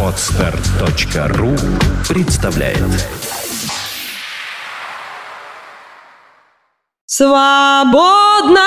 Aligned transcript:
Отстар.ру 0.00 1.56
представляет. 2.08 2.78
Свободное 7.06 8.58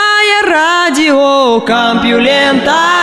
радио 0.45 1.61
Компьюлента 1.61 2.97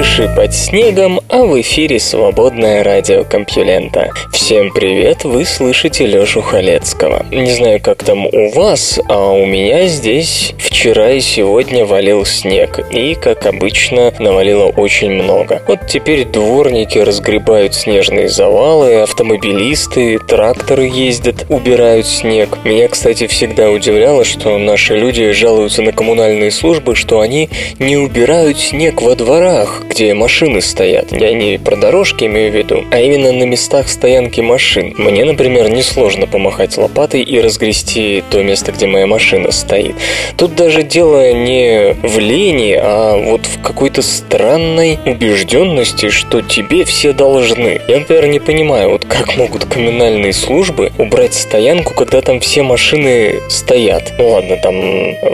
Крыши 0.00 0.32
под 0.34 0.54
снегом, 0.54 1.20
а 1.28 1.44
в 1.44 1.60
эфире 1.60 2.00
свободное 2.00 2.82
радио 2.82 3.22
Компьюлента. 3.22 4.08
Всем 4.32 4.72
привет, 4.72 5.24
вы 5.24 5.44
слышите 5.44 6.06
Лёшу 6.06 6.40
Халецкого. 6.40 7.26
Не 7.30 7.50
знаю, 7.50 7.82
как 7.82 8.02
там 8.02 8.24
у 8.24 8.50
вас, 8.52 8.98
а 9.10 9.30
у 9.30 9.44
меня 9.44 9.86
здесь 9.88 10.54
вчера 10.58 11.10
и 11.10 11.20
сегодня 11.20 11.84
валил 11.84 12.24
снег. 12.24 12.80
И, 12.90 13.14
как 13.14 13.44
обычно, 13.44 14.10
навалило 14.18 14.68
очень 14.68 15.10
много. 15.10 15.60
Вот 15.68 15.80
теперь 15.86 16.24
дворники 16.24 16.96
разгребают 16.96 17.74
снежные 17.74 18.30
завалы, 18.30 19.02
автомобилисты, 19.02 20.18
тракторы 20.18 20.86
ездят, 20.86 21.44
убирают 21.50 22.06
снег. 22.06 22.56
Меня, 22.64 22.88
кстати, 22.88 23.26
всегда 23.26 23.70
удивляло, 23.70 24.24
что 24.24 24.56
наши 24.56 24.96
люди 24.96 25.32
жалуются 25.32 25.82
на 25.82 25.92
коммунальные 25.92 26.52
службы, 26.52 26.96
что 26.96 27.20
они 27.20 27.50
не 27.78 27.98
убирают 27.98 28.58
снег 28.58 29.02
во 29.02 29.14
дворах 29.14 29.82
где 29.90 30.14
машины 30.14 30.60
стоят. 30.60 31.12
Я 31.12 31.34
не 31.34 31.58
про 31.58 31.76
дорожки 31.76 32.24
имею 32.24 32.52
в 32.52 32.54
виду, 32.54 32.84
а 32.90 33.00
именно 33.00 33.32
на 33.32 33.44
местах 33.44 33.88
стоянки 33.88 34.40
машин. 34.40 34.94
Мне, 34.96 35.24
например, 35.24 35.68
несложно 35.68 36.26
помахать 36.26 36.78
лопатой 36.78 37.22
и 37.22 37.40
разгрести 37.40 38.22
то 38.30 38.42
место, 38.42 38.72
где 38.72 38.86
моя 38.86 39.06
машина 39.06 39.50
стоит. 39.50 39.96
Тут 40.36 40.54
даже 40.54 40.82
дело 40.82 41.32
не 41.32 41.96
в 42.02 42.18
лени, 42.18 42.78
а 42.80 43.16
вот 43.16 43.46
в 43.46 43.60
какой-то 43.60 44.02
странной 44.02 44.98
убежденности, 45.04 46.08
что 46.10 46.40
тебе 46.40 46.84
все 46.84 47.12
должны. 47.12 47.80
Я, 47.88 47.98
например, 47.98 48.26
не 48.28 48.38
понимаю, 48.40 48.90
вот 48.90 49.04
как 49.04 49.36
могут 49.36 49.64
коммунальные 49.64 50.32
службы 50.32 50.92
убрать 50.98 51.34
стоянку, 51.34 51.94
когда 51.94 52.20
там 52.20 52.38
все 52.40 52.62
машины 52.62 53.40
стоят. 53.48 54.12
Ну 54.18 54.28
ладно, 54.28 54.56
там 54.56 54.74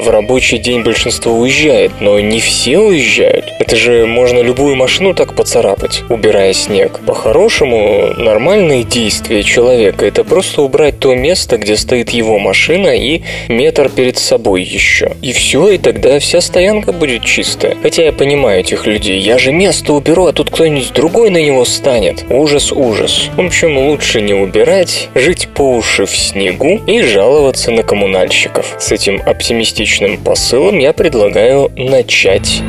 в 0.02 0.08
рабочий 0.08 0.58
день 0.58 0.82
большинство 0.82 1.32
уезжает, 1.32 1.92
но 2.00 2.18
не 2.20 2.40
все 2.40 2.78
уезжают. 2.78 3.44
Это 3.58 3.76
же 3.76 4.06
можно 4.06 4.45
любую 4.46 4.76
машину 4.76 5.12
так 5.12 5.34
поцарапать, 5.34 6.04
убирая 6.08 6.52
снег. 6.52 7.00
По-хорошему, 7.04 8.14
нормальные 8.16 8.84
действия 8.84 9.42
человека– 9.42 10.06
это 10.06 10.22
просто 10.24 10.62
убрать 10.62 10.98
то 11.00 11.14
место, 11.14 11.58
где 11.58 11.76
стоит 11.76 12.10
его 12.10 12.38
машина 12.38 12.96
и 12.96 13.22
метр 13.48 13.88
перед 13.88 14.18
собой 14.18 14.62
еще. 14.62 15.12
И 15.20 15.32
все, 15.32 15.70
и 15.70 15.78
тогда 15.78 16.18
вся 16.20 16.40
стоянка 16.40 16.92
будет 16.92 17.24
чистая. 17.24 17.76
Хотя 17.82 18.04
я 18.04 18.12
понимаю 18.12 18.60
этих 18.60 18.86
людей. 18.86 19.18
Я 19.18 19.38
же 19.38 19.52
место 19.52 19.92
уберу, 19.92 20.26
а 20.26 20.32
тут 20.32 20.50
кто-нибудь 20.50 20.92
другой 20.92 21.30
на 21.30 21.42
него 21.42 21.64
станет. 21.64 22.24
Ужас, 22.30 22.70
ужас. 22.70 23.30
В 23.36 23.40
общем, 23.40 23.76
лучше 23.76 24.20
не 24.20 24.34
убирать, 24.34 25.08
жить 25.14 25.48
по 25.54 25.62
уши 25.76 26.06
в 26.06 26.16
снегу 26.16 26.80
и 26.86 27.02
жаловаться 27.02 27.72
на 27.72 27.82
коммунальщиков. 27.82 28.76
С 28.78 28.92
этим 28.92 29.20
оптимистичным 29.26 30.18
посылом 30.18 30.78
я 30.78 30.92
предлагаю 30.92 31.72
начать. 31.76 32.62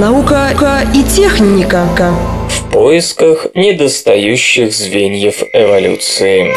Наука 0.00 0.50
и 0.94 1.02
техника. 1.02 1.84
В 2.48 2.70
поисках 2.70 3.48
недостающих 3.56 4.72
звеньев 4.72 5.42
эволюции. 5.52 6.54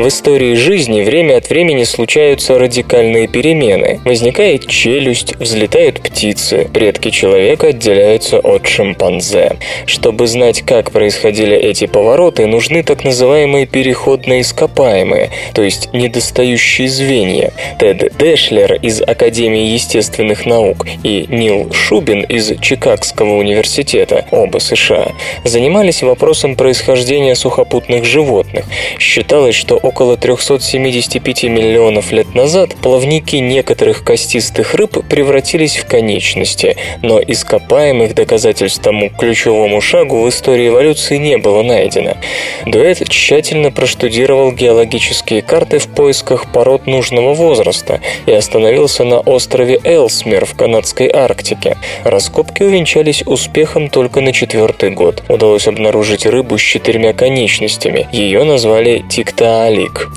В 0.00 0.08
истории 0.08 0.54
жизни 0.54 1.02
время 1.02 1.36
от 1.36 1.50
времени 1.50 1.84
случаются 1.84 2.58
радикальные 2.58 3.28
перемены. 3.28 4.00
Возникает 4.06 4.66
челюсть, 4.66 5.36
взлетают 5.36 6.00
птицы, 6.00 6.70
предки 6.72 7.10
человека 7.10 7.66
отделяются 7.66 8.38
от 8.38 8.66
шимпанзе. 8.66 9.58
Чтобы 9.84 10.26
знать, 10.26 10.62
как 10.62 10.90
происходили 10.90 11.54
эти 11.54 11.86
повороты, 11.86 12.46
нужны 12.46 12.82
так 12.82 13.04
называемые 13.04 13.66
переходные 13.66 14.40
ископаемые, 14.40 15.32
то 15.52 15.60
есть 15.60 15.92
недостающие 15.92 16.88
звенья. 16.88 17.52
Тед 17.78 18.16
Дэшлер 18.16 18.76
из 18.76 19.02
Академии 19.02 19.66
естественных 19.66 20.46
наук 20.46 20.86
и 21.04 21.26
Нил 21.28 21.74
Шубин 21.74 22.22
из 22.22 22.58
Чикагского 22.58 23.34
университета, 23.34 24.24
оба 24.30 24.60
США, 24.60 25.12
занимались 25.44 26.02
вопросом 26.02 26.56
происхождения 26.56 27.34
сухопутных 27.34 28.06
животных. 28.06 28.64
Считалось, 28.98 29.54
что 29.54 29.78
около 29.90 30.16
375 30.16 31.44
миллионов 31.44 32.12
лет 32.12 32.32
назад 32.32 32.76
плавники 32.80 33.34
некоторых 33.36 34.04
костистых 34.04 34.74
рыб 34.74 35.04
превратились 35.08 35.78
в 35.78 35.86
конечности, 35.86 36.76
но 37.02 37.20
ископаемых 37.20 38.14
доказательств 38.14 38.80
тому 38.80 39.10
ключевому 39.10 39.80
шагу 39.80 40.22
в 40.22 40.28
истории 40.28 40.68
эволюции 40.68 41.16
не 41.16 41.38
было 41.38 41.64
найдено. 41.64 42.16
Дуэт 42.66 43.08
тщательно 43.08 43.72
проштудировал 43.72 44.52
геологические 44.52 45.42
карты 45.42 45.80
в 45.80 45.88
поисках 45.88 46.52
пород 46.52 46.86
нужного 46.86 47.34
возраста 47.34 48.00
и 48.26 48.32
остановился 48.32 49.02
на 49.02 49.18
острове 49.18 49.80
Элсмер 49.82 50.46
в 50.46 50.54
канадской 50.54 51.10
Арктике. 51.12 51.76
Раскопки 52.04 52.62
увенчались 52.62 53.24
успехом 53.26 53.88
только 53.88 54.20
на 54.20 54.32
четвертый 54.32 54.90
год. 54.90 55.24
Удалось 55.28 55.66
обнаружить 55.66 56.26
рыбу 56.26 56.58
с 56.58 56.62
четырьмя 56.62 57.12
конечностями. 57.12 58.06
Ее 58.12 58.44
назвали 58.44 59.02
Тиктаали 59.10 59.79
Лик. 59.80 60.08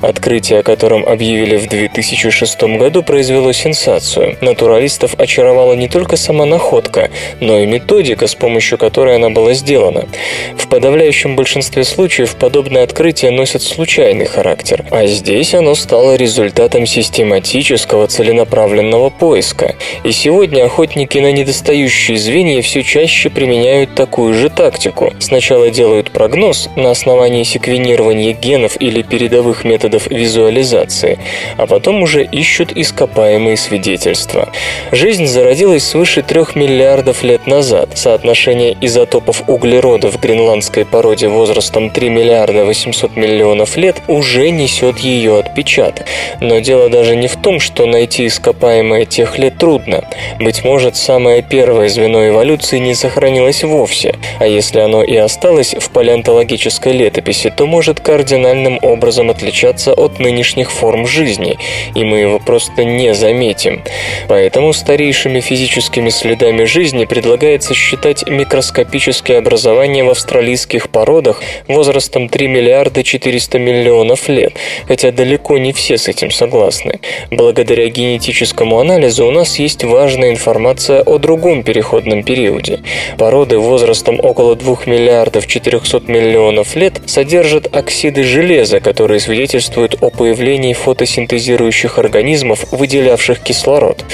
Открытие, 0.00 0.60
о 0.60 0.62
котором 0.62 1.06
объявили 1.06 1.56
в 1.56 1.68
2006 1.68 2.62
году, 2.78 3.02
произвело 3.02 3.52
сенсацию. 3.52 4.36
Натуралистов 4.40 5.14
очаровала 5.18 5.74
не 5.74 5.88
только 5.88 6.16
сама 6.16 6.46
находка, 6.46 7.10
но 7.40 7.58
и 7.58 7.66
методика, 7.66 8.26
с 8.26 8.34
помощью 8.34 8.78
которой 8.78 9.16
она 9.16 9.30
была 9.30 9.52
сделана. 9.52 10.08
В 10.56 10.68
подавляющем 10.68 11.36
большинстве 11.36 11.84
случаев 11.84 12.36
подобные 12.36 12.84
открытия 12.84 13.30
носят 13.30 13.62
случайный 13.62 14.26
характер, 14.26 14.84
а 14.90 15.06
здесь 15.06 15.54
оно 15.54 15.74
стало 15.74 16.16
результатом 16.16 16.86
систематического 16.86 18.06
целенаправленного 18.06 19.10
поиска. 19.10 19.76
И 20.04 20.12
сегодня 20.12 20.64
охотники 20.64 21.18
на 21.18 21.32
недостающие 21.32 22.16
звенья 22.16 22.62
все 22.62 22.82
чаще 22.82 23.28
применяют 23.28 23.94
такую 23.94 24.34
же 24.34 24.48
тактику. 24.48 25.12
Сначала 25.18 25.70
делают 25.70 26.10
прогноз 26.10 26.70
на 26.76 26.90
основании 26.90 27.42
секвенирования 27.42 28.32
генов 28.32 28.80
или 28.80 28.99
передовых 29.02 29.64
методов 29.64 30.06
визуализации, 30.08 31.18
а 31.56 31.66
потом 31.66 32.02
уже 32.02 32.24
ищут 32.24 32.72
ископаемые 32.76 33.56
свидетельства. 33.56 34.48
Жизнь 34.92 35.26
зародилась 35.26 35.84
свыше 35.84 36.22
трех 36.22 36.56
миллиардов 36.56 37.22
лет 37.22 37.46
назад. 37.46 37.90
Соотношение 37.94 38.76
изотопов 38.80 39.42
углерода 39.48 40.10
в 40.10 40.20
гренландской 40.20 40.84
породе 40.84 41.28
возрастом 41.28 41.90
3 41.90 42.08
миллиарда 42.08 42.64
800 42.64 43.16
миллионов 43.16 43.76
лет 43.76 43.96
уже 44.08 44.50
несет 44.50 44.98
ее 44.98 45.38
отпечаток. 45.38 46.06
Но 46.40 46.58
дело 46.60 46.88
даже 46.88 47.16
не 47.16 47.28
в 47.28 47.36
том, 47.36 47.60
что 47.60 47.86
найти 47.86 48.26
ископаемое 48.26 49.04
тех 49.04 49.38
лет 49.38 49.58
трудно. 49.58 50.04
Быть 50.38 50.64
может, 50.64 50.96
самое 50.96 51.42
первое 51.42 51.88
звено 51.88 52.28
эволюции 52.28 52.78
не 52.78 52.94
сохранилось 52.94 53.64
вовсе, 53.64 54.14
а 54.38 54.46
если 54.46 54.80
оно 54.80 55.02
и 55.02 55.16
осталось 55.16 55.74
в 55.78 55.90
палеонтологической 55.90 56.92
летописи, 56.92 57.52
то 57.54 57.66
может 57.66 58.00
кардинальным 58.00 58.78
образом 58.90 59.30
отличаться 59.30 59.92
от 59.92 60.18
нынешних 60.18 60.70
форм 60.70 61.06
жизни, 61.06 61.58
и 61.94 62.04
мы 62.04 62.18
его 62.18 62.38
просто 62.38 62.84
не 62.84 63.14
заметим. 63.14 63.82
Поэтому 64.28 64.72
старейшими 64.72 65.40
физическими 65.40 66.10
следами 66.10 66.64
жизни 66.64 67.04
предлагается 67.04 67.74
считать 67.74 68.28
микроскопические 68.28 69.38
образования 69.38 70.04
в 70.04 70.10
австралийских 70.10 70.88
породах 70.90 71.42
возрастом 71.68 72.28
3 72.28 72.48
миллиарда 72.48 73.02
400 73.02 73.58
миллионов 73.58 74.28
лет, 74.28 74.54
хотя 74.86 75.10
далеко 75.10 75.58
не 75.58 75.72
все 75.72 75.96
с 75.96 76.08
этим 76.08 76.30
согласны. 76.30 77.00
Благодаря 77.30 77.88
генетическому 77.88 78.80
анализу 78.80 79.26
у 79.26 79.30
нас 79.30 79.58
есть 79.58 79.84
важная 79.84 80.30
информация 80.30 81.02
о 81.02 81.18
другом 81.18 81.62
переходном 81.62 82.22
периоде. 82.22 82.80
Породы 83.18 83.58
возрастом 83.58 84.18
около 84.22 84.56
2 84.56 84.78
миллиардов 84.86 85.46
400 85.46 86.02
миллионов 86.06 86.74
лет 86.76 87.00
содержат 87.06 87.74
оксиды 87.74 88.24
железа, 88.24 88.79
которые 88.80 89.20
свидетельствуют 89.20 89.96
о 90.00 90.10
появлении 90.10 90.72
фотосинтезирующих 90.72 91.98
организмов, 91.98 92.64
выделявших 92.70 93.40
кислород. 93.40 94.04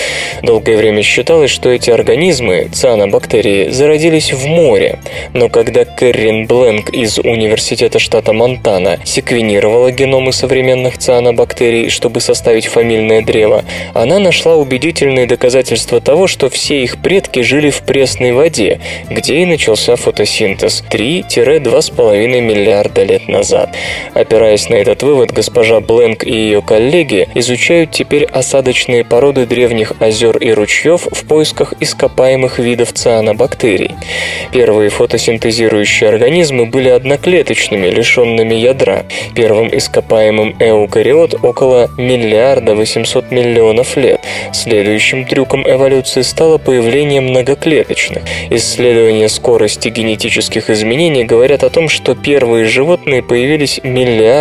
Долгое 0.43 0.77
время 0.77 1.03
считалось, 1.03 1.51
что 1.51 1.71
эти 1.71 1.91
организмы, 1.91 2.69
цианобактерии, 2.73 3.69
зародились 3.71 4.33
в 4.33 4.47
море. 4.47 4.99
Но 5.33 5.49
когда 5.49 5.85
Кэррин 5.85 6.47
Бленк 6.47 6.91
из 6.91 7.19
Университета 7.19 7.99
штата 7.99 8.33
Монтана 8.33 8.99
секвенировала 9.05 9.91
геномы 9.91 10.33
современных 10.33 10.99
цианобактерий, 10.99 11.91
чтобы 11.91 12.21
составить 12.21 12.67
фамильное 12.67 13.23
древо, 13.23 13.65
она 13.95 14.19
нашла 14.19 14.57
убедительные 14.57 15.27
доказательства 15.27 16.01
того, 16.01 16.27
что 16.27 16.49
все 16.49 16.83
их 16.83 16.99
предки 17.03 17.41
жили 17.41 17.71
в 17.71 17.83
пресной 17.83 18.33
воде, 18.33 18.81
где 19.11 19.39
и 19.43 19.47
начался 19.47 19.97
фотосинтез 19.97 20.85
3-2,5 20.91 22.41
миллиарда 22.41 23.05
лет 23.05 23.29
назад. 23.29 23.75
Опираясь 24.15 24.56
на 24.69 24.75
этот 24.75 25.03
вывод, 25.03 25.33
госпожа 25.33 25.81
Бленк 25.81 26.25
и 26.25 26.33
ее 26.33 26.63
коллеги 26.63 27.29
изучают 27.35 27.91
теперь 27.93 28.25
осадочные 28.25 29.05
породы 29.05 29.47
древних 29.47 29.93
озер 30.01 30.37
и 30.39 30.51
ручьев 30.51 31.07
в 31.11 31.27
поисках 31.27 31.75
ископаемых 31.81 32.59
видов 32.59 32.93
цианобактерий. 32.93 33.95
Первые 34.53 34.89
фотосинтезирующие 34.89 36.09
организмы 36.09 36.67
были 36.67 36.89
одноклеточными, 36.89 37.89
лишенными 37.89 38.55
ядра. 38.55 39.05
Первым 39.35 39.69
ископаемым 39.77 40.57
эукариот 40.59 41.45
около 41.45 41.91
миллиарда 41.99 42.75
800 42.75 43.31
миллионов 43.31 43.97
лет. 43.97 44.21
Следующим 44.53 45.27
трюком 45.27 45.69
эволюции 45.69 46.23
стало 46.23 46.59
появление 46.59 47.21
многоклеточных. 47.21 48.23
Исследования 48.51 49.29
скорости 49.29 49.89
генетических 49.89 50.71
изменений 50.71 51.25
говорят 51.25 51.63
о 51.63 51.71
том, 51.71 51.89
что 51.89 52.15
первые 52.15 52.65
животные 52.65 53.23
появились 53.23 53.81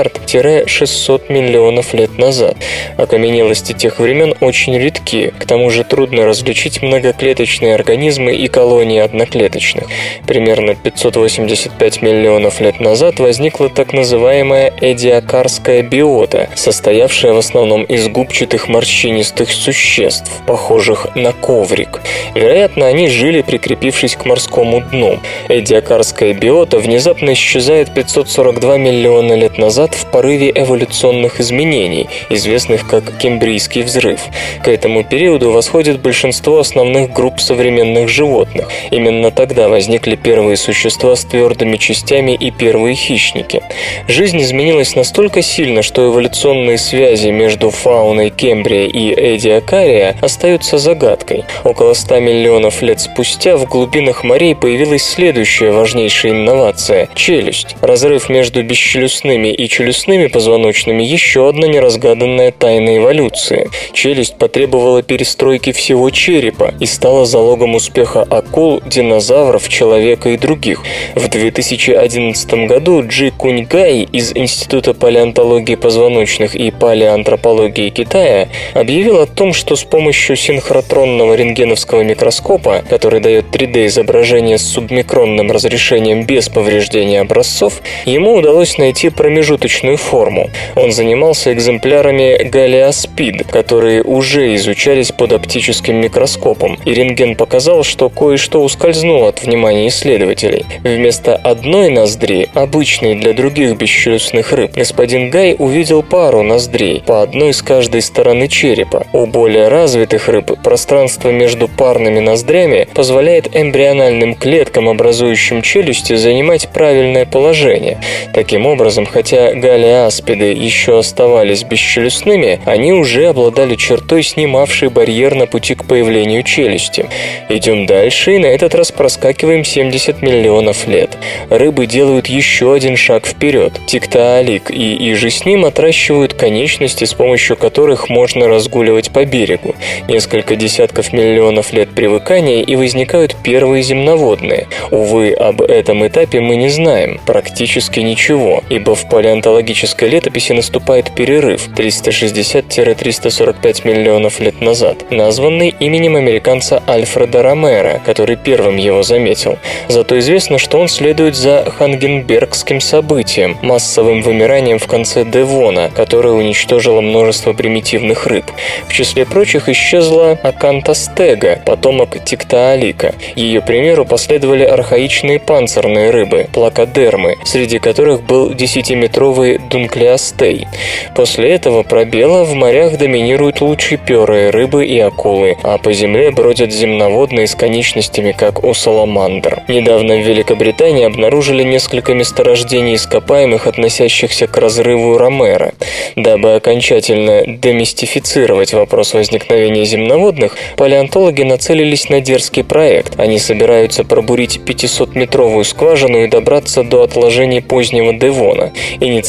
миллиард-600 0.06 1.32
миллионов 1.32 1.94
лет 1.94 2.18
назад. 2.18 2.58
Окаменелости 2.98 3.74
тех 3.74 4.00
времен 4.00 4.36
очень 4.40 4.78
редки, 4.78 5.34
к 5.38 5.46
тому 5.46 5.70
же 5.70 5.84
трудно 5.84 6.26
различить 6.26 6.82
многоклеточные 6.82 7.76
организмы 7.76 8.36
и 8.36 8.48
колонии 8.48 9.00
одноклеточных. 9.00 9.86
Примерно 10.28 10.76
585 10.76 12.02
миллионов 12.02 12.60
лет 12.62 12.80
назад 12.80 13.20
возникла 13.20 13.70
так 13.70 13.94
называемая 13.94 14.74
эдиакарская 14.82 15.82
биота, 15.82 16.50
состоявшая 16.56 17.34
в 17.34 17.38
основном 17.38 17.84
из 17.84 18.08
губчатых 18.08 18.68
морщинистых 18.68 19.52
существ, 19.52 20.32
похожих 20.46 21.08
на 21.16 21.32
коврик. 21.32 22.02
Вероятно, 22.34 22.88
они 22.88 23.08
жили, 23.08 23.42
прикрепившись 23.42 24.16
к 24.16 24.26
морскому 24.26 24.82
дну. 24.82 25.20
Эдиакарская 25.50 26.34
биота 26.34 26.80
внезапно 26.80 27.34
исчезает 27.34 27.94
542 27.94 28.78
миллиона 28.78 29.34
лет 29.34 29.58
назад 29.58 29.95
в 29.96 30.12
порыве 30.12 30.52
эволюционных 30.54 31.40
изменений, 31.40 32.08
известных 32.30 32.88
как 32.88 33.18
Кембрийский 33.18 33.84
взрыв. 33.84 34.22
К 34.64 34.68
этому 34.68 35.04
периоду 35.04 35.52
восходит 35.52 36.02
большинство 36.02 36.60
основных 36.60 37.12
групп 37.12 37.40
современных 37.40 38.10
животных. 38.10 38.70
Именно 38.92 39.32
тогда 39.32 39.70
возникли 39.70 40.16
первые 40.16 40.58
существа 40.58 41.16
с 41.16 41.26
твердыми 41.26 41.78
частями 41.78 42.32
и 42.32 42.52
первые 42.52 42.96
хищники. 42.96 43.62
Жизнь 44.08 44.42
изменилась 44.42 44.96
настолько 44.96 45.42
сильно, 45.42 45.82
что 45.82 46.08
эволюционные 46.08 46.78
связи 46.78 47.30
между 47.30 47.70
фауной 47.70 48.30
Кембрия 48.30 48.88
и 48.88 49.14
Эдиакария 49.14 50.16
остаются 50.22 50.78
загадкой. 50.78 51.46
Около 51.64 51.94
100 51.94 52.20
миллионов 52.20 52.82
лет 52.82 53.00
спустя 53.00 53.58
в 53.58 53.66
глубинах 53.66 54.24
морей 54.24 54.56
появилась 54.56 55.04
следующая 55.04 55.72
важнейшая 55.72 56.34
инновация– 56.34 57.10
челюсть. 57.16 57.76
Разрыв 57.82 58.30
между 58.30 58.64
бесчелюстными 58.64 59.50
и 59.50 59.68
челюстными 59.68 59.85
позвоночными– 60.30 61.04
еще 61.16 61.48
одна 61.50 61.68
неразгаданная 61.68 62.52
тайна 62.52 62.98
эволюции. 62.98 63.70
Челюсть 63.94 64.38
потребовала 64.38 65.02
перестройки 65.02 65.72
всего 65.72 66.10
черепа 66.10 66.74
и 66.80 66.86
стала 66.86 67.26
залогом 67.26 67.76
успеха 67.76 68.22
акул, 68.24 68.82
динозавров, 68.86 69.70
человека 69.70 70.30
и 70.30 70.38
других. 70.38 70.82
В 71.16 71.28
2011 71.28 72.68
году 72.68 73.04
Джи 73.08 73.32
Куньгай 73.32 74.08
из 74.12 74.32
Института 74.36 74.94
палеонтологии 74.94 75.76
позвоночных 75.76 76.56
и 76.56 76.72
палеоантропологии 76.72 77.90
Китая 77.90 78.50
объявил 78.74 79.20
о 79.22 79.28
том, 79.28 79.54
что 79.54 79.76
с 79.76 79.84
помощью 79.84 80.36
синхротронного 80.36 81.36
рентгеновского 81.36 82.02
микроскопа, 82.02 82.84
который 82.90 83.20
дает 83.20 83.46
3D-изображение 83.54 84.58
с 84.58 84.64
субмикронным 84.64 85.52
разрешением 85.52 86.26
без 86.26 86.50
повреждения 86.50 87.22
образцов, 87.22 87.82
ему 88.06 88.34
удалось 88.34 88.78
найти 88.78 89.10
промежуточную 89.10 89.75
форму. 89.98 90.50
Он 90.76 90.92
занимался 90.92 91.54
экземплярами 91.54 92.44
галиаспид, 92.44 93.48
которые 93.48 94.04
уже 94.04 94.56
изучались 94.56 95.12
под 95.12 95.34
оптическим 95.34 95.96
микроскопом, 95.96 96.78
и 96.86 96.94
рентген 96.94 97.36
показал, 97.36 97.84
что 97.84 98.10
кое-что 98.10 98.64
ускользнуло 98.64 99.30
от 99.30 99.44
внимания 99.44 99.88
исследователей. 99.88 100.66
Вместо 100.84 101.36
одной 101.36 101.90
ноздри, 101.90 102.50
обычной 102.54 103.16
для 103.16 103.34
других 103.34 103.78
бесчелюстных 103.78 104.52
рыб, 104.54 104.72
господин 104.76 105.30
Гай 105.30 105.56
увидел 105.58 106.04
пару 106.04 106.44
ноздрей, 106.44 107.02
по 107.06 107.22
одной 107.22 107.54
с 107.54 107.62
каждой 107.62 108.02
стороны 108.02 108.48
черепа. 108.48 109.06
У 109.14 109.26
более 109.26 109.68
развитых 109.68 110.30
рыб 110.30 110.52
пространство 110.64 111.30
между 111.30 111.68
парными 111.68 112.20
ноздрями 112.20 112.88
позволяет 112.94 113.56
эмбриональным 113.56 114.36
клеткам, 114.36 114.90
образующим 114.90 115.62
челюсти, 115.62 116.16
занимать 116.16 116.70
правильное 116.70 117.26
положение. 117.26 118.00
Таким 118.34 118.66
образом, 118.66 119.06
хотя 119.06 119.54
галиаспиды 119.56 120.54
еще 120.54 121.00
оставались 121.00 121.64
бесчелюстными, 121.64 122.60
они 122.66 122.94
уже 122.94 123.28
обладали 123.28 123.76
чертой, 123.76 124.24
снимавшей 124.24 124.90
барьер 124.90 125.36
на 125.36 125.48
пути 125.48 125.76
к 125.76 125.86
появлению 125.86 126.44
челюсти. 126.44 127.08
Идем 127.50 127.86
дальше 127.86 128.36
и 128.36 128.38
на 128.38 128.48
этот 128.48 128.76
раз 128.76 128.92
проскакиваем 128.92 129.64
70 129.64 130.22
миллионов 130.22 130.88
лет. 130.88 131.18
Рыбы 131.50 131.86
делают 131.86 132.28
еще 132.28 132.74
один 132.74 132.98
шаг 132.98 133.26
вперед. 133.26 133.80
Тиктаалик 133.88 134.72
и 134.72 135.12
иже 135.12 135.30
с 135.30 135.46
ним 135.46 135.66
отращивают 135.66 136.34
конечности, 136.34 137.06
с 137.06 137.14
помощью 137.14 137.58
которых 137.58 138.10
можно 138.10 138.48
разгуливать 138.48 139.12
по 139.12 139.26
берегу. 139.26 139.76
Несколько 140.08 140.56
десятков 140.56 141.14
миллионов 141.14 141.74
лет 141.74 141.90
привыкания 141.90 142.62
и 142.62 142.76
возникают 142.76 143.36
первые 143.44 143.84
земноводные. 143.84 144.68
Увы, 144.92 145.34
об 145.34 145.62
этом 145.62 146.06
этапе 146.06 146.42
мы 146.42 146.56
не 146.56 146.70
знаем 146.70 147.20
практически 147.26 148.00
ничего, 148.00 148.64
ибо 148.70 148.96
в 148.96 149.10
палеонтологической 149.46 150.10
летописи 150.10 150.54
наступает 150.54 151.14
перерыв 151.14 151.68
360-345 151.76 153.88
миллионов 153.88 154.40
лет 154.40 154.60
назад, 154.60 155.12
названный 155.12 155.76
именем 155.80 156.16
американца 156.16 156.82
Альфреда 156.88 157.44
Ромера, 157.44 158.02
который 158.04 158.38
первым 158.38 158.78
его 158.78 159.04
заметил. 159.04 159.60
Зато 159.88 160.18
известно, 160.18 160.58
что 160.58 160.80
он 160.80 160.88
следует 160.88 161.36
за 161.36 161.72
Хангенбергским 161.78 162.82
событием, 162.82 163.56
массовым 163.62 164.24
вымиранием 164.24 164.80
в 164.80 164.88
конце 164.88 165.24
Девона, 165.24 165.92
которое 165.96 166.34
уничтожило 166.34 167.02
множество 167.02 167.54
примитивных 167.54 168.26
рыб. 168.26 168.46
В 168.88 168.94
числе 168.94 169.26
прочих 169.26 169.70
исчезла 169.70 170.40
Акантастега, 170.42 171.62
потомок 171.66 172.18
Тиктаалика. 172.24 173.14
Ее 173.36 173.62
примеру 173.62 174.06
последовали 174.06 174.64
архаичные 174.64 175.40
панцирные 175.40 176.10
рыбы, 176.10 176.48
плакодермы, 176.52 177.36
среди 177.44 177.78
которых 177.78 178.24
был 178.24 178.52
10-метровый 178.52 179.35
дунклеостей. 179.70 180.68
После 181.16 181.52
этого 181.52 181.84
пробела 181.84 182.44
в 182.44 182.54
морях 182.54 182.98
доминируют 182.98 183.62
лучеперые 183.62 184.50
рыбы 184.50 184.86
и 184.86 185.00
акулы, 185.00 185.58
а 185.64 185.78
по 185.78 185.94
земле 185.94 186.32
бродят 186.32 186.72
земноводные 186.72 187.48
с 187.48 187.56
конечностями, 187.56 188.32
как 188.38 188.64
у 188.64 188.74
саламандр. 188.74 189.64
Недавно 189.68 190.16
в 190.16 190.28
Великобритании 190.28 191.06
обнаружили 191.06 191.64
несколько 191.64 192.14
месторождений 192.14 192.96
ископаемых, 192.96 193.68
относящихся 193.68 194.48
к 194.48 194.58
разрыву 194.58 195.18
Ромера. 195.18 195.74
Дабы 196.16 196.56
окончательно 196.56 197.44
демистифицировать 197.46 198.74
вопрос 198.74 199.14
возникновения 199.14 199.86
земноводных, 199.86 200.58
палеонтологи 200.78 201.44
нацелились 201.44 202.10
на 202.10 202.22
дерзкий 202.22 202.64
проект. 202.64 203.20
Они 203.20 203.40
собираются 203.40 204.04
пробурить 204.04 204.60
500-метровую 204.66 205.64
скважину 205.64 206.24
и 206.24 206.28
добраться 206.28 206.84
до 206.84 207.04
отложений 207.04 207.62
позднего 207.62 208.14
Девона. 208.14 208.72
Инициатива, 209.00 209.25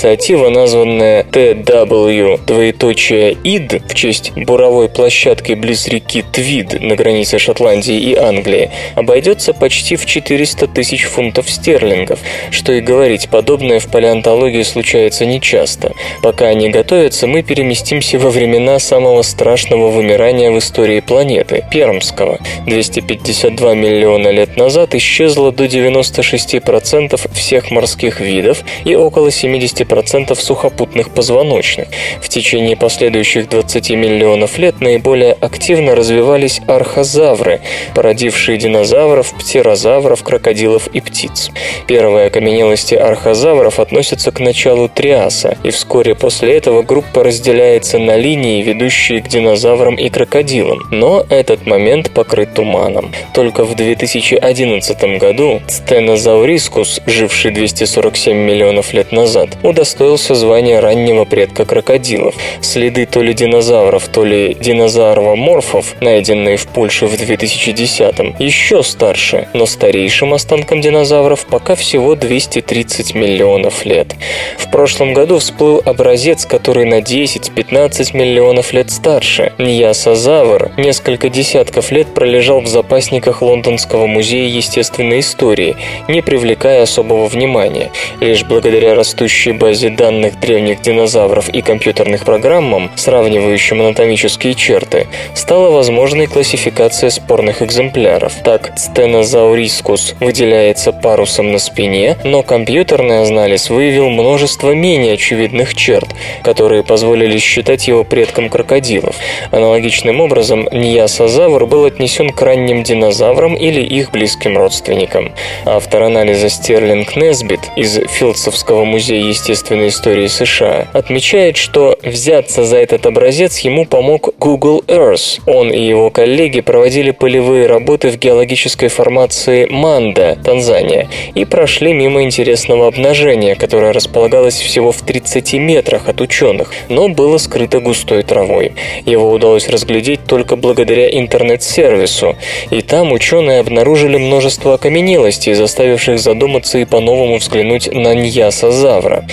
названная 0.51 1.23
TW, 1.23 2.41
двоеточие 2.47 3.37
ИД, 3.45 3.83
в 3.89 3.95
честь 3.95 4.33
буровой 4.37 4.89
площадки 4.89 5.53
близ 5.53 5.89
реки 5.89 6.23
Твид 6.33 6.81
на 6.81 6.97
границе 6.97 7.39
Шотландии 7.39 7.97
и 7.97 8.15
Англии, 8.15 8.71
обойдется 8.95 9.55
почти 9.55 9.97
в 9.97 10.05
400 10.05 10.69
тысяч 10.69 11.05
фунтов 11.05 11.49
стерлингов. 11.49 12.19
Что 12.51 12.73
и 12.73 12.81
говорить, 12.81 13.29
подобное 13.31 13.81
в 13.81 13.87
палеонтологии 13.87 14.63
случается 14.63 15.25
нечасто. 15.25 15.93
Пока 16.23 16.47
они 16.49 16.69
готовятся, 16.69 17.27
мы 17.27 17.43
переместимся 17.43 18.19
во 18.19 18.31
времена 18.31 18.79
самого 18.79 19.23
страшного 19.23 19.89
вымирания 19.89 20.51
в 20.51 20.59
истории 20.59 21.01
планеты– 21.01 21.65
Пермского. 21.71 22.39
252 22.67 23.75
миллиона 23.75 24.29
лет 24.29 24.57
назад 24.57 24.95
исчезло 24.95 25.53
до 25.53 25.65
96% 25.65 27.33
всех 27.33 27.71
морских 27.71 28.21
видов 28.21 28.63
и 28.85 28.95
около 28.95 29.31
70 29.31 29.86
50% 29.87 30.35
сухопутных 30.35 31.11
позвоночных. 31.11 31.89
В 32.21 32.29
течение 32.29 32.77
последующих 32.77 33.49
20 33.49 33.91
миллионов 33.91 34.59
лет 34.59 34.81
наиболее 34.81 35.33
активно 35.33 35.95
развивались 35.95 36.61
архозавры, 36.67 37.61
породившие 37.95 38.59
динозавров, 38.59 39.33
птерозавров, 39.35 40.23
крокодилов 40.23 40.89
и 40.89 41.01
птиц. 41.01 41.51
Первые 41.87 42.27
окаменелости 42.27 42.95
архозавров 42.95 43.79
относятся 43.81 44.31
к 44.31 44.41
началу 44.41 44.89
Триаса, 44.89 45.57
и 45.63 45.71
вскоре 45.71 46.15
после 46.15 46.57
этого 46.57 46.83
группа 46.83 47.25
разделяется 47.25 47.99
на 47.99 48.17
линии, 48.17 48.63
ведущие 48.63 49.23
к 49.23 49.29
динозаврам 49.29 49.95
и 49.95 50.09
крокодилам. 50.09 50.81
Но 50.91 51.25
этот 51.29 51.67
момент 51.67 52.11
покрыт 52.11 52.55
туманом. 52.55 53.13
Только 53.35 53.65
в 53.65 53.75
2011 53.75 55.19
году 55.19 55.61
Стенозаурискус, 55.69 57.01
живший 57.07 57.53
247 57.53 58.37
миллионов 58.37 58.93
лет 58.93 59.13
назад, 59.13 59.51
удостоился 59.77 60.35
звания 60.35 60.81
раннего 60.81 61.27
предка 61.27 61.67
крокодилов. 61.67 62.35
Следы 62.63 63.05
то 63.05 63.21
ли 63.21 63.35
динозавров, 63.35 64.09
то 64.09 64.25
ли 64.25 64.57
динозавроморфов, 64.59 66.01
найденные 66.01 66.57
в 66.57 66.67
Польше 66.67 67.07
в 67.07 67.13
2010-м, 67.13 68.37
еще 68.39 68.83
старше, 68.83 69.49
но 69.53 69.67
старейшим 69.67 70.33
останкам 70.33 70.81
динозавров 70.81 71.45
пока 71.45 71.75
всего 71.75 72.15
230 72.15 73.15
миллионов 73.15 73.85
лет. 73.85 74.15
В 74.57 74.71
прошлом 74.71 75.13
году 75.13 75.39
всплыл 75.39 75.83
образец, 75.85 76.47
который 76.47 76.87
на 76.87 77.01
10-15 77.01 78.17
миллионов 78.17 78.73
лет 78.73 78.91
старше. 78.91 79.53
Ньясозавр 79.59 80.71
несколько 80.79 81.29
десятков 81.29 81.91
лет 81.91 82.07
пролежал 82.15 82.63
в 82.63 82.67
запасниках 82.67 83.43
Лондонского 83.43 84.07
музея 84.07 84.49
естественной 84.49 85.21
истории, 85.21 85.77
не 86.09 86.23
привлекая 86.23 86.83
особого 86.83 87.27
внимания. 87.27 87.91
Лишь 88.21 88.45
благодаря 88.45 88.95
растущей 88.95 89.53
базе 89.67 89.91
данных 89.91 90.39
древних 90.39 90.81
динозавров 90.81 91.49
и 91.49 91.61
компьютерных 91.61 92.25
программам, 92.25 92.89
сравнивающим 92.95 93.81
анатомические 93.81 94.55
черты, 94.55 95.09
стала 95.35 95.71
возможной 95.71 96.29
классификация 96.29 97.11
спорных 97.11 97.63
экземпляров. 97.63 98.33
Так, 98.45 98.75
Стенозаурискус 98.77 100.15
выделяется 100.21 100.93
парусом 100.93 101.51
на 101.51 101.59
спине, 101.59 102.17
но 102.23 102.45
компьютерный 102.45 103.23
анализ 103.23 103.69
выявил 103.69 104.09
множество 104.09 104.71
менее 104.71 105.15
очевидных 105.15 105.75
черт, 105.75 106.15
которые 106.45 106.85
позволили 106.85 107.39
считать 107.39 107.89
его 107.89 108.05
предком 108.05 108.49
крокодилов. 108.49 109.17
Аналогичным 109.51 110.21
образом, 110.21 110.69
Ньясозавр 110.71 111.67
был 111.67 111.87
отнесен 111.87 112.31
к 112.31 112.41
ранним 112.41 112.85
динозаврам 112.85 113.57
или 113.57 113.81
их 113.81 114.13
близким 114.13 114.57
родственникам. 114.57 115.33
Автор 115.65 116.05
анализа 116.05 116.51
Стерлинг 116.51 117.17
Несбит 117.17 117.63
из 117.75 117.99
Филдсовского 118.09 118.85
музея 118.85 119.29
естественной 119.57 119.89
истории 119.89 120.27
США 120.27 120.87
отмечает, 120.93 121.57
что 121.57 121.99
взяться 122.03 122.65
за 122.65 122.77
этот 122.77 123.07
образец 123.07 123.59
ему 123.61 123.87
помог 123.87 124.35
Google 124.39 124.85
Earth. 124.87 125.41
Он 125.47 125.73
и 125.73 125.83
его 125.83 126.11
коллеги 126.11 126.61
проводили 126.61 127.11
полевые 127.11 127.67
работы 127.67 128.11
в 128.11 128.19
геологической 128.19 128.89
формации 128.89 129.67
Манда, 129.71 130.37
Танзания, 130.45 131.09
и 131.35 131.47
прошли 131.47 131.95
мимо 131.95 132.23
интересного 132.23 132.89
обнажения, 132.89 133.55
которое 133.55 133.93
располагалось 133.93 134.61
всего 134.61 134.93
в 134.93 135.01
30 135.01 135.55
метрах 135.55 136.09
от 136.11 136.21
ученых, 136.21 136.71
но 136.91 137.09
было 137.09 137.39
скрыто 137.39 137.81
густой 137.81 138.25
травой. 138.25 138.73
Его 139.07 139.31
удалось 139.33 139.71
разглядеть 139.71 140.21
только 140.27 140.57
благодаря 140.57 141.09
интернет-сервису, 141.09 142.37
и 142.71 142.83
там 142.83 143.13
ученые 143.13 143.61
обнаружили 143.61 144.19
множество 144.19 144.75
окаменелостей, 144.75 145.55
заставивших 145.55 146.19
задуматься 146.19 146.77
и 146.77 146.85
по-новому 146.85 147.39
взглянуть 147.39 147.91
на 147.91 148.15
Ньясозавра. 148.15 149.25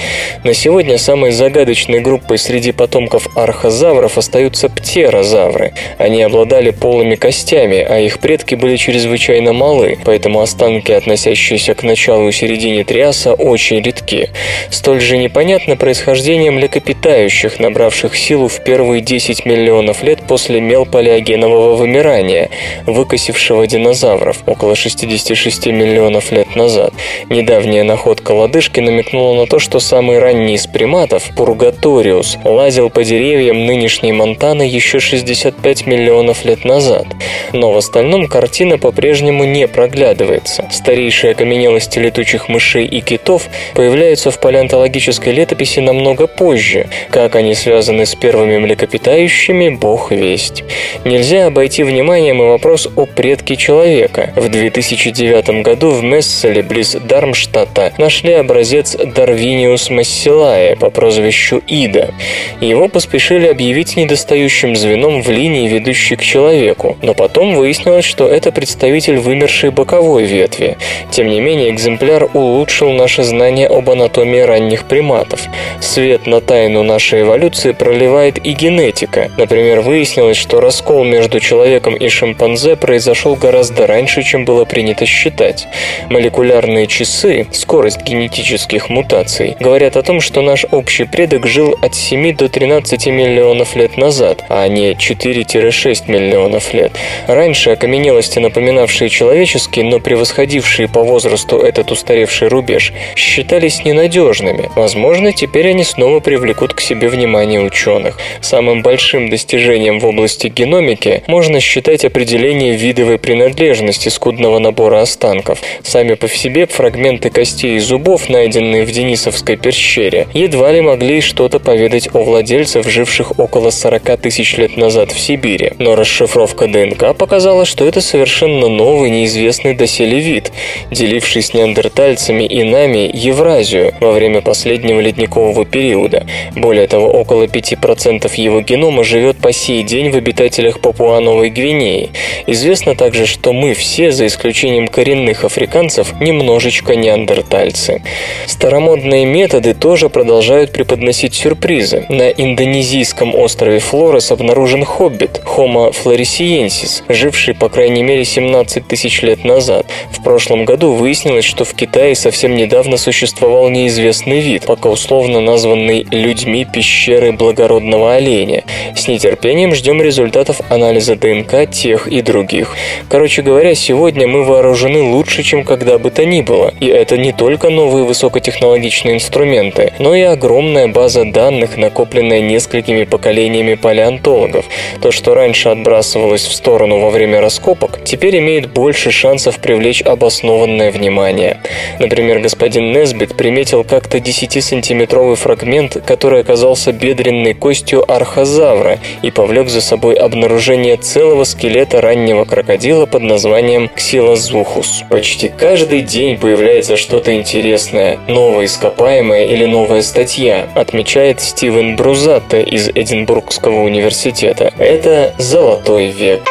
На 0.44 0.54
сегодня 0.54 0.98
самой 0.98 1.32
загадочной 1.32 2.02
группой 2.02 2.38
среди 2.38 2.72
потомков 2.72 3.28
архозавров 3.38 4.18
остаются 4.18 4.70
птерозавры. 4.70 5.74
Они 5.98 6.22
обладали 6.22 6.72
полыми 6.72 7.16
костями, 7.16 7.78
а 7.78 8.00
их 8.00 8.20
предки 8.20 8.56
были 8.56 8.76
чрезвычайно 8.76 9.54
малы, 9.54 9.98
поэтому 10.04 10.42
останки, 10.42 10.92
относящиеся 10.92 11.74
к 11.74 11.84
началу 11.84 12.28
и 12.28 12.32
середине 12.32 12.84
Триаса, 12.84 13.34
очень 13.34 13.82
редки. 13.82 14.30
Столь 14.70 15.02
же 15.02 15.18
непонятно 15.18 15.76
происхождение 15.76 16.52
млекопитающих, 16.52 17.60
набравших 17.60 18.16
силу 18.16 18.48
в 18.48 18.64
первые 18.64 19.02
10 19.02 19.46
миллионов 19.46 20.04
лет 20.04 20.20
после 20.28 20.60
мелполиогенового 20.60 21.76
вымирания, 21.76 22.50
выкосившего 22.86 23.66
динозавров 23.68 24.38
около 24.46 24.76
66 24.76 25.68
миллионов 25.68 26.32
лет 26.32 26.56
назад. 26.56 26.94
Недавняя 27.30 27.84
находка 27.84 28.32
лодыжки 28.32 28.80
намекнула 28.80 29.36
на 29.36 29.48
то, 29.48 29.60
что 29.60 29.80
самый 29.94 30.18
ранний 30.18 30.56
из 30.56 30.66
приматов, 30.66 31.30
Пургаториус, 31.36 32.40
лазил 32.44 32.90
по 32.90 33.04
деревьям 33.04 33.68
нынешней 33.68 34.12
Монтаны 34.12 34.64
еще 34.64 35.00
65 35.00 35.86
миллионов 35.86 36.46
лет 36.46 36.66
назад. 36.66 37.06
Но 37.52 37.72
в 37.72 37.78
остальном 37.78 38.28
картина 38.28 38.80
по-прежнему 38.80 39.44
не 39.44 39.68
проглядывается. 39.68 40.68
Старейшие 40.72 41.34
окаменелости 41.34 42.00
летучих 42.00 42.50
мышей 42.50 42.88
и 42.88 43.02
китов 43.02 43.44
появляются 43.76 44.32
в 44.32 44.40
палеонтологической 44.40 45.32
летописи 45.32 45.80
намного 45.80 46.26
позже. 46.26 46.88
Как 47.12 47.36
они 47.36 47.54
связаны 47.54 48.08
с 48.08 48.16
первыми 48.16 48.58
млекопитающими, 48.58 49.70
бог 49.70 50.10
весть. 50.10 50.64
Нельзя 51.06 51.46
обойти 51.46 51.84
вниманием 51.84 52.42
и 52.42 52.48
вопрос 52.48 52.90
о 52.96 53.06
предке 53.06 53.58
человека. 53.58 54.34
В 54.36 54.50
2009 54.50 55.62
году 55.62 55.92
в 55.92 56.04
Месселе 56.04 56.64
близ 56.64 56.98
Дармштадта 57.00 57.94
нашли 58.00 58.34
образец 58.34 58.96
Дарвиниус 58.96 59.83
массилае 59.90 60.76
по 60.76 60.90
прозвищу 60.90 61.62
Ида. 61.68 62.14
Его 62.62 62.88
поспешили 62.88 63.48
объявить 63.48 63.96
недостающим 63.96 64.76
звеном 64.76 65.22
в 65.22 65.30
линии, 65.30 65.68
ведущей 65.68 66.16
к 66.16 66.22
человеку, 66.22 66.98
но 67.02 67.14
потом 67.14 67.56
выяснилось, 67.56 68.06
что 68.06 68.28
это 68.28 68.52
представитель 68.52 69.18
вымершей 69.18 69.72
боковой 69.72 70.24
ветви. 70.26 70.78
Тем 71.12 71.28
не 71.28 71.40
менее, 71.40 71.70
экземпляр 71.70 72.30
улучшил 72.34 72.92
наше 72.92 73.24
знание 73.24 73.68
об 73.68 73.90
анатомии 73.90 74.40
ранних 74.40 74.86
приматов. 74.86 75.42
Свет 75.80 76.28
на 76.28 76.42
тайну 76.42 76.84
нашей 76.84 77.22
эволюции 77.22 77.72
проливает 77.72 78.38
и 78.46 78.54
генетика. 78.54 79.32
Например, 79.38 79.82
выяснилось, 79.82 80.38
что 80.38 80.60
раскол 80.60 81.04
между 81.04 81.40
человеком 81.40 81.96
и 81.96 82.08
шимпанзе 82.10 82.76
произошел 82.76 83.36
гораздо 83.36 83.88
раньше, 83.88 84.24
чем 84.24 84.46
было 84.46 84.66
принято 84.66 85.06
считать. 85.06 85.68
Молекулярные 86.10 86.88
часы, 86.88 87.48
скорость 87.52 88.04
генетических 88.04 88.90
мутаций, 88.90 89.56
говорят 89.74 89.98
о 89.98 90.04
том, 90.04 90.22
что 90.22 90.44
наш 90.44 90.68
общий 90.70 91.04
предок 91.04 91.48
жил 91.48 91.76
от 91.82 91.96
7 91.96 92.36
до 92.36 92.48
13 92.48 93.08
миллионов 93.08 93.76
лет 93.76 93.98
назад, 93.98 94.46
а 94.48 94.68
не 94.68 94.92
4-6 94.92 96.12
миллионов 96.12 96.76
лет. 96.76 96.92
Раньше 97.26 97.72
окаменелости, 97.72 98.38
напоминавшие 98.38 99.10
человеческие, 99.10 99.86
но 99.86 100.00
превосходившие 100.00 100.88
по 100.88 101.02
возрасту 101.02 101.58
этот 101.58 101.92
устаревший 101.92 102.50
рубеж, 102.50 102.94
считались 103.16 103.84
ненадежными. 103.84 104.70
Возможно, 104.76 105.34
теперь 105.34 105.70
они 105.70 105.84
снова 105.84 106.20
привлекут 106.20 106.76
к 106.76 106.80
себе 106.80 107.08
внимание 107.08 107.60
ученых. 107.60 108.20
Самым 108.42 108.84
большим 108.84 109.32
достижением 109.32 110.00
в 110.00 110.06
области 110.06 110.50
геномики 110.50 111.24
можно 111.26 111.60
считать 111.60 112.06
определение 112.06 112.76
видовой 112.76 113.18
принадлежности 113.18 114.10
скудного 114.10 114.60
набора 114.60 115.02
останков. 115.02 115.58
Сами 115.82 116.14
по 116.14 116.28
себе 116.28 116.68
фрагменты 116.68 117.32
костей 117.32 117.78
и 117.78 117.80
зубов, 117.80 118.30
найденные 118.30 118.86
в 118.86 118.92
Денисовской 118.92 119.63
пещере, 119.64 120.28
едва 120.34 120.72
ли 120.72 120.82
могли 120.82 121.22
что-то 121.22 121.60
поведать 121.60 122.10
о 122.14 122.22
владельцах, 122.24 122.88
живших 122.88 123.40
около 123.40 123.72
40 123.72 124.18
тысяч 124.22 124.58
лет 124.58 124.78
назад 124.78 125.12
в 125.12 125.20
Сибири. 125.20 125.72
Но 125.80 125.96
расшифровка 125.96 126.68
ДНК 126.68 127.18
показала, 127.18 127.66
что 127.66 127.86
это 127.86 128.02
совершенно 128.02 128.68
новый, 128.68 129.10
неизвестный 129.10 129.74
доселе 129.74 130.20
вид, 130.20 130.52
деливший 130.92 131.42
с 131.42 131.54
неандертальцами 131.54 132.44
и 132.44 132.64
нами 132.64 133.10
Евразию 133.14 133.94
во 134.00 134.12
время 134.12 134.42
последнего 134.42 135.00
ледникового 135.00 135.66
периода. 135.66 136.26
Более 136.56 136.88
того, 136.88 137.08
около 137.08 137.44
5% 137.46 138.32
его 138.36 138.62
генома 138.62 139.04
живет 139.04 139.38
по 139.38 139.54
сей 139.54 139.84
день 139.84 140.12
в 140.12 140.16
обитателях 140.16 140.82
Папуа-Новой 140.82 141.50
Гвинеи. 141.50 142.12
Известно 142.48 142.96
также, 142.96 143.26
что 143.26 143.54
мы 143.54 143.74
все, 143.74 144.12
за 144.12 144.28
исключением 144.28 144.88
коренных 144.90 145.46
африканцев, 145.46 146.14
немножечко 146.20 146.96
неандертальцы. 146.96 148.02
Старомодные 148.46 149.26
методы 149.26 149.53
тоже 149.62 150.10
продолжают 150.10 150.72
преподносить 150.72 151.36
сюрпризы. 151.36 152.06
На 152.10 152.30
индонезийском 152.30 153.36
острове 153.36 153.80
Флорес 153.80 154.32
обнаружен 154.32 154.84
хоббит 154.84 155.42
Homo 155.46 155.94
floresiensis, 155.94 157.04
живший 157.08 157.54
по 157.54 157.70
крайней 157.70 158.02
мере 158.02 158.26
17 158.26 158.88
тысяч 158.88 159.22
лет 159.22 159.44
назад. 159.44 159.86
В 160.12 160.24
прошлом 160.24 160.66
году 160.66 160.94
выяснилось, 160.94 161.46
что 161.46 161.66
в 161.66 161.74
Китае 161.74 162.16
совсем 162.16 162.56
недавно 162.56 162.98
существовал 162.98 163.70
неизвестный 163.70 164.40
вид, 164.40 164.66
пока 164.66 164.90
условно 164.90 165.40
названный 165.40 166.08
людьми 166.10 166.66
пещеры 166.66 167.32
благородного 167.32 168.16
оленя. 168.16 168.64
С 168.96 169.08
нетерпением 169.08 169.76
ждем 169.76 170.02
результатов 170.02 170.62
анализа 170.70 171.16
ДНК 171.16 171.70
тех 171.70 172.08
и 172.08 172.22
других. 172.22 172.76
Короче 173.10 173.42
говоря, 173.44 173.76
сегодня 173.76 174.28
мы 174.28 174.44
вооружены 174.44 175.04
лучше, 175.04 175.44
чем 175.44 175.64
когда 175.64 176.00
бы 176.00 176.10
то 176.10 176.26
ни 176.26 176.42
было. 176.42 176.74
И 176.80 176.88
это 176.88 177.18
не 177.18 177.32
только 177.32 177.70
новые 177.70 178.06
высокотехнологичные 178.06 179.16
инструменты, 179.16 179.43
инструменты, 179.44 179.94
но 180.00 180.16
и 180.16 180.22
огромная 180.22 180.88
база 180.88 181.26
данных, 181.26 181.78
накопленная 181.78 182.42
несколькими 182.42 183.04
поколениями 183.04 183.76
палеонтологов. 183.76 184.66
То, 185.02 185.12
что 185.12 185.34
раньше 185.34 185.70
отбрасывалось 185.70 186.46
в 186.46 186.54
сторону 186.54 187.00
во 187.00 187.10
время 187.10 187.42
раскопок, 187.42 188.00
теперь 188.04 188.40
имеет 188.40 188.72
больше 188.72 189.12
шансов 189.12 189.60
привлечь 189.60 190.02
обоснованное 190.02 190.92
внимание. 190.92 191.58
Например, 192.00 192.40
господин 192.40 192.92
Несбит 192.92 193.36
приметил 193.36 193.84
как-то 193.84 194.18
10-сантиметровый 194.18 195.36
фрагмент, 195.36 195.98
который 196.06 196.42
оказался 196.42 196.92
бедренной 196.92 197.54
костью 197.54 198.10
архозавра 198.10 199.00
и 199.22 199.32
повлек 199.32 199.70
за 199.70 199.82
собой 199.82 200.16
обнаружение 200.16 200.98
целого 200.98 201.44
скелета 201.44 202.02
раннего 202.02 202.46
крокодила 202.46 203.06
под 203.06 203.24
названием 203.24 203.90
Ксилозухус. 203.90 205.04
Почти 205.10 205.50
каждый 205.50 206.02
день 206.02 206.38
появляется 206.38 206.98
что-то 206.98 207.36
интересное, 207.36 208.20
новое 208.28 208.66
ископаемое 208.66 209.33
или 209.42 209.66
новая 209.66 210.02
статья, 210.02 210.68
отмечает 210.76 211.42
Стивен 211.42 211.96
Брузатте 211.96 212.62
из 212.62 212.90
Эдинбургского 212.90 213.82
университета. 213.82 214.74
Это 214.78 215.34
золотой 215.38 216.08
век. 216.08 216.42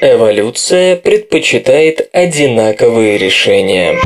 Эволюция 0.00 0.96
предпочитает 0.96 2.08
одинаковые 2.12 3.18
решения. 3.18 3.96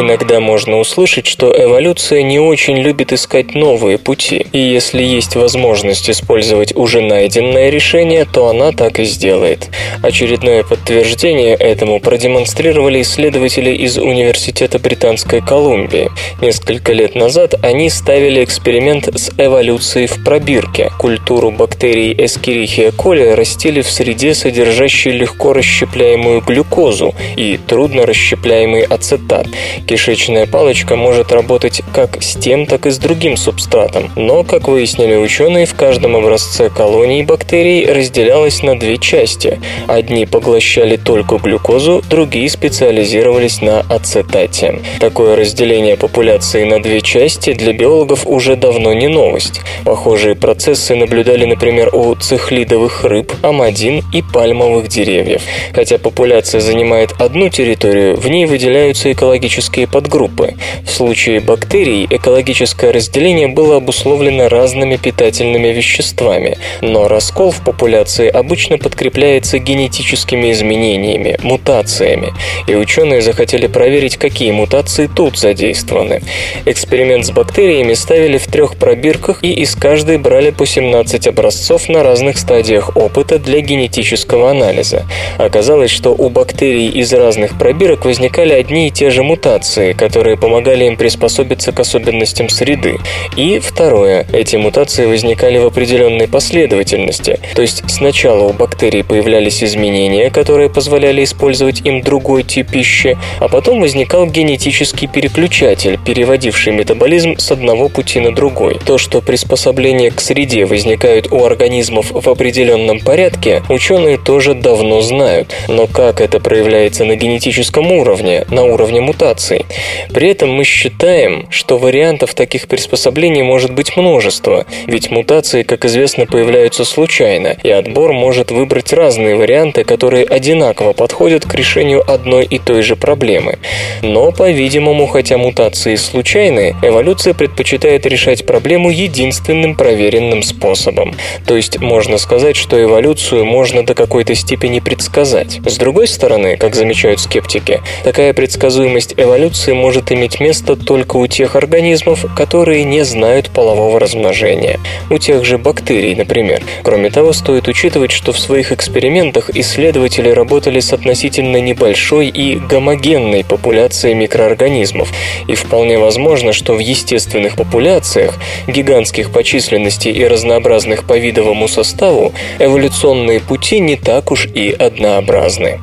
Иногда 0.00 0.40
можно 0.40 0.78
услышать, 0.78 1.26
что 1.26 1.52
эволюция 1.54 2.22
не 2.22 2.38
очень 2.38 2.78
любит 2.78 3.12
искать 3.12 3.54
новые 3.54 3.98
пути, 3.98 4.46
и 4.50 4.58
если 4.58 5.02
есть 5.02 5.36
возможность 5.36 6.08
использовать 6.08 6.74
уже 6.74 7.02
найденное 7.02 7.68
решение, 7.68 8.24
то 8.24 8.48
она 8.48 8.72
так 8.72 8.98
и 8.98 9.04
сделает. 9.04 9.68
Очередное 10.02 10.62
подтверждение 10.62 11.54
этому 11.54 12.00
продемонстрировали 12.00 13.02
исследователи 13.02 13.72
из 13.72 13.98
Университета 13.98 14.78
Британской 14.78 15.42
Колумбии. 15.42 16.10
Несколько 16.40 16.94
лет 16.94 17.14
назад 17.14 17.56
они 17.62 17.90
ставили 17.90 18.42
эксперимент 18.42 19.06
с 19.14 19.30
эволюцией 19.36 20.06
в 20.06 20.24
пробирке. 20.24 20.90
Культуру 20.98 21.50
бактерий 21.50 22.14
Escherichia 22.14 22.90
coli 22.96 23.34
растили 23.34 23.82
в 23.82 23.90
среде, 23.90 24.32
содержащей 24.32 25.10
легко 25.10 25.52
расщепляемую 25.52 26.40
глюкозу 26.40 27.14
и 27.36 27.58
трудно 27.66 28.06
расщепляемый 28.06 28.84
ацетат. 28.84 29.46
Кишечная 29.90 30.46
палочка 30.46 30.94
может 30.94 31.32
работать 31.32 31.82
как 31.92 32.22
с 32.22 32.36
тем, 32.36 32.66
так 32.66 32.86
и 32.86 32.90
с 32.90 32.98
другим 32.98 33.36
субстратом, 33.36 34.08
но, 34.14 34.44
как 34.44 34.68
выяснили 34.68 35.16
ученые, 35.16 35.66
в 35.66 35.74
каждом 35.74 36.14
образце 36.14 36.70
колонии 36.70 37.24
бактерий 37.24 37.90
разделялась 37.90 38.62
на 38.62 38.78
две 38.78 38.98
части. 38.98 39.60
Одни 39.88 40.26
поглощали 40.26 40.96
только 40.96 41.38
глюкозу, 41.38 42.04
другие 42.08 42.48
специализировались 42.48 43.62
на 43.62 43.80
ацетате. 43.80 44.78
Такое 45.00 45.34
разделение 45.34 45.96
популяции 45.96 46.62
на 46.62 46.80
две 46.80 47.00
части 47.00 47.52
для 47.52 47.72
биологов 47.72 48.28
уже 48.28 48.54
давно 48.54 48.92
не 48.92 49.08
новость. 49.08 49.60
Похожие 49.84 50.36
процессы 50.36 50.94
наблюдали, 50.94 51.46
например, 51.46 51.92
у 51.92 52.14
цихлидовых 52.14 53.02
рыб, 53.02 53.32
амадин 53.42 54.04
и 54.12 54.22
пальмовых 54.22 54.86
деревьев. 54.86 55.42
Хотя 55.74 55.98
популяция 55.98 56.60
занимает 56.60 57.10
одну 57.18 57.48
территорию, 57.48 58.14
в 58.14 58.28
ней 58.28 58.46
выделяются 58.46 59.10
экологические 59.10 59.69
экологические 59.70 59.86
подгруппы. 59.86 60.54
В 60.84 60.90
случае 60.90 61.40
бактерий 61.40 62.06
экологическое 62.10 62.92
разделение 62.92 63.48
было 63.48 63.76
обусловлено 63.76 64.48
разными 64.48 64.96
питательными 64.96 65.68
веществами, 65.68 66.58
но 66.80 67.08
раскол 67.08 67.50
в 67.50 67.62
популяции 67.64 68.28
обычно 68.28 68.78
подкрепляется 68.78 69.58
генетическими 69.58 70.52
изменениями, 70.52 71.38
мутациями, 71.42 72.32
и 72.66 72.74
ученые 72.74 73.22
захотели 73.22 73.66
проверить, 73.66 74.16
какие 74.16 74.52
мутации 74.52 75.08
тут 75.14 75.38
задействованы. 75.38 76.22
Эксперимент 76.66 77.26
с 77.26 77.30
бактериями 77.30 77.94
ставили 77.94 78.38
в 78.38 78.46
трех 78.46 78.76
пробирках 78.76 79.44
и 79.44 79.52
из 79.52 79.74
каждой 79.74 80.18
брали 80.18 80.50
по 80.50 80.66
17 80.66 81.26
образцов 81.28 81.88
на 81.88 82.02
разных 82.02 82.38
стадиях 82.38 82.96
опыта 82.96 83.38
для 83.38 83.60
генетического 83.60 84.50
анализа. 84.50 85.04
Оказалось, 85.38 85.90
что 85.90 86.10
у 86.10 86.28
бактерий 86.28 86.88
из 86.88 87.12
разных 87.12 87.58
пробирок 87.58 88.04
возникали 88.04 88.52
одни 88.52 88.88
и 88.88 88.90
те 88.90 89.10
же 89.10 89.22
мутации, 89.22 89.59
мутации, 89.60 89.92
которые 89.92 90.38
помогали 90.38 90.84
им 90.86 90.96
приспособиться 90.96 91.72
к 91.72 91.80
особенностям 91.80 92.48
среды. 92.48 92.98
И 93.36 93.58
второе, 93.58 94.26
эти 94.32 94.56
мутации 94.56 95.04
возникали 95.04 95.58
в 95.58 95.66
определенной 95.66 96.28
последовательности, 96.28 97.38
то 97.54 97.60
есть 97.60 97.82
сначала 97.88 98.44
у 98.44 98.52
бактерий 98.54 99.04
появлялись 99.04 99.62
изменения, 99.62 100.30
которые 100.30 100.70
позволяли 100.70 101.24
использовать 101.24 101.82
им 101.84 102.00
другой 102.00 102.42
тип 102.42 102.70
пищи, 102.70 103.18
а 103.38 103.48
потом 103.48 103.80
возникал 103.80 104.26
генетический 104.26 105.08
переключатель, 105.08 105.98
переводивший 106.06 106.72
метаболизм 106.72 107.36
с 107.36 107.50
одного 107.50 107.88
пути 107.90 108.20
на 108.20 108.34
другой. 108.34 108.78
То, 108.86 108.96
что 108.96 109.20
приспособления 109.20 110.10
к 110.10 110.20
среде 110.20 110.64
возникают 110.64 111.30
у 111.32 111.44
организмов 111.44 112.12
в 112.12 112.28
определенном 112.30 113.00
порядке, 113.00 113.62
ученые 113.68 114.16
тоже 114.16 114.54
давно 114.54 115.02
знают. 115.02 115.54
Но 115.68 115.86
как 115.86 116.20
это 116.20 116.40
проявляется 116.40 117.04
на 117.04 117.16
генетическом 117.16 117.92
уровне, 117.92 118.46
на 118.50 118.62
уровне 118.62 119.00
мутаций, 119.00 119.49
мутаций. 119.50 119.66
При 120.12 120.28
этом 120.28 120.50
мы 120.50 120.64
считаем, 120.64 121.46
что 121.50 121.78
вариантов 121.78 122.34
таких 122.34 122.68
приспособлений 122.68 123.42
может 123.42 123.72
быть 123.72 123.96
множество, 123.96 124.66
ведь 124.86 125.10
мутации, 125.10 125.62
как 125.62 125.84
известно, 125.84 126.26
появляются 126.26 126.84
случайно, 126.84 127.56
и 127.62 127.70
отбор 127.70 128.12
может 128.12 128.50
выбрать 128.50 128.92
разные 128.92 129.36
варианты, 129.36 129.84
которые 129.84 130.24
одинаково 130.24 130.92
подходят 130.92 131.44
к 131.44 131.54
решению 131.54 132.02
одной 132.10 132.44
и 132.44 132.58
той 132.58 132.82
же 132.82 132.96
проблемы. 132.96 133.58
Но, 134.02 134.32
по-видимому, 134.32 135.06
хотя 135.06 135.38
мутации 135.38 135.96
случайны, 135.96 136.74
эволюция 136.82 137.34
предпочитает 137.34 138.06
решать 138.06 138.46
проблему 138.46 138.90
единственным 138.90 139.74
проверенным 139.74 140.42
способом. 140.42 141.14
То 141.46 141.56
есть 141.56 141.78
можно 141.78 142.18
сказать, 142.18 142.56
что 142.56 142.82
эволюцию 142.82 143.44
можно 143.44 143.84
до 143.84 143.94
какой-то 143.94 144.34
степени 144.34 144.80
предсказать. 144.80 145.60
С 145.64 145.76
другой 145.76 146.08
стороны, 146.08 146.56
как 146.56 146.74
замечают 146.74 147.20
скептики, 147.20 147.80
такая 148.04 148.32
предсказуемость 148.32 149.14
эволюции 149.16 149.39
эволюции 149.40 149.72
может 149.72 150.12
иметь 150.12 150.38
место 150.38 150.76
только 150.76 151.16
у 151.16 151.26
тех 151.26 151.56
организмов, 151.56 152.26
которые 152.36 152.84
не 152.84 153.04
знают 153.04 153.48
полового 153.48 153.98
размножения. 153.98 154.78
У 155.08 155.16
тех 155.16 155.46
же 155.46 155.56
бактерий, 155.56 156.14
например. 156.14 156.62
Кроме 156.82 157.08
того, 157.08 157.32
стоит 157.32 157.66
учитывать, 157.66 158.10
что 158.10 158.32
в 158.32 158.38
своих 158.38 158.70
экспериментах 158.70 159.48
исследователи 159.48 160.28
работали 160.28 160.80
с 160.80 160.92
относительно 160.92 161.58
небольшой 161.58 162.28
и 162.28 162.56
гомогенной 162.56 163.42
популяцией 163.42 164.14
микроорганизмов. 164.14 165.10
И 165.48 165.54
вполне 165.54 165.98
возможно, 165.98 166.52
что 166.52 166.74
в 166.74 166.78
естественных 166.78 167.56
популяциях, 167.56 168.34
гигантских 168.66 169.30
по 169.30 169.42
численности 169.42 170.08
и 170.08 170.22
разнообразных 170.26 171.04
по 171.04 171.16
видовому 171.16 171.66
составу, 171.66 172.34
эволюционные 172.58 173.40
пути 173.40 173.80
не 173.80 173.96
так 173.96 174.32
уж 174.32 174.46
и 174.46 174.70
однообразны. 174.70 175.80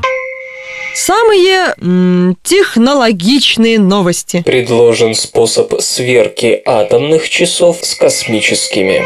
Самые 0.99 1.75
м, 1.79 2.35
технологичные 2.41 3.77
новости. 3.77 4.41
Предложен 4.43 5.13
способ 5.13 5.79
сверки 5.79 6.59
атомных 6.65 7.29
часов 7.29 7.77
с 7.83 7.93
космическими. 7.93 9.05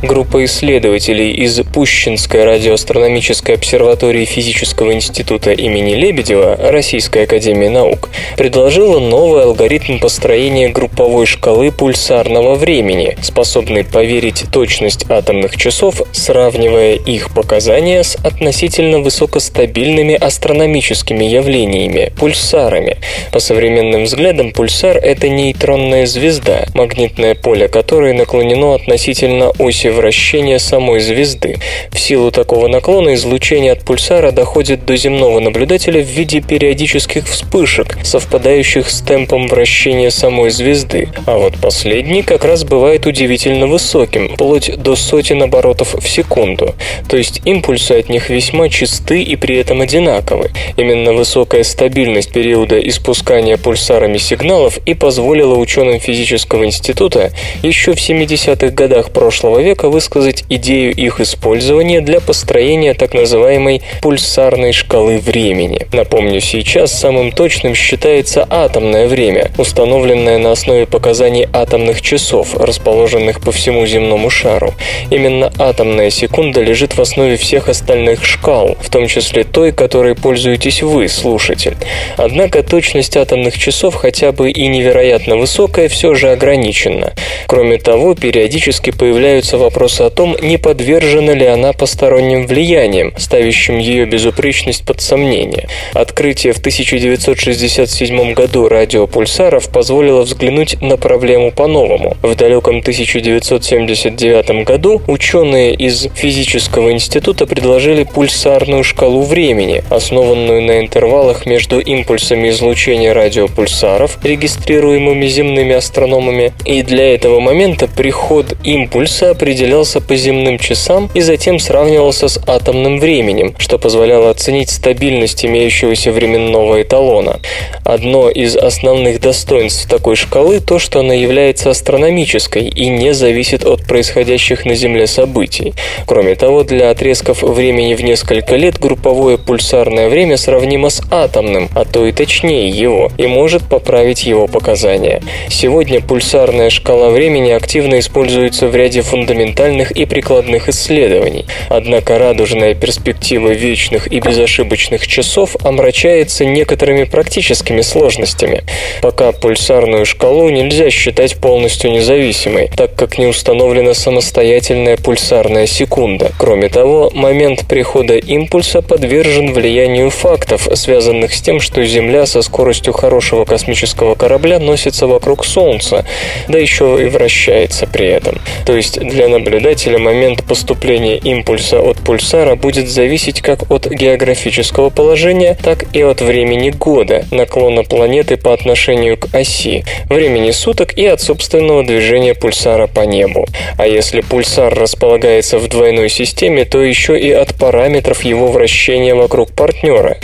Группа 0.00 0.44
исследователей 0.44 1.32
из 1.32 1.58
Пущинской 1.74 2.44
радиоастрономической 2.44 3.56
обсерватории 3.56 4.24
Физического 4.24 4.92
института 4.92 5.50
имени 5.50 5.94
Лебедева 5.94 6.56
Российской 6.56 7.24
академии 7.24 7.66
наук 7.66 8.08
предложила 8.36 9.00
новый 9.00 9.42
алгоритм 9.42 9.98
построения 9.98 10.68
групповой 10.68 11.26
шкалы 11.26 11.72
пульсарного 11.72 12.54
времени, 12.54 13.18
способный 13.22 13.82
поверить 13.82 14.44
точность 14.52 15.10
атомных 15.10 15.56
часов, 15.56 16.00
сравнивая 16.12 16.94
их 16.94 17.34
показания 17.34 18.04
с 18.04 18.14
относительно 18.22 19.00
высокостабильными 19.00 20.14
астрономическими 20.14 21.24
явлениями– 21.24 22.12
пульсарами. 22.16 22.98
По 23.32 23.40
современным 23.40 24.04
взглядам, 24.04 24.52
пульсар– 24.52 24.96
это 25.02 25.28
нейтронная 25.28 26.06
звезда, 26.06 26.66
магнитное 26.74 27.34
поле 27.34 27.66
которой 27.66 28.12
наклонено 28.12 28.74
относительно 28.74 29.50
оси 29.58 29.87
скорости 29.88 29.98
вращения 30.08 30.58
самой 30.58 31.00
звезды. 31.00 31.56
В 31.90 31.98
силу 31.98 32.30
такого 32.30 32.68
наклона 32.68 33.14
излучение 33.14 33.72
от 33.72 33.84
пульсара 33.84 34.30
доходит 34.30 34.84
до 34.84 34.96
земного 34.96 35.40
наблюдателя 35.40 36.02
в 36.02 36.06
виде 36.06 36.40
периодических 36.40 37.26
вспышек, 37.26 37.98
совпадающих 38.02 38.88
с 38.88 39.00
темпом 39.00 39.48
вращения 39.48 40.10
самой 40.10 40.50
звезды. 40.50 41.08
А 41.26 41.38
вот 41.38 41.54
последний 41.60 42.22
как 42.22 42.44
раз 42.44 42.64
бывает 42.64 43.06
удивительно 43.06 43.66
высоким, 43.66 44.34
вплоть 44.34 44.76
до 44.76 44.96
сотен 44.96 45.42
оборотов 45.42 45.94
в 45.94 46.08
секунду. 46.08 46.74
То 47.08 47.16
есть 47.16 47.40
импульсы 47.44 47.92
от 47.92 48.08
них 48.08 48.30
весьма 48.30 48.68
чисты 48.68 49.22
и 49.22 49.36
при 49.36 49.56
этом 49.56 49.80
одинаковы. 49.80 50.50
Именно 50.76 51.12
высокая 51.12 51.64
стабильность 51.64 52.32
периода 52.32 52.78
испускания 52.78 53.56
пульсарами 53.56 54.18
сигналов 54.18 54.78
и 54.86 54.94
позволила 54.94 55.54
ученым 55.54 56.00
физического 56.00 56.64
института 56.64 57.30
еще 57.62 57.92
в 57.92 57.98
70-х 57.98 58.68
годах 58.68 59.10
прошлого 59.10 59.60
века 59.60 59.77
человека 59.78 59.88
высказать 59.88 60.44
идею 60.48 60.92
их 60.92 61.20
использования 61.20 62.00
для 62.00 62.20
построения 62.20 62.94
так 62.94 63.14
называемой 63.14 63.82
пульсарной 64.02 64.72
шкалы 64.72 65.18
времени. 65.18 65.86
Напомню, 65.92 66.40
сейчас 66.40 66.98
самым 66.98 67.32
точным 67.32 67.74
считается 67.74 68.46
атомное 68.50 69.06
время, 69.06 69.50
установленное 69.56 70.38
на 70.38 70.52
основе 70.52 70.86
показаний 70.86 71.46
атомных 71.52 72.02
часов, 72.02 72.54
расположенных 72.56 73.40
по 73.40 73.52
всему 73.52 73.86
земному 73.86 74.30
шару. 74.30 74.74
Именно 75.10 75.52
атомная 75.58 76.10
секунда 76.10 76.60
лежит 76.60 76.96
в 76.96 77.00
основе 77.00 77.36
всех 77.36 77.68
остальных 77.68 78.24
шкал, 78.24 78.76
в 78.80 78.90
том 78.90 79.06
числе 79.06 79.44
той, 79.44 79.72
которой 79.72 80.14
пользуетесь 80.14 80.82
вы, 80.82 81.08
слушатель. 81.08 81.76
Однако 82.16 82.62
точность 82.62 83.16
атомных 83.16 83.56
часов, 83.56 83.94
хотя 83.94 84.32
бы 84.32 84.50
и 84.50 84.66
невероятно 84.68 85.36
высокая, 85.36 85.88
все 85.88 86.14
же 86.14 86.30
ограничена. 86.30 87.12
Кроме 87.46 87.78
того, 87.78 88.14
периодически 88.14 88.90
появляются 88.90 89.56
вопросы 89.56 89.67
о 89.76 90.10
том, 90.10 90.36
не 90.40 90.56
подвержена 90.56 91.34
ли 91.34 91.46
она 91.46 91.72
посторонним 91.72 92.46
влияниям, 92.46 93.12
ставящим 93.16 93.78
ее 93.78 94.06
безупречность 94.06 94.84
под 94.84 95.00
сомнение. 95.00 95.68
Открытие 95.92 96.52
в 96.52 96.58
1967 96.58 98.32
году 98.34 98.68
радиопульсаров 98.68 99.68
позволило 99.68 100.22
взглянуть 100.22 100.80
на 100.80 100.96
проблему 100.96 101.52
по-новому. 101.52 102.16
В 102.22 102.34
далеком 102.34 102.78
1979 102.78 104.64
году 104.64 105.02
ученые 105.06 105.74
из 105.74 106.08
физического 106.14 106.92
института 106.92 107.46
предложили 107.46 108.04
пульсарную 108.04 108.84
шкалу 108.84 109.22
времени, 109.22 109.82
основанную 109.90 110.62
на 110.62 110.80
интервалах 110.80 111.46
между 111.46 111.80
импульсами 111.80 112.48
излучения 112.48 113.12
радиопульсаров, 113.12 114.18
регистрируемыми 114.22 115.26
земными 115.26 115.74
астрономами, 115.74 116.52
и 116.64 116.82
для 116.82 117.14
этого 117.14 117.40
момента 117.40 117.88
приход 117.88 118.54
импульса 118.64 119.34
определялся 119.58 120.00
по 120.00 120.14
земным 120.14 120.56
часам 120.56 121.10
и 121.14 121.20
затем 121.20 121.58
сравнивался 121.58 122.28
с 122.28 122.40
атомным 122.46 123.00
временем, 123.00 123.56
что 123.58 123.76
позволяло 123.76 124.30
оценить 124.30 124.70
стабильность 124.70 125.44
имеющегося 125.44 126.12
временного 126.12 126.80
эталона. 126.82 127.40
Одно 127.84 128.30
из 128.30 128.56
основных 128.56 129.20
достоинств 129.20 129.88
такой 129.88 130.14
шкалы 130.14 130.60
то, 130.60 130.78
что 130.78 131.00
она 131.00 131.12
является 131.12 131.70
астрономической 131.70 132.68
и 132.68 132.88
не 132.88 133.12
зависит 133.14 133.64
от 133.64 133.82
происходящих 133.82 134.64
на 134.64 134.76
Земле 134.76 135.08
событий. 135.08 135.74
Кроме 136.06 136.36
того, 136.36 136.62
для 136.62 136.90
отрезков 136.90 137.42
времени 137.42 137.94
в 137.94 138.04
несколько 138.04 138.54
лет 138.54 138.78
групповое 138.78 139.38
пульсарное 139.38 140.08
время 140.08 140.36
сравнимо 140.36 140.88
с 140.88 141.02
атомным, 141.10 141.68
а 141.74 141.84
то 141.84 142.06
и 142.06 142.12
точнее 142.12 142.68
его, 142.68 143.10
и 143.18 143.26
может 143.26 143.64
поправить 143.64 144.24
его 144.24 144.46
показания. 144.46 145.20
Сегодня 145.48 146.00
пульсарная 146.00 146.70
шкала 146.70 147.10
времени 147.10 147.50
активно 147.50 147.98
используется 147.98 148.68
в 148.68 148.76
ряде 148.76 149.02
фундаментальных 149.02 149.47
и 149.90 150.04
прикладных 150.04 150.68
исследований. 150.68 151.46
Однако 151.68 152.18
радужная 152.18 152.74
перспектива 152.74 153.50
вечных 153.50 154.12
и 154.12 154.20
безошибочных 154.20 155.06
часов 155.06 155.56
омрачается 155.62 156.44
некоторыми 156.44 157.04
практическими 157.04 157.80
сложностями. 157.80 158.64
Пока 159.02 159.32
пульсарную 159.32 160.06
шкалу 160.06 160.48
нельзя 160.48 160.90
считать 160.90 161.36
полностью 161.36 161.90
независимой, 161.92 162.70
так 162.76 162.94
как 162.94 163.18
не 163.18 163.26
установлена 163.26 163.94
самостоятельная 163.94 164.96
пульсарная 164.96 165.66
секунда. 165.66 166.32
Кроме 166.38 166.68
того, 166.68 167.10
момент 167.14 167.66
прихода 167.68 168.16
импульса 168.16 168.82
подвержен 168.82 169.52
влиянию 169.52 170.10
фактов, 170.10 170.68
связанных 170.74 171.34
с 171.34 171.40
тем, 171.40 171.60
что 171.60 171.84
Земля 171.84 172.26
со 172.26 172.42
скоростью 172.42 172.92
хорошего 172.92 173.44
космического 173.44 174.14
корабля 174.14 174.58
носится 174.58 175.06
вокруг 175.06 175.44
Солнца, 175.44 176.04
да 176.48 176.58
еще 176.58 176.98
и 177.00 177.08
вращается 177.08 177.86
при 177.86 178.06
этом. 178.06 178.40
То 178.66 178.76
есть 178.76 178.98
для 178.98 179.28
наблюдателя 179.38 179.98
момент 179.98 180.44
поступления 180.44 181.16
импульса 181.16 181.80
от 181.80 181.98
пульсара 181.98 182.56
будет 182.56 182.88
зависеть 182.88 183.40
как 183.40 183.70
от 183.70 183.86
географического 183.86 184.90
положения, 184.90 185.56
так 185.62 185.84
и 185.94 186.02
от 186.02 186.20
времени 186.20 186.70
года, 186.70 187.24
наклона 187.30 187.84
планеты 187.84 188.36
по 188.36 188.52
отношению 188.52 189.16
к 189.16 189.32
оси, 189.32 189.84
времени 190.08 190.50
суток 190.50 190.98
и 190.98 191.06
от 191.06 191.20
собственного 191.20 191.84
движения 191.84 192.34
пульсара 192.34 192.88
по 192.88 193.02
небу. 193.02 193.46
А 193.76 193.86
если 193.86 194.20
пульсар 194.20 194.74
располагается 194.74 195.58
в 195.58 195.68
двойной 195.68 196.08
системе, 196.08 196.64
то 196.64 196.82
еще 196.82 197.18
и 197.18 197.30
от 197.30 197.54
параметров 197.54 198.24
его 198.24 198.48
вращения 198.48 199.14
вокруг 199.14 199.52
партнера. 199.52 200.18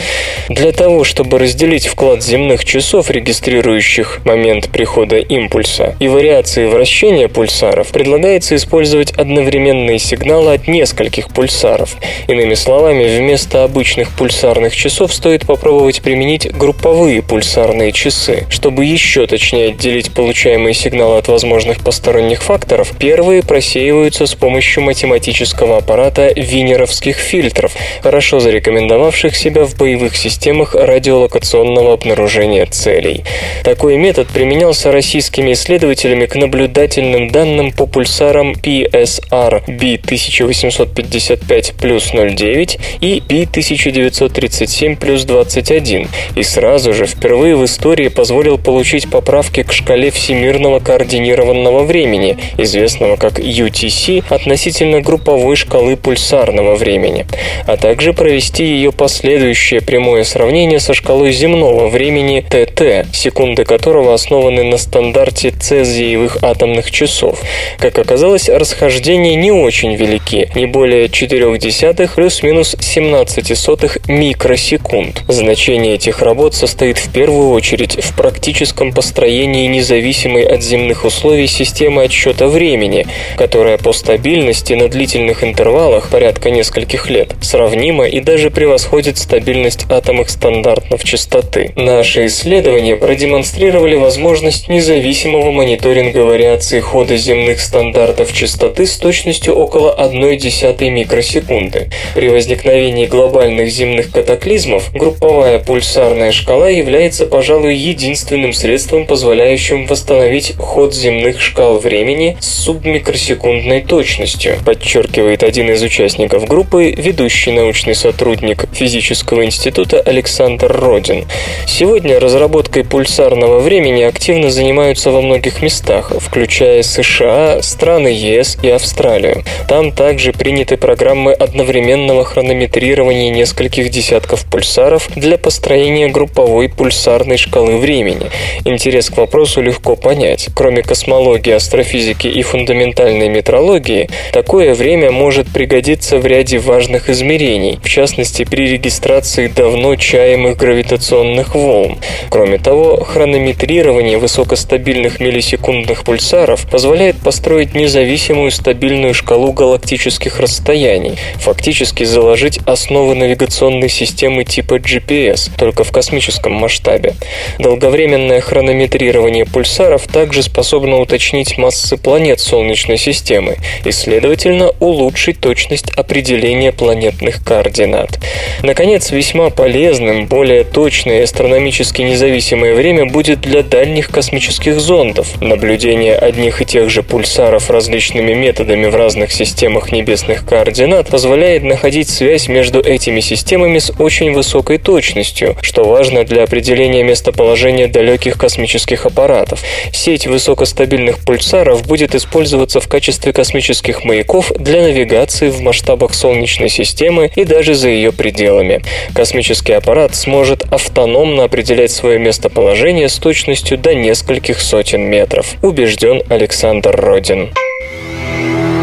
Для 0.49 0.71
того, 0.71 1.03
чтобы 1.03 1.39
разделить 1.39 1.87
вклад 1.87 2.21
земных 2.21 2.65
часов, 2.65 3.09
регистрирующих 3.09 4.21
момент 4.25 4.69
прихода 4.69 5.17
импульса, 5.17 5.95
и 5.99 6.07
вариации 6.07 6.65
вращения 6.65 7.27
пульсаров, 7.27 7.87
предлагается 7.87 8.55
использовать 8.55 9.04
одновременные 9.11 9.99
сигналы 9.99 10.53
от 10.53 10.67
нескольких 10.67 11.29
пульсаров. 11.29 11.95
Иными 12.27 12.53
словами, 12.53 13.17
вместо 13.17 13.63
обычных 13.63 14.09
пульсарных 14.11 14.75
часов 14.75 15.13
стоит 15.13 15.45
попробовать 15.45 16.01
применить 16.01 16.51
групповые 16.51 17.21
пульсарные 17.21 17.91
часы. 17.91 18.45
Чтобы 18.49 18.85
еще 18.85 19.27
точнее 19.27 19.69
отделить 19.69 20.13
получаемые 20.13 20.73
сигналы 20.73 21.17
от 21.17 21.27
возможных 21.27 21.83
посторонних 21.83 22.43
факторов, 22.43 22.93
первые 22.97 23.43
просеиваются 23.43 24.25
с 24.25 24.35
помощью 24.35 24.83
математического 24.83 25.77
аппарата 25.77 26.31
винеровских 26.35 27.17
фильтров, 27.17 27.73
хорошо 28.01 28.39
зарекомендовавших 28.39 29.35
себя 29.35 29.65
в 29.65 29.75
боевых 29.77 30.15
системах 30.15 30.75
радиолокационного 30.75 31.93
обнаружения 31.93 32.65
целей. 32.65 33.23
Такой 33.63 33.97
метод 33.97 34.27
применялся 34.27 34.91
российскими 34.91 35.53
исследователями 35.53 36.25
к 36.25 36.35
наблюдательным 36.35 37.29
данным 37.29 37.71
по 37.71 37.85
пульсарам 37.85 38.55
PSR 38.85 39.65
B1855 39.67 41.73
плюс 41.79 42.11
09 42.13 42.79
и 43.01 43.23
B1937 43.27 44.97
плюс 44.97 45.23
21 45.23 46.07
и 46.35 46.43
сразу 46.43 46.93
же 46.93 47.05
впервые 47.05 47.55
в 47.55 47.65
истории 47.65 48.09
позволил 48.09 48.57
получить 48.57 49.09
поправки 49.09 49.63
к 49.63 49.73
шкале 49.73 50.11
всемирного 50.11 50.79
координированного 50.79 51.83
времени, 51.83 52.37
известного 52.57 53.15
как 53.15 53.39
UTC, 53.39 54.23
относительно 54.29 55.01
групповой 55.01 55.55
шкалы 55.55 55.97
пульсарного 55.97 56.75
времени, 56.75 57.25
а 57.65 57.77
также 57.77 58.13
провести 58.13 58.65
ее 58.65 58.91
последующее 58.91 59.81
прямое 59.81 60.23
сравнение 60.23 60.79
со 60.79 60.93
шкалой 60.93 61.31
земного 61.31 61.87
времени 61.87 62.41
ТТ, 62.41 63.07
секунды 63.15 63.65
которого 63.65 64.13
основаны 64.13 64.63
на 64.63 64.77
стандарте 64.77 65.51
цезиевых 65.51 66.43
атомных 66.43 66.91
часов. 66.91 67.39
Как 67.79 67.97
оказалось, 67.97 68.49
расхождения 68.75 69.35
не 69.35 69.51
очень 69.51 69.95
велики, 69.95 70.49
не 70.53 70.65
более 70.65 71.07
4 71.07 71.57
десятых 71.57 72.15
плюс-минус 72.15 72.75
17 72.77 73.57
сотых 73.57 73.99
микросекунд. 74.09 75.23
Значение 75.29 75.95
этих 75.95 76.21
работ 76.21 76.55
состоит 76.55 76.97
в 76.97 77.09
первую 77.09 77.51
очередь 77.51 78.03
в 78.03 78.13
практическом 78.17 78.91
построении 78.91 79.67
независимой 79.67 80.43
от 80.43 80.61
земных 80.61 81.05
условий 81.05 81.47
системы 81.47 82.03
отсчета 82.03 82.47
времени, 82.49 83.07
которая 83.37 83.77
по 83.77 83.93
стабильности 83.93 84.73
на 84.73 84.89
длительных 84.89 85.45
интервалах, 85.45 86.09
порядка 86.09 86.49
нескольких 86.49 87.09
лет, 87.09 87.33
сравнима 87.41 88.07
и 88.09 88.19
даже 88.19 88.49
превосходит 88.51 89.17
стабильность 89.17 89.85
атомных 89.89 90.29
стандартов 90.29 91.01
частоты. 91.05 91.71
Наши 91.77 92.25
исследования 92.25 92.97
продемонстрировали 92.97 93.95
возможность 93.95 94.67
независимого 94.67 95.51
мониторинга 95.51 96.25
вариации 96.25 96.81
хода 96.81 97.15
земных 97.15 97.61
стандартов 97.61 98.33
частоты 98.33 98.64
с 98.85 98.97
точностью 98.97 99.55
около 99.55 99.95
0,1 99.97 100.89
микросекунды. 100.89 101.89
При 102.13 102.29
возникновении 102.29 103.05
глобальных 103.05 103.69
земных 103.69 104.11
катаклизмов 104.11 104.91
групповая 104.93 105.59
пульсарная 105.59 106.31
шкала 106.31 106.69
является, 106.69 107.25
пожалуй, 107.25 107.75
единственным 107.75 108.53
средством, 108.53 109.05
позволяющим 109.05 109.85
восстановить 109.85 110.55
ход 110.57 110.93
земных 110.93 111.41
шкал 111.41 111.77
времени 111.77 112.37
с 112.39 112.47
субмикросекундной 112.47 113.81
точностью, 113.81 114.57
подчеркивает 114.65 115.43
один 115.43 115.69
из 115.69 115.81
участников 115.81 116.47
группы, 116.47 116.93
ведущий 116.97 117.51
научный 117.51 117.95
сотрудник 117.95 118.65
физического 118.73 119.45
института 119.45 120.01
Александр 120.01 120.71
Родин. 120.71 121.25
Сегодня 121.67 122.19
разработкой 122.19 122.83
пульсарного 122.83 123.59
времени 123.59 124.03
активно 124.03 124.49
занимаются 124.49 125.11
во 125.11 125.21
многих 125.21 125.61
местах, 125.61 126.11
включая 126.19 126.83
США, 126.83 127.61
страны 127.61 128.07
ЕС 128.07 128.54
и 128.61 128.69
Австралию. 128.69 129.43
Там 129.67 129.91
также 129.91 130.31
приняты 130.31 130.77
программы 130.77 131.33
одновременного 131.33 132.23
хронометрирования 132.23 133.31
нескольких 133.31 133.89
десятков 133.89 134.45
пульсаров 134.45 135.09
для 135.15 135.37
построения 135.37 136.07
групповой 136.07 136.69
пульсарной 136.69 137.37
шкалы 137.37 137.77
времени. 137.77 138.29
Интерес 138.65 139.09
к 139.09 139.17
вопросу 139.17 139.61
легко 139.61 139.95
понять. 139.95 140.49
Кроме 140.55 140.81
космологии, 140.81 141.51
астрофизики 141.51 142.27
и 142.27 142.41
фундаментальной 142.41 143.29
метрологии, 143.29 144.09
такое 144.31 144.73
время 144.73 145.11
может 145.11 145.47
пригодиться 145.47 146.17
в 146.17 146.25
ряде 146.25 146.59
важных 146.59 147.09
измерений, 147.09 147.79
в 147.83 147.89
частности 147.89 148.43
при 148.43 148.67
регистрации 148.67 149.47
давно 149.47 149.95
чаемых 149.95 150.57
гравитационных 150.57 151.55
волн. 151.55 151.97
Кроме 152.29 152.57
того, 152.57 153.03
хронометрирование 153.03 154.17
высокостабильных 154.17 155.19
миллисекундных 155.19 156.03
пульсаров 156.03 156.67
позволяет 156.69 157.17
построить 157.17 157.75
независимую 157.75 158.44
самую 158.45 158.51
стабильную 158.51 159.13
шкалу 159.15 159.53
галактических 159.53 160.39
расстояний, 160.39 161.17
фактически 161.37 162.03
заложить 162.03 162.59
основы 162.67 163.15
навигационной 163.15 163.89
системы 163.89 164.43
типа 164.43 164.75
GPS, 164.75 165.49
только 165.57 165.83
в 165.83 165.91
космическом 165.91 166.53
масштабе. 166.53 167.15
Долговременное 167.57 168.41
хронометрирование 168.41 169.45
пульсаров 169.45 170.05
также 170.07 170.43
способно 170.43 170.97
уточнить 170.97 171.57
массы 171.57 171.97
планет 171.97 172.39
Солнечной 172.39 172.97
системы 172.97 173.57
и, 173.83 173.91
следовательно, 173.91 174.71
улучшить 174.79 175.39
точность 175.39 175.89
определения 175.97 176.71
планетных 176.71 177.43
координат. 177.43 178.19
Наконец, 178.61 179.11
весьма 179.11 179.49
полезным, 179.49 180.27
более 180.27 180.65
точное 180.65 181.21
и 181.21 181.23
астрономически 181.23 182.03
независимое 182.03 182.75
время 182.75 183.05
будет 183.05 183.41
для 183.41 183.63
дальних 183.63 184.09
космических 184.09 184.79
зондов. 184.79 185.41
Наблюдение 185.41 186.15
одних 186.15 186.61
и 186.61 186.65
тех 186.65 186.89
же 186.91 187.01
пульсаров 187.01 187.69
различными 187.69 188.34
методами 188.35 188.87
в 188.87 188.95
разных 188.95 189.31
системах 189.31 189.91
небесных 189.91 190.45
координат 190.45 191.07
позволяет 191.07 191.63
находить 191.63 192.09
связь 192.09 192.47
между 192.47 192.79
этими 192.79 193.19
системами 193.19 193.79
с 193.79 193.91
очень 193.97 194.33
высокой 194.33 194.77
точностью, 194.77 195.55
что 195.61 195.83
важно 195.83 196.23
для 196.23 196.43
определения 196.43 197.03
местоположения 197.03 197.87
далеких 197.87 198.37
космических 198.37 199.05
аппаратов. 199.05 199.61
Сеть 199.91 200.27
высокостабильных 200.27 201.19
пульсаров 201.19 201.85
будет 201.87 202.15
использоваться 202.15 202.79
в 202.79 202.87
качестве 202.87 203.33
космических 203.33 204.03
маяков 204.03 204.51
для 204.57 204.81
навигации 204.81 205.49
в 205.49 205.61
масштабах 205.61 206.13
Солнечной 206.13 206.69
системы 206.69 207.31
и 207.35 207.43
даже 207.43 207.73
за 207.73 207.89
ее 207.89 208.11
пределами. 208.11 208.81
Космический 209.13 209.73
аппарат 209.73 210.15
сможет 210.15 210.63
автономно 210.71 211.43
определять 211.43 211.91
свое 211.91 212.19
местоположение 212.19 213.09
с 213.09 213.15
точностью 213.15 213.77
до 213.77 213.93
нескольких 213.95 214.59
сотен 214.59 215.01
метров, 215.01 215.55
убежден 215.61 216.21
Александр 216.29 216.95
Родин. 216.95 217.51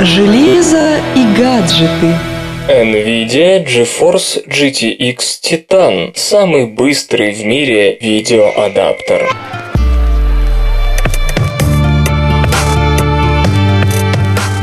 Железо 0.04 0.96
и 1.14 1.24
гаджеты– 1.38 2.18
NVIDIA 2.68 3.64
GeForce 3.64 4.44
GTX 4.48 5.16
Titan– 5.40 6.10
самый 6.16 6.66
быстрый 6.66 7.32
в 7.32 7.44
мире 7.44 7.98
видеоадаптер. 8.00 9.30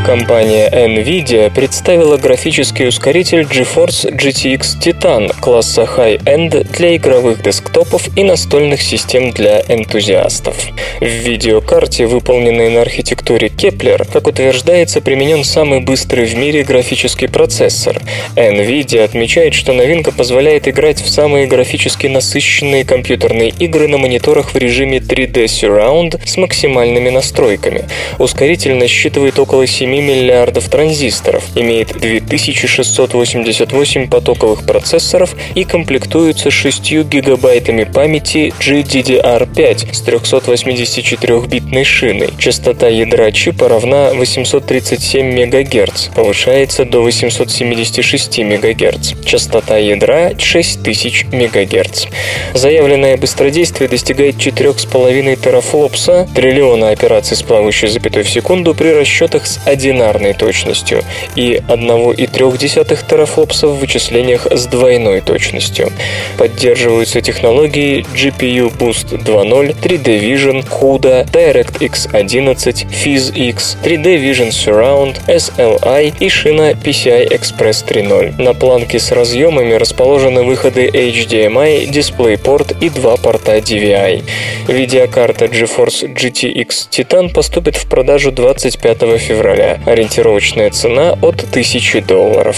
Компания 0.09 0.67
NVIDIA 0.71 1.53
представила 1.53 2.17
графический 2.17 2.87
ускоритель 2.87 3.41
GeForce 3.41 4.11
GTX 4.11 4.61
Titan 4.81 5.31
класса 5.39 5.83
High-End 5.83 6.67
для 6.75 6.95
игровых 6.95 7.43
десктопов 7.43 8.09
и 8.17 8.23
настольных 8.23 8.81
систем 8.81 9.29
для 9.29 9.61
энтузиастов. 9.67 10.55
В 10.99 11.05
видеокарте, 11.05 12.07
выполненной 12.07 12.71
на 12.71 12.81
архитектуре 12.81 13.49
Kepler, 13.49 14.11
как 14.11 14.25
утверждается, 14.25 14.99
применен 14.99 15.43
самый 15.43 15.79
быстрый 15.79 16.25
в 16.25 16.35
мире 16.35 16.63
графический 16.63 17.29
процессор. 17.29 18.01
NVIDIA 18.35 19.03
отмечает, 19.03 19.53
что 19.53 19.73
новинка 19.73 20.11
позволяет 20.11 20.67
играть 20.67 20.99
в 20.99 21.07
самые 21.07 21.45
графически 21.45 22.07
насыщенные 22.07 22.83
компьютерные 22.83 23.49
игры 23.59 23.87
на 23.87 23.99
мониторах 23.99 24.55
в 24.55 24.57
режиме 24.57 24.97
3D 24.97 25.43
Surround 25.43 26.19
с 26.25 26.35
максимальными 26.35 27.11
настройками. 27.11 27.83
Ускоритель 28.17 28.73
насчитывает 28.73 29.37
около 29.37 29.67
7 29.67 29.98
миллиардов 30.01 30.69
транзисторов, 30.69 31.43
имеет 31.55 31.99
2688 31.99 34.09
потоковых 34.09 34.65
процессоров 34.65 35.35
и 35.55 35.63
комплектуется 35.63 36.51
6 36.51 36.91
гигабайтами 37.03 37.83
памяти 37.83 38.53
GDDR5 38.59 39.93
с 39.93 40.03
384-битной 40.03 41.83
шиной. 41.83 42.29
Частота 42.37 42.87
ядра 42.87 43.31
чипа 43.31 43.67
равна 43.67 44.11
837 44.13 45.45
МГц, 45.45 46.07
повышается 46.15 46.85
до 46.85 47.01
876 47.01 48.39
МГц. 48.39 49.13
Частота 49.25 49.77
ядра 49.77 50.33
6000 50.37 51.25
МГц. 51.31 52.05
Заявленное 52.53 53.17
быстродействие 53.17 53.89
достигает 53.89 54.35
4,5 54.35 55.41
терафлопса, 55.41 56.27
триллиона 56.35 56.89
операций 56.89 57.37
с 57.37 57.43
плавающей 57.43 57.87
запятой 57.87 58.23
в 58.23 58.29
секунду 58.29 58.73
при 58.73 58.89
расчетах 58.89 59.47
с 59.47 59.59
1 59.65 59.78
бинарной 59.89 60.33
точностью 60.33 61.03
и 61.35 61.61
1,3 61.67 63.07
терафлопса 63.07 63.67
в 63.67 63.79
вычислениях 63.79 64.47
с 64.49 64.65
двойной 64.67 65.21
точностью. 65.21 65.91
Поддерживаются 66.37 67.21
технологии 67.21 68.05
GPU 68.13 68.71
Boost 68.77 69.23
2.0, 69.23 69.75
3D 69.81 70.19
Vision, 70.19 70.65
CUDA, 70.67 71.25
DirectX 71.31 72.09
11, 72.13 72.85
PhysX, 72.85 73.77
3D 73.83 74.17
Vision 74.21 74.49
Surround, 74.49 75.19
SLI 75.27 76.13
и 76.19 76.29
шина 76.29 76.71
PCI 76.71 77.29
Express 77.29 77.85
3.0. 77.87 78.41
На 78.41 78.53
планке 78.53 78.99
с 78.99 79.11
разъемами 79.11 79.73
расположены 79.73 80.43
выходы 80.43 80.87
HDMI, 80.87 81.89
DisplayPort 81.89 82.77
и 82.81 82.89
два 82.89 83.17
порта 83.17 83.57
DVI. 83.57 84.23
Видеокарта 84.67 85.45
GeForce 85.45 86.13
GTX 86.13 86.89
Titan 86.89 87.33
поступит 87.33 87.75
в 87.75 87.87
продажу 87.87 88.31
25 88.31 89.19
февраля. 89.19 89.68
Ориентировочная 89.85 90.69
цена 90.71 91.13
от 91.21 91.43
1000 91.43 92.01
долларов. 92.01 92.57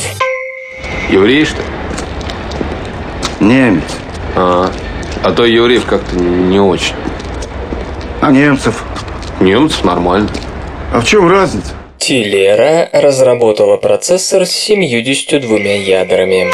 Еврей, 1.10 1.45
что? 1.45 1.62
Немец. 3.39 3.84
А, 4.36 4.71
а 5.24 5.32
то 5.32 5.45
евреев 5.45 5.86
как-то 5.86 6.15
не 6.15 6.60
очень. 6.60 6.95
А 8.21 8.32
немцев? 8.32 8.84
Немцев 9.39 9.84
нормально. 9.84 10.30
А 10.93 11.02
в 11.02 11.06
чем 11.06 11.30
разница? 11.30 11.74
Тилера 11.97 12.89
разработала 12.93 13.78
процессор 13.78 14.45
с 14.45 14.52
72 14.52 15.58
ядрами. 15.58 16.50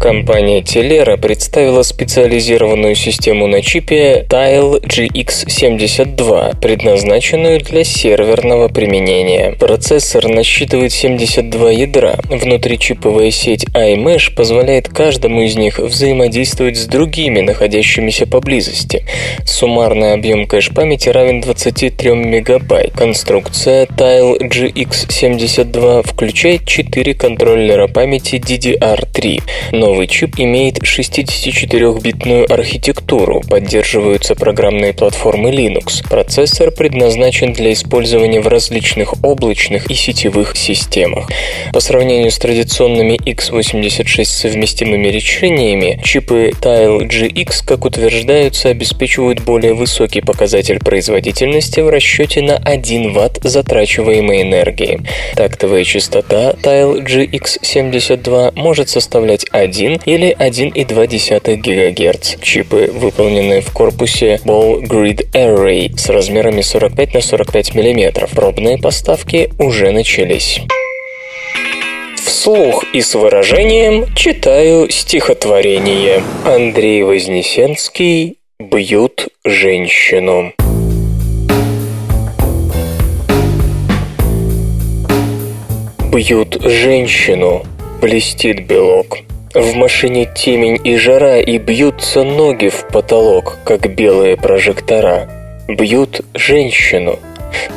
Компания 0.00 0.62
Telera 0.62 1.18
представила 1.18 1.82
специализированную 1.82 2.94
систему 2.94 3.46
на 3.46 3.60
чипе 3.60 4.24
Tile 4.30 4.80
GX72, 4.80 6.58
предназначенную 6.58 7.60
для 7.60 7.84
серверного 7.84 8.68
применения. 8.68 9.52
Процессор 9.60 10.26
насчитывает 10.28 10.92
72 10.92 11.72
ядра. 11.72 12.18
Внутричиповая 12.30 13.30
сеть 13.30 13.66
iMesh 13.74 14.34
позволяет 14.34 14.88
каждому 14.88 15.42
из 15.42 15.56
них 15.56 15.78
взаимодействовать 15.78 16.78
с 16.78 16.86
другими, 16.86 17.42
находящимися 17.42 18.26
поблизости. 18.26 19.04
Суммарный 19.44 20.14
объем 20.14 20.46
кэш-памяти 20.46 21.10
равен 21.10 21.42
23 21.42 22.14
мегабайт. 22.14 22.92
Конструкция 22.92 23.84
Tile 23.84 24.38
GX72 24.40 26.08
включает 26.08 26.64
4 26.64 27.12
контроллера 27.12 27.86
памяти 27.86 28.36
DDR3, 28.36 29.42
но 29.72 29.89
Новый 29.90 30.06
чип 30.06 30.36
имеет 30.38 30.78
64-битную 30.78 32.44
архитектуру, 32.48 33.40
поддерживаются 33.40 34.36
программные 34.36 34.92
платформы 34.92 35.50
Linux. 35.50 36.08
Процессор 36.08 36.70
предназначен 36.70 37.52
для 37.52 37.72
использования 37.72 38.40
в 38.40 38.46
различных 38.46 39.14
облачных 39.24 39.90
и 39.90 39.94
сетевых 39.94 40.56
системах. 40.56 41.28
По 41.72 41.80
сравнению 41.80 42.30
с 42.30 42.38
традиционными 42.38 43.16
x86 43.16 44.22
совместимыми 44.22 45.08
решениями, 45.08 46.00
чипы 46.04 46.52
Tile 46.60 47.00
GX, 47.08 47.64
как 47.66 47.84
утверждаются, 47.84 48.68
обеспечивают 48.68 49.40
более 49.40 49.74
высокий 49.74 50.20
показатель 50.20 50.78
производительности 50.78 51.80
в 51.80 51.88
расчете 51.88 52.42
на 52.42 52.58
1 52.58 53.12
Вт 53.12 53.40
затрачиваемой 53.42 54.42
энергии. 54.42 55.00
Тактовая 55.34 55.82
частота 55.82 56.54
Tile 56.62 57.04
GX72 57.04 58.52
может 58.54 58.88
составлять 58.88 59.46
1 59.50 59.79
1 59.80 60.00
или 60.04 60.36
1,2 60.38 61.56
ГГц. 61.56 62.36
Чипы, 62.42 62.90
выполненные 62.92 63.62
в 63.62 63.72
корпусе 63.72 64.38
Ball 64.44 64.82
Grid 64.82 65.30
Array 65.32 65.96
с 65.96 66.10
размерами 66.10 66.60
45 66.60 67.14
на 67.14 67.20
45 67.22 67.74
мм. 67.74 68.28
Пробные 68.34 68.76
поставки 68.76 69.50
уже 69.58 69.90
начались. 69.90 70.60
Вслух 72.22 72.84
и 72.92 73.00
с 73.00 73.14
выражением 73.14 74.14
читаю 74.14 74.90
стихотворение. 74.90 76.22
Андрей 76.44 77.02
Вознесенский 77.02 78.36
«Бьют 78.58 79.28
женщину». 79.44 80.52
Бьют 86.12 86.60
женщину, 86.62 87.62
блестит 88.02 88.66
белок. 88.66 89.29
В 89.54 89.74
машине 89.74 90.30
темень 90.32 90.78
и 90.84 90.96
жара, 90.96 91.40
и 91.40 91.58
бьются 91.58 92.22
ноги 92.22 92.68
в 92.68 92.86
потолок, 92.86 93.58
как 93.64 93.92
белые 93.92 94.36
прожектора. 94.36 95.28
Бьют 95.66 96.20
женщину, 96.34 97.18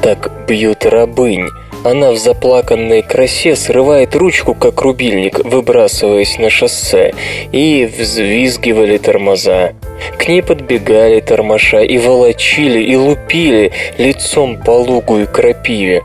так 0.03 0.31
бьют 0.47 0.86
рабынь. 0.86 1.49
Она 1.83 2.12
в 2.12 2.17
заплаканной 2.17 3.01
красе 3.01 3.55
срывает 3.55 4.15
ручку, 4.15 4.53
как 4.53 4.81
рубильник, 4.81 5.39
выбрасываясь 5.43 6.38
на 6.38 6.51
шоссе, 6.51 7.15
и 7.51 7.86
взвизгивали 7.86 8.99
тормоза. 8.99 9.73
К 10.19 10.27
ней 10.27 10.43
подбегали 10.43 11.21
тормоша 11.21 11.81
и 11.81 11.97
волочили, 11.97 12.83
и 12.83 12.95
лупили 12.95 13.71
лицом 13.97 14.62
по 14.62 14.71
лугу 14.71 15.21
и 15.21 15.25
крапиве. 15.25 16.03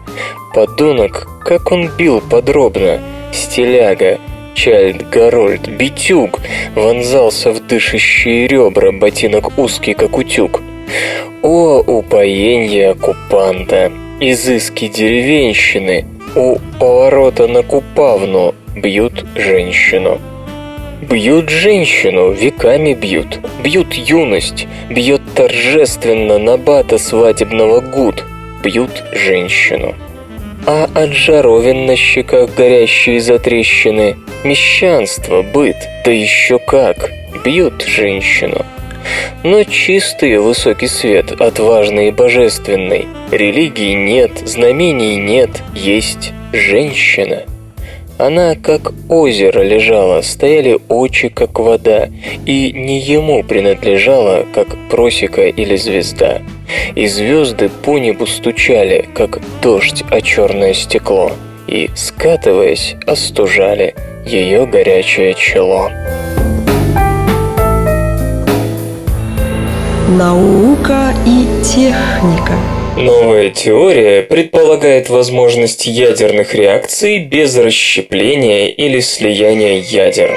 Подонок, 0.55 1.29
как 1.45 1.71
он 1.71 1.91
бил 1.99 2.23
подробно. 2.23 3.01
Стиляга, 3.33 4.19
Чайльд, 4.59 5.09
Гарольд, 5.09 5.69
битюг 5.69 6.41
вонзался 6.75 7.53
в 7.53 7.65
дышащие 7.65 8.49
ребра, 8.49 8.91
ботинок 8.91 9.57
узкий, 9.57 9.95
как 9.95 10.19
утюг. 10.19 10.61
О, 11.43 11.79
упоенье 11.79 12.91
оккупанта, 12.91 13.93
изыски 14.19 14.89
деревенщины, 14.89 16.07
у 16.35 16.57
поворота 16.81 17.47
на 17.47 17.63
Купавну 17.63 18.57
бьют 18.75 19.25
женщину. 19.37 20.19
Бьют 21.03 21.51
женщину, 21.51 22.33
веками 22.33 22.95
бьют. 22.95 23.39
Бьют 23.63 23.95
юность, 23.95 24.67
бьет 24.91 25.23
торжественно 25.37 26.39
набата 26.39 26.99
свадебного 26.99 27.79
гуд. 27.79 28.25
Бьют 28.65 29.05
женщину. 29.13 29.95
А 30.71 30.87
от 30.95 31.15
жаровин 31.15 31.87
на 31.87 31.97
щеках 31.97 32.55
горящие 32.55 33.23
затрещины, 33.23 34.19
мещанство, 34.45 35.41
быт, 35.41 35.77
да 36.05 36.11
еще 36.11 36.59
как, 36.59 37.11
бьют 37.43 37.83
женщину. 37.87 38.67
Но 39.43 39.65
чистый 39.65 40.37
высокий 40.37 40.89
свет, 40.89 41.33
отважный 41.41 42.09
и 42.09 42.11
божественный, 42.11 43.07
религии 43.31 43.95
нет, 43.95 44.47
знамений 44.47 45.17
нет, 45.17 45.49
есть 45.75 46.35
женщина. 46.53 47.45
Она 48.19 48.55
как 48.55 48.93
озеро 49.09 49.63
лежала, 49.63 50.21
стояли 50.21 50.79
очи, 50.91 51.31
как 51.31 51.59
вода, 51.61 52.11
и 52.45 52.73
не 52.75 53.01
ему 53.01 53.43
принадлежала, 53.43 54.45
как 54.55 54.67
просека 54.91 55.47
или 55.47 55.77
звезда. 55.77 56.43
И 56.95 57.07
звезды 57.07 57.69
по 57.69 57.99
небу 57.99 58.27
стучали, 58.27 59.09
как 59.15 59.39
дождь 59.63 60.05
о 60.11 60.21
черное 60.21 60.75
стекло, 60.75 61.33
и, 61.67 61.91
скатываясь, 61.95 62.97
остужали 63.07 63.95
ее 64.27 64.67
горячее 64.67 65.35
чело. 65.35 65.91
Наука 70.09 71.13
и 71.27 71.47
техника. 71.63 72.55
Новая 72.97 73.51
теория 73.51 74.23
предполагает 74.23 75.09
возможность 75.09 75.87
ядерных 75.87 76.55
реакций 76.55 77.21
без 77.21 77.57
расщепления 77.57 78.69
или 78.69 78.99
слияния 78.99 79.79
ядер. 79.79 80.37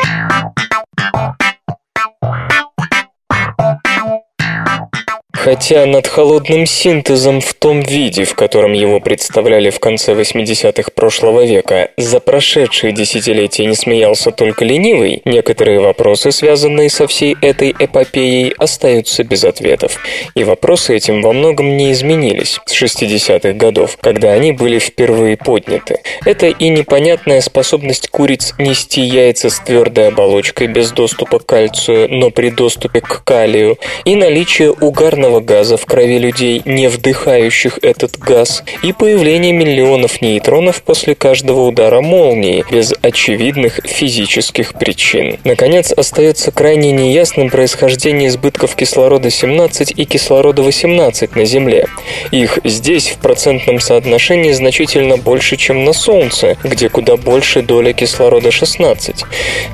Хотя 5.43 5.88
над 5.88 6.06
холодным 6.06 6.67
синтезом 6.67 7.41
в 7.41 7.56
том 7.56 7.80
виде, 7.80 8.25
в 8.25 8.36
котором 8.36 8.73
его 8.73 8.99
представляли 8.99 9.71
в 9.71 9.80
конце 9.80 10.13
80-х 10.13 10.91
прошлого 10.93 11.43
века, 11.45 11.89
за 11.97 12.19
прошедшие 12.19 12.93
десятилетия 12.93 13.65
не 13.65 13.73
смеялся 13.73 14.30
только 14.30 14.65
ленивый, 14.65 15.23
некоторые 15.25 15.80
вопросы, 15.80 16.32
связанные 16.32 16.91
со 16.91 17.08
всей 17.08 17.36
этой 17.41 17.71
эпопеей, 17.71 18.54
остаются 18.60 19.23
без 19.23 19.43
ответов. 19.43 19.97
И 20.36 20.43
вопросы 20.43 20.95
этим 20.95 21.23
во 21.23 21.34
многом 21.34 21.75
не 21.75 21.91
изменились 21.91 22.60
с 22.67 22.80
60-х 22.80 23.54
годов, 23.54 23.97
когда 23.99 24.34
они 24.34 24.51
были 24.51 24.77
впервые 24.77 25.38
подняты. 25.38 26.01
Это 26.23 26.49
и 26.49 26.69
непонятная 26.69 27.41
способность 27.41 28.10
куриц 28.10 28.54
нести 28.60 29.01
яйца 29.01 29.49
с 29.49 29.60
твердой 29.60 30.10
оболочкой 30.10 30.67
без 30.67 30.91
доступа 30.91 31.39
к 31.39 31.47
кальцию, 31.47 32.10
но 32.12 32.30
при 32.30 32.51
доступе 32.51 33.01
к 33.01 33.23
калию, 33.23 33.80
и 34.06 34.15
наличие 34.15 34.71
угарного 34.71 35.31
газа 35.39 35.78
в 35.78 35.86
крови 35.86 36.20
людей, 36.20 36.62
не 36.65 36.88
вдыхающих 36.89 37.80
этот 37.82 38.17
газ, 38.20 38.63
и 38.84 38.91
появление 38.91 39.54
миллионов 39.54 40.22
нейтронов 40.22 40.84
после 40.84 41.15
каждого 41.15 41.67
удара 41.67 42.02
молнии, 42.02 42.65
без 42.70 42.94
очевидных 43.02 43.80
физических 43.86 44.74
причин. 44.74 45.39
Наконец, 45.44 45.91
остается 45.91 46.52
крайне 46.52 46.91
неясным 46.91 47.50
происхождение 47.50 48.28
избытков 48.28 48.76
кислорода-17 48.76 49.94
и 49.96 50.06
кислорода-18 50.06 51.32
на 51.36 51.46
Земле. 51.46 51.88
Их 52.32 52.60
здесь 52.63 53.10
в 53.10 53.17
процентном 53.17 53.80
соотношении 53.80 54.52
значительно 54.52 55.17
больше, 55.17 55.56
чем 55.56 55.86
на 55.86 55.94
Солнце, 55.94 56.58
где 56.63 56.89
куда 56.89 57.15
больше 57.15 57.62
доля 57.62 57.94
кислорода-16. 57.94 59.24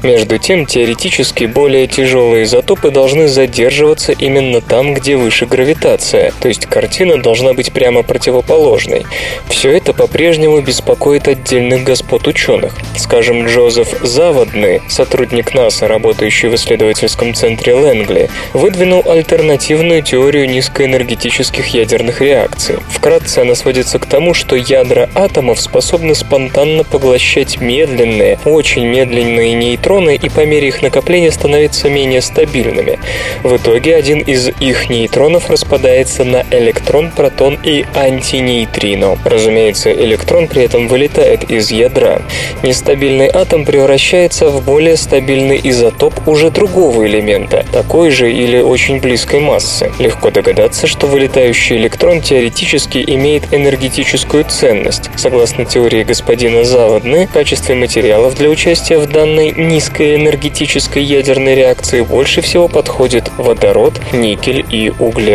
Между 0.03 0.37
тем, 0.37 0.65
теоретически 0.65 1.45
более 1.45 1.87
тяжелые 1.87 2.43
изотопы 2.43 2.91
должны 2.91 3.27
задерживаться 3.27 4.11
именно 4.11 4.61
там, 4.61 4.93
где 4.93 5.15
выше 5.15 5.46
гравитация, 5.47 6.31
то 6.39 6.47
есть 6.47 6.65
картина 6.65 7.21
должна 7.21 7.53
быть 7.53 7.71
прямо 7.73 8.03
противоположной. 8.03 9.05
Все 9.49 9.71
это 9.71 9.93
по-прежнему 9.93 10.61
беспокоит 10.61 11.27
отдельных 11.27 11.83
господ 11.83 12.27
ученых. 12.27 12.73
Скажем, 12.95 13.47
Джозеф 13.47 13.89
Заводный, 14.01 14.81
сотрудник 14.89 15.53
НАСА, 15.53 15.87
работающий 15.87 16.49
в 16.49 16.55
исследовательском 16.55 17.33
центре 17.33 17.73
Лэнгли, 17.73 18.29
выдвинул 18.53 19.03
альтернативную 19.05 20.01
теорию 20.03 20.49
низкоэнергетических 20.49 21.67
ядерных 21.67 22.21
реакций. 22.21 22.77
Вкратце 22.89 23.39
она 23.39 23.55
сводится 23.55 23.99
к 23.99 24.05
тому, 24.05 24.33
что 24.33 24.55
ядра 24.55 25.09
атомов 25.15 25.61
способны 25.61 26.15
спонтанно 26.15 26.83
поглощать 26.83 27.61
медленные, 27.61 28.39
очень 28.45 28.85
медленные 28.85 29.53
нейтроны 29.53 30.15
и 30.15 30.29
по 30.29 30.45
мере 30.45 30.67
их 30.67 30.81
накопления 30.81 31.31
становиться 31.31 31.89
менее 31.89 32.21
стабильными. 32.21 32.99
В 33.43 33.55
итоге 33.57 33.95
один 33.95 34.19
из 34.19 34.49
их 34.59 34.89
нейтронов 34.89 35.36
распадается 35.49 36.23
на 36.23 36.43
электрон, 36.51 37.11
протон 37.11 37.57
и 37.63 37.85
антинейтрино. 37.95 39.17
Разумеется, 39.23 39.91
электрон 39.93 40.47
при 40.47 40.63
этом 40.63 40.87
вылетает 40.87 41.49
из 41.49 41.71
ядра. 41.71 42.21
Нестабильный 42.63 43.27
атом 43.27 43.65
превращается 43.65 44.49
в 44.49 44.63
более 44.63 44.97
стабильный 44.97 45.59
изотоп 45.63 46.27
уже 46.27 46.49
другого 46.49 47.05
элемента, 47.07 47.65
такой 47.71 48.09
же 48.09 48.31
или 48.31 48.59
очень 48.59 48.99
близкой 48.99 49.39
массы. 49.39 49.91
Легко 49.99 50.31
догадаться, 50.31 50.87
что 50.87 51.07
вылетающий 51.07 51.77
электрон 51.77 52.21
теоретически 52.21 53.03
имеет 53.05 53.53
энергетическую 53.53 54.45
ценность. 54.45 55.09
Согласно 55.15 55.65
теории 55.65 56.03
господина 56.03 56.63
Заводны, 56.63 57.27
в 57.27 57.31
качестве 57.31 57.75
материалов 57.75 58.35
для 58.35 58.49
участия 58.49 58.97
в 58.97 59.07
данной 59.07 59.51
низкой 59.51 60.15
энергетической 60.15 61.03
ядерной 61.03 61.55
реакции 61.55 62.01
больше 62.01 62.41
всего 62.41 62.67
подходит 62.67 63.31
водород, 63.37 63.93
никель 64.13 64.65
и 64.69 64.91
углерод. 64.99 65.26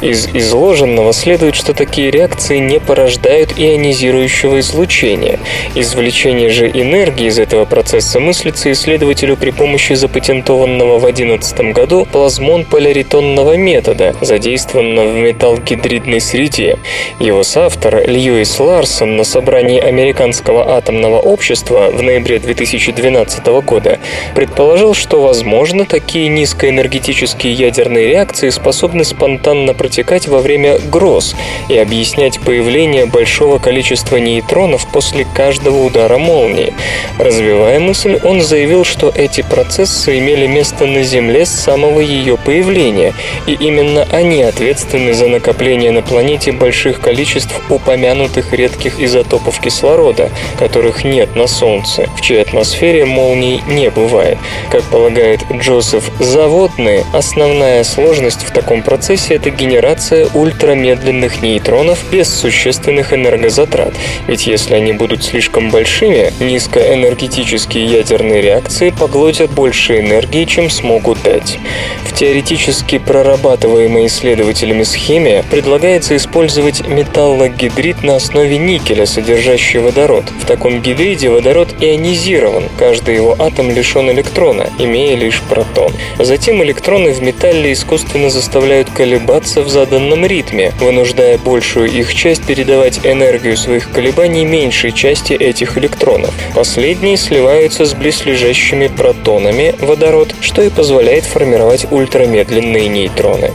Из 0.00 0.28
изложенного 0.28 1.12
следует, 1.12 1.54
что 1.54 1.74
такие 1.74 2.10
реакции 2.10 2.58
не 2.58 2.80
порождают 2.80 3.52
ионизирующего 3.56 4.60
излучения. 4.60 5.38
Извлечение 5.74 6.50
же 6.50 6.68
энергии 6.68 7.26
из 7.26 7.38
этого 7.38 7.64
процесса 7.64 8.18
мыслится 8.18 8.72
исследователю 8.72 9.36
при 9.36 9.50
помощи 9.50 9.92
запатентованного 9.92 10.98
в 10.98 11.02
2011 11.02 11.72
году 11.72 12.06
плазмон-поляритонного 12.10 13.56
метода, 13.56 14.14
задействованного 14.20 15.12
в 15.12 15.16
металлгидридной 15.16 16.20
среде. 16.20 16.78
Его 17.20 17.42
соавтор 17.44 18.08
Льюис 18.08 18.58
Ларсон 18.58 19.16
на 19.16 19.24
собрании 19.24 19.80
Американского 19.80 20.76
атомного 20.76 21.18
общества 21.18 21.90
в 21.92 22.02
ноябре 22.02 22.38
2012 22.38 23.46
года 23.64 23.98
предположил, 24.34 24.94
что, 24.94 25.22
возможно, 25.22 25.84
такие 25.84 26.28
низкоэнергетические 26.28 27.52
ядерные 27.52 28.08
реакции 28.08 28.50
способны 28.50 29.04
спонтанно 29.12 29.74
протекать 29.74 30.26
во 30.26 30.40
время 30.40 30.78
гроз 30.78 31.36
и 31.68 31.76
объяснять 31.76 32.40
появление 32.40 33.06
большого 33.06 33.58
количества 33.58 34.16
нейтронов 34.16 34.86
после 34.90 35.26
каждого 35.34 35.84
удара 35.84 36.18
молнии. 36.18 36.72
Развивая 37.18 37.78
мысль, 37.78 38.18
он 38.24 38.40
заявил, 38.40 38.84
что 38.84 39.12
эти 39.14 39.42
процессы 39.42 40.18
имели 40.18 40.46
место 40.46 40.86
на 40.86 41.02
Земле 41.02 41.44
с 41.44 41.50
самого 41.50 42.00
ее 42.00 42.36
появления, 42.36 43.12
и 43.46 43.52
именно 43.52 44.06
они 44.10 44.42
ответственны 44.42 45.12
за 45.12 45.28
накопление 45.28 45.90
на 45.90 46.02
планете 46.02 46.52
больших 46.52 47.00
количеств 47.00 47.54
упомянутых 47.68 48.52
редких 48.52 48.98
изотопов 48.98 49.60
кислорода, 49.60 50.30
которых 50.58 51.04
нет 51.04 51.36
на 51.36 51.46
Солнце, 51.46 52.08
в 52.16 52.20
чьей 52.22 52.42
атмосфере 52.42 53.04
молний 53.04 53.62
не 53.68 53.90
бывает. 53.90 54.38
Как 54.70 54.82
полагает 54.84 55.40
Джозеф 55.52 56.10
Заводный, 56.18 57.04
основная 57.12 57.84
сложность 57.84 58.42
в 58.42 58.50
таком 58.52 58.82
процессе– 58.82 59.01
это 59.10 59.50
генерация 59.50 60.28
ультрамедленных 60.32 61.42
нейтронов 61.42 61.98
без 62.12 62.32
существенных 62.32 63.12
энергозатрат. 63.12 63.92
Ведь 64.28 64.46
если 64.46 64.74
они 64.74 64.92
будут 64.92 65.24
слишком 65.24 65.70
большими, 65.70 66.32
низкоэнергетические 66.38 67.84
ядерные 67.84 68.40
реакции 68.40 68.90
поглотят 68.90 69.50
больше 69.50 69.98
энергии, 69.98 70.44
чем 70.44 70.70
смогут 70.70 71.20
дать. 71.24 71.58
В 72.04 72.14
теоретически 72.14 72.98
прорабатываемой 72.98 74.06
исследователями 74.06 74.84
схеме 74.84 75.44
предлагается 75.50 76.14
использовать 76.14 76.86
металлогидрид 76.86 78.04
на 78.04 78.16
основе 78.16 78.56
никеля, 78.56 79.06
содержащий 79.06 79.80
водород. 79.80 80.24
В 80.40 80.46
таком 80.46 80.80
гидриде 80.80 81.28
водород 81.28 81.74
ионизирован, 81.80 82.64
каждый 82.78 83.16
его 83.16 83.34
атом 83.36 83.70
лишен 83.72 84.10
электрона, 84.10 84.68
имея 84.78 85.16
лишь 85.16 85.40
протон. 85.42 85.92
Затем 86.20 86.62
электроны 86.62 87.12
в 87.12 87.20
металле 87.20 87.72
искусственно 87.72 88.30
заставляют 88.30 88.91
колебаться 88.94 89.62
в 89.62 89.68
заданном 89.68 90.26
ритме, 90.26 90.72
вынуждая 90.78 91.38
большую 91.38 91.90
их 91.90 92.14
часть 92.14 92.44
передавать 92.44 93.00
энергию 93.04 93.56
своих 93.56 93.90
колебаний 93.90 94.44
меньшей 94.44 94.92
части 94.92 95.32
этих 95.32 95.78
электронов. 95.78 96.30
Последние 96.54 97.16
сливаются 97.16 97.84
с 97.84 97.94
близлежащими 97.94 98.88
протонами 98.88 99.74
водород, 99.80 100.34
что 100.40 100.62
и 100.62 100.68
позволяет 100.70 101.24
формировать 101.24 101.86
ультрамедленные 101.90 102.88
нейтроны. 102.88 103.52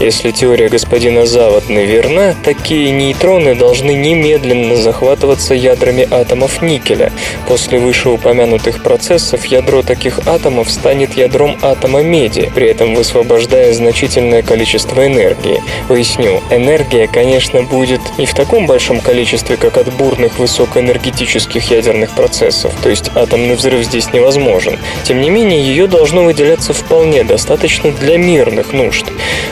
Если 0.00 0.30
теория 0.30 0.68
господина 0.68 1.26
Заводны 1.26 1.84
верна, 1.84 2.34
такие 2.44 2.90
нейтроны 2.90 3.54
должны 3.54 3.92
немедленно 3.92 4.76
захватываться 4.76 5.54
ядрами 5.54 6.08
атомов 6.10 6.62
никеля. 6.62 7.12
После 7.46 7.78
вышеупомянутых 7.78 8.82
процессов 8.82 9.44
ядро 9.46 9.82
таких 9.82 10.26
атомов 10.26 10.70
станет 10.70 11.16
ядром 11.16 11.56
атома 11.62 12.02
меди, 12.02 12.50
при 12.54 12.68
этом 12.68 12.94
высвобождая 12.94 13.72
значительное 13.72 14.42
количество 14.42 14.79
энергии. 14.88 15.62
Поясню, 15.88 16.42
энергия, 16.50 17.06
конечно, 17.06 17.62
будет 17.62 18.00
не 18.18 18.26
в 18.26 18.34
таком 18.34 18.66
большом 18.66 19.00
количестве, 19.00 19.56
как 19.56 19.76
от 19.76 19.92
бурных 19.94 20.38
высокоэнергетических 20.38 21.70
ядерных 21.70 22.10
процессов, 22.12 22.72
то 22.82 22.88
есть 22.88 23.10
атомный 23.14 23.54
взрыв 23.54 23.84
здесь 23.84 24.12
невозможен. 24.12 24.78
Тем 25.04 25.20
не 25.20 25.30
менее, 25.30 25.60
ее 25.60 25.86
должно 25.86 26.24
выделяться 26.24 26.72
вполне 26.72 27.24
достаточно 27.24 27.90
для 27.90 28.16
мирных 28.18 28.72
нужд. 28.72 29.06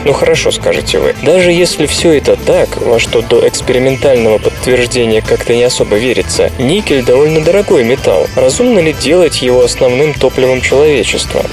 Ну 0.04 0.12
хорошо, 0.12 0.50
скажете 0.50 0.98
вы. 0.98 1.14
Даже 1.22 1.52
если 1.52 1.86
все 1.86 2.12
это 2.12 2.36
так, 2.36 2.76
во 2.76 2.98
что 2.98 3.22
до 3.22 3.46
экспериментального 3.46 4.38
подтверждения 4.38 5.22
как-то 5.22 5.54
не 5.54 5.64
особо 5.64 5.96
верится, 5.96 6.50
никель 6.58 7.02
довольно 7.02 7.40
дорогой 7.40 7.84
металл. 7.84 8.26
Разумно 8.36 8.78
ли 8.78 8.92
делать 8.92 9.42
его 9.42 9.62
основным 9.62 10.14
топливом 10.14 10.60
человечества? 10.60 11.44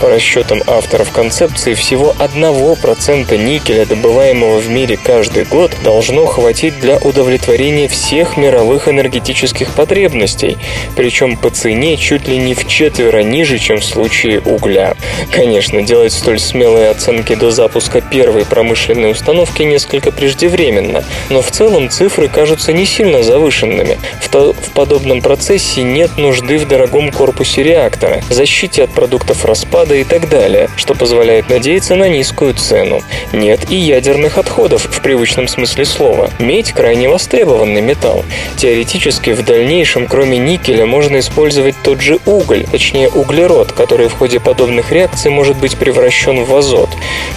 По 0.00 0.08
расчетам 0.08 0.62
авторов 0.66 1.10
концепции, 1.12 1.74
всего 1.74 2.14
1% 2.18 3.13
никеля, 3.22 3.86
добываемого 3.86 4.58
в 4.58 4.68
мире 4.68 4.98
каждый 5.02 5.44
год, 5.44 5.72
должно 5.84 6.26
хватить 6.26 6.78
для 6.80 6.96
удовлетворения 6.98 7.88
всех 7.88 8.36
мировых 8.36 8.88
энергетических 8.88 9.74
потребностей, 9.74 10.58
причем 10.96 11.36
по 11.36 11.50
цене 11.50 11.96
чуть 11.96 12.26
ли 12.26 12.36
не 12.38 12.54
в 12.54 12.66
четверо 12.66 13.22
ниже, 13.22 13.58
чем 13.58 13.78
в 13.78 13.84
случае 13.84 14.40
угля. 14.40 14.94
Конечно, 15.30 15.82
делать 15.82 16.12
столь 16.12 16.40
смелые 16.40 16.90
оценки 16.90 17.34
до 17.34 17.50
запуска 17.50 18.00
первой 18.00 18.44
промышленной 18.44 19.12
установки 19.12 19.62
несколько 19.62 20.10
преждевременно, 20.10 21.04
но 21.30 21.40
в 21.40 21.50
целом 21.50 21.90
цифры 21.90 22.28
кажутся 22.28 22.72
не 22.72 22.86
сильно 22.86 23.22
завышенными. 23.22 23.98
В, 24.20 24.28
то, 24.28 24.52
в 24.52 24.70
подобном 24.70 25.22
процессе 25.22 25.82
нет 25.82 26.16
нужды 26.16 26.58
в 26.58 26.66
дорогом 26.66 27.12
корпусе 27.12 27.62
реактора, 27.62 28.22
защите 28.28 28.82
от 28.84 28.90
продуктов 28.90 29.44
распада 29.44 29.94
и 29.94 30.04
так 30.04 30.28
далее, 30.28 30.68
что 30.76 30.94
позволяет 30.94 31.48
надеяться 31.48 31.94
на 31.94 32.08
низкую 32.08 32.54
цену. 32.54 33.03
Нет 33.32 33.70
и 33.70 33.76
ядерных 33.76 34.38
отходов 34.38 34.84
в 34.90 35.00
привычном 35.02 35.48
смысле 35.48 35.84
слова. 35.84 36.30
Медь 36.38 36.72
крайне 36.72 37.08
востребованный 37.08 37.80
металл. 37.80 38.24
Теоретически 38.56 39.30
в 39.30 39.44
дальнейшем, 39.44 40.06
кроме 40.06 40.38
никеля, 40.38 40.86
можно 40.86 41.18
использовать 41.18 41.74
тот 41.82 42.00
же 42.00 42.18
уголь, 42.26 42.64
точнее 42.70 43.08
углерод, 43.08 43.72
который 43.72 44.08
в 44.08 44.14
ходе 44.14 44.40
подобных 44.40 44.92
реакций 44.92 45.30
может 45.30 45.56
быть 45.56 45.76
превращен 45.76 46.44
в 46.44 46.54
азот. 46.54 46.90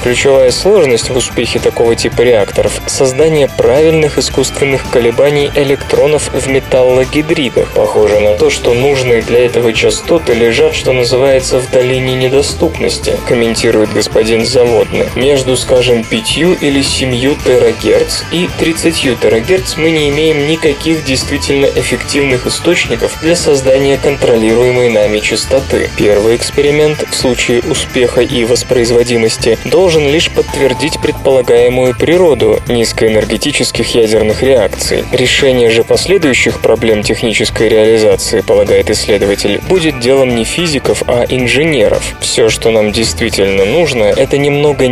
Ключевая 0.04 0.52
сложность 0.52 1.10
в 1.10 1.18
успехе 1.18 1.60
такого 1.60 1.96
типа 1.96 2.22
реакторов– 2.22 2.82
создание 2.88 3.50
правильных 3.58 4.18
искусственных 4.18 4.90
колебаний 4.90 5.52
электронов 5.56 6.32
в 6.34 6.48
металлогидридах. 6.48 7.72
Похоже 7.74 8.20
на 8.20 8.38
то, 8.38 8.50
что 8.50 8.74
нужные 8.74 9.22
для 9.22 9.46
этого 9.46 9.74
частоты 9.74 10.34
лежат, 10.34 10.76
что 10.76 10.94
называется, 10.94 11.60
в 11.60 11.70
долине 11.72 12.16
недоступности, 12.16 13.16
комментирует 13.28 13.92
господин 13.94 14.46
Заводный. 14.46 15.08
Между, 15.16 15.57
скажем, 15.58 16.04
5 16.04 16.38
или 16.62 16.82
7 16.82 17.36
терагерц 17.44 18.24
и 18.32 18.50
30 18.60 19.20
терагерц 19.20 19.76
мы 19.78 19.92
не 19.92 20.10
имеем 20.10 20.48
никаких 20.48 21.04
действительно 21.04 21.66
эффективных 21.66 22.48
источников 22.48 23.18
для 23.22 23.36
создания 23.36 23.98
контролируемой 23.98 24.90
нами 24.90 25.20
частоты. 25.20 25.90
Первый 25.98 26.36
эксперимент 26.36 27.04
в 27.10 27.16
случае 27.16 27.62
успеха 27.62 28.22
и 28.22 28.46
воспроизводимости 28.46 29.58
должен 29.66 30.08
лишь 30.08 30.30
подтвердить 30.32 31.00
предполагаемую 31.02 31.96
природу 31.96 32.60
низкоэнергетических 32.68 33.96
ядерных 33.96 34.44
реакций. 34.44 35.04
Решение 35.12 35.70
же 35.70 35.84
последующих 35.84 36.62
проблем 36.62 37.04
технической 37.04 37.70
реализации, 37.70 38.42
полагает 38.42 38.90
исследователь, 38.90 39.60
будет 39.68 40.00
делом 40.00 40.36
не 40.36 40.44
физиков, 40.44 41.04
а 41.08 41.26
инженеров. 41.28 42.16
Все, 42.20 42.50
что 42.50 42.72
нам 42.72 42.92
действительно 42.92 43.66
нужно, 43.66 44.04
это 44.04 44.38
немного 44.38 44.88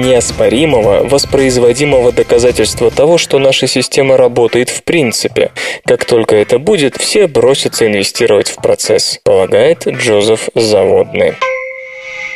неоспоримого, 0.55 1.07
воспроизводимого 1.07 2.11
доказательства 2.11 2.89
того, 2.89 3.17
что 3.17 3.39
наша 3.39 3.67
система 3.67 4.17
работает 4.17 4.69
в 4.69 4.83
принципе. 4.83 5.51
Как 5.85 6.05
только 6.05 6.35
это 6.35 6.59
будет, 6.59 6.95
все 6.95 7.27
бросятся 7.27 7.85
инвестировать 7.87 8.49
в 8.49 8.55
процесс, 8.55 9.19
полагает 9.23 9.85
Джозеф 9.87 10.49
Заводный. 10.55 11.33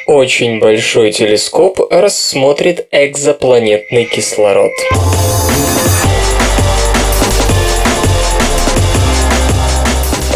Очень 0.05 0.59
большой 0.59 1.11
телескоп 1.11 1.79
рассмотрит 1.91 2.87
экзопланетный 2.91 4.05
кислород. 4.05 4.71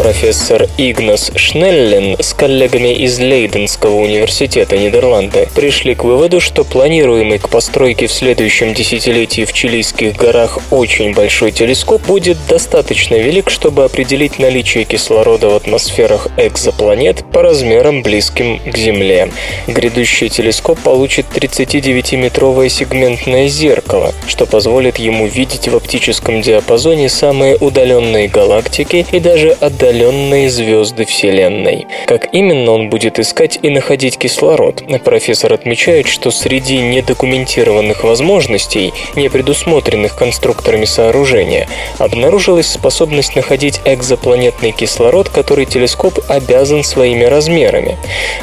Профессор 0.04 0.68
Игнас 0.78 1.32
Шнеллен 1.34 2.18
с 2.20 2.34
коллегами 2.34 2.94
из 2.94 3.20
Лейденского 3.20 4.02
университета 4.02 4.78
Нидерланды 4.78 5.48
пришли 5.56 5.96
к 5.96 6.04
выводу, 6.04 6.42
что 6.42 6.66
планируемый 6.66 7.40
к 7.40 7.48
постройке 7.48 8.08
в 8.08 8.12
следующем 8.12 8.74
десятилетии 8.74 9.46
в 9.46 9.54
Чилийских 9.54 10.18
горах 10.18 10.60
очень 10.72 11.14
большой 11.14 11.54
телескоп 11.54 12.02
будет 12.06 12.38
достаточно 12.50 13.16
велик, 13.16 13.50
чтобы 13.50 13.86
определить 13.86 14.40
наличие 14.40 14.84
кислорода 14.84 15.48
в 15.48 15.56
атмосферах 15.56 16.28
экзопланет 16.36 17.24
по 17.32 17.42
размерам 17.42 18.04
близким 18.04 18.60
к 18.60 18.78
Земле. 18.78 19.32
Грядущий 19.68 20.28
телескоп 20.28 20.80
получит 20.82 21.28
39-метровое 21.34 22.68
сегментное 22.68 23.48
зеркало, 23.48 24.14
что 24.28 24.46
позволит 24.48 24.98
ему 24.98 25.28
видеть 25.28 25.70
в 25.70 25.76
оптическом 25.78 26.42
диапазоне 26.42 27.08
самые 27.08 27.56
удаленные 27.56 28.28
галактики 28.28 29.06
и 29.10 29.22
даже 29.22 29.52
отдаленные 29.52 29.93
отдаленные 29.94 30.50
звезды 30.50 31.06
Вселенной. 31.06 31.86
Как 32.08 32.34
именно 32.34 32.72
он 32.72 32.90
будет 32.90 33.20
искать 33.20 33.60
и 33.62 33.70
находить 33.70 34.18
кислород? 34.18 34.84
Профессор 35.04 35.54
отмечает, 35.54 36.08
что 36.08 36.32
среди 36.32 36.80
недокументированных 36.80 38.04
возможностей, 38.04 38.92
не 39.16 39.30
предусмотренных 39.30 40.16
конструкторами 40.16 40.86
сооружения, 40.86 41.68
обнаружилась 42.00 42.68
способность 42.68 43.36
находить 43.36 43.82
экзопланетный 43.86 44.72
кислород, 44.72 45.30
который 45.30 45.66
телескоп 45.66 46.20
обязан 46.28 46.84
своими 46.84 47.26
размерами. 47.26 47.98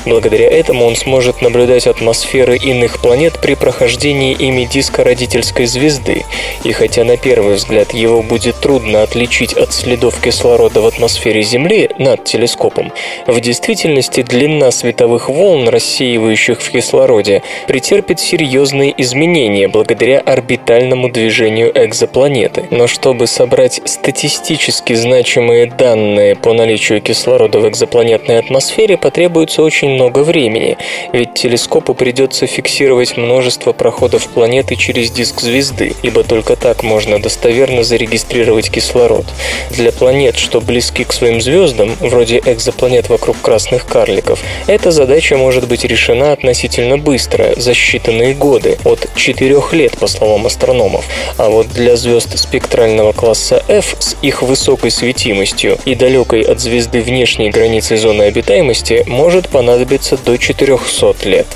Благодаря 0.06 0.48
этому 0.48 0.86
он 0.86 0.94
сможет 0.94 1.42
наблюдать 1.42 1.88
атмосферы 1.88 2.58
иных 2.58 3.00
планет 3.00 3.40
при 3.40 3.54
прохождении 3.54 4.34
ими 4.34 4.64
диска 4.64 5.02
родительской 5.02 5.66
звезды. 5.66 6.24
И 6.62 6.72
хотя 6.72 7.04
на 7.04 7.16
первый 7.16 7.54
взгляд 7.54 7.92
его 7.92 8.22
будет 8.22 8.56
трудно 8.60 9.02
отличить 9.02 9.54
от 9.54 9.72
следов 9.72 10.20
кислорода 10.20 10.80
в 10.80 10.86
атмосфере 10.86 11.39
атмосфере 11.40 11.42
Земли 11.42 11.90
над 11.98 12.24
телескопом, 12.24 12.92
в 13.26 13.40
действительности 13.40 14.22
длина 14.22 14.70
световых 14.70 15.28
волн, 15.28 15.68
рассеивающих 15.68 16.60
в 16.60 16.70
кислороде, 16.70 17.42
претерпит 17.66 18.20
серьезные 18.20 18.94
изменения 19.02 19.68
благодаря 19.68 20.20
орбитальному 20.20 21.10
движению 21.10 21.72
экзопланеты. 21.74 22.66
Но 22.70 22.86
чтобы 22.86 23.26
собрать 23.26 23.80
статистически 23.84 24.94
значимые 24.94 25.66
данные 25.66 26.36
по 26.36 26.52
наличию 26.52 27.00
кислорода 27.00 27.58
в 27.58 27.68
экзопланетной 27.68 28.38
атмосфере, 28.38 28.96
потребуется 28.96 29.62
очень 29.62 29.90
много 29.90 30.20
времени, 30.20 30.76
ведь 31.12 31.34
телескопу 31.34 31.94
придется 31.94 32.46
фиксировать 32.46 33.16
множество 33.16 33.72
проходов 33.72 34.28
планеты 34.28 34.76
через 34.76 35.10
диск 35.10 35.40
звезды, 35.40 35.94
ибо 36.02 36.22
только 36.22 36.56
так 36.56 36.82
можно 36.82 37.18
достоверно 37.20 37.82
зарегистрировать 37.82 38.70
кислород. 38.70 39.26
Для 39.70 39.92
планет, 39.92 40.36
что 40.36 40.60
близки 40.60 41.04
к 41.04 41.12
своему 41.12 41.29
крупным 41.30 41.40
звездам, 41.40 41.96
вроде 42.00 42.40
экзопланет 42.44 43.08
вокруг 43.08 43.40
красных 43.40 43.86
карликов, 43.86 44.40
эта 44.66 44.90
задача 44.90 45.36
может 45.36 45.68
быть 45.68 45.84
решена 45.84 46.32
относительно 46.32 46.98
быстро, 46.98 47.54
за 47.56 47.72
считанные 47.72 48.34
годы, 48.34 48.78
от 48.84 49.08
4 49.14 49.56
лет, 49.72 49.96
по 49.98 50.06
словам 50.06 50.46
астрономов. 50.46 51.04
А 51.36 51.48
вот 51.48 51.68
для 51.68 51.96
звезд 51.96 52.38
спектрального 52.38 53.12
класса 53.12 53.62
F 53.68 53.96
с 53.98 54.16
их 54.22 54.42
высокой 54.42 54.90
светимостью 54.90 55.78
и 55.84 55.94
далекой 55.94 56.42
от 56.42 56.60
звезды 56.60 57.00
внешней 57.00 57.50
границы 57.50 57.96
зоны 57.96 58.24
обитаемости 58.24 59.04
может 59.06 59.48
понадобиться 59.48 60.16
до 60.16 60.36
400 60.36 61.14
лет. 61.24 61.46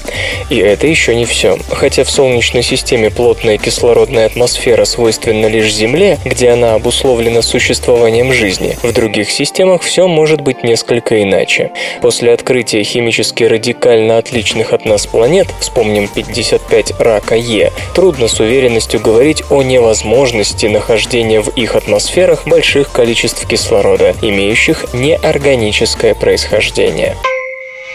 И 0.50 0.56
это 0.56 0.86
еще 0.86 1.14
не 1.14 1.24
все. 1.24 1.58
Хотя 1.70 2.04
в 2.04 2.10
Солнечной 2.10 2.62
системе 2.62 3.10
плотная 3.10 3.58
кислородная 3.58 4.26
атмосфера 4.26 4.84
свойственна 4.84 5.46
лишь 5.46 5.72
Земле, 5.72 6.18
где 6.24 6.50
она 6.50 6.74
обусловлена 6.74 7.42
существованием 7.42 8.32
жизни, 8.32 8.76
в 8.82 8.92
других 8.92 9.30
системах 9.30 9.63
все 9.78 10.06
может 10.08 10.40
быть 10.40 10.62
несколько 10.62 11.22
иначе. 11.22 11.72
После 12.00 12.32
открытия 12.32 12.82
химически 12.82 13.44
радикально 13.44 14.18
отличных 14.18 14.72
от 14.72 14.84
нас 14.84 15.06
планет, 15.06 15.48
вспомним 15.60 16.08
55 16.08 17.00
рака 17.00 17.34
Е, 17.34 17.72
трудно 17.94 18.28
с 18.28 18.40
уверенностью 18.40 19.00
говорить 19.00 19.42
о 19.50 19.62
невозможности 19.62 20.66
нахождения 20.66 21.40
в 21.40 21.48
их 21.56 21.76
атмосферах 21.76 22.46
больших 22.46 22.92
количеств 22.92 23.46
кислорода, 23.46 24.14
имеющих 24.22 24.86
неорганическое 24.94 26.14
происхождение. 26.14 27.16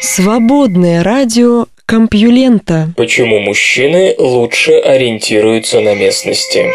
Свободное 0.02 1.04
радио 1.04 1.66
Компьюлента. 1.86 2.94
Почему 2.96 3.40
мужчины 3.40 4.14
лучше 4.20 4.74
ориентируются 4.74 5.80
на 5.80 5.96
местности? 5.96 6.68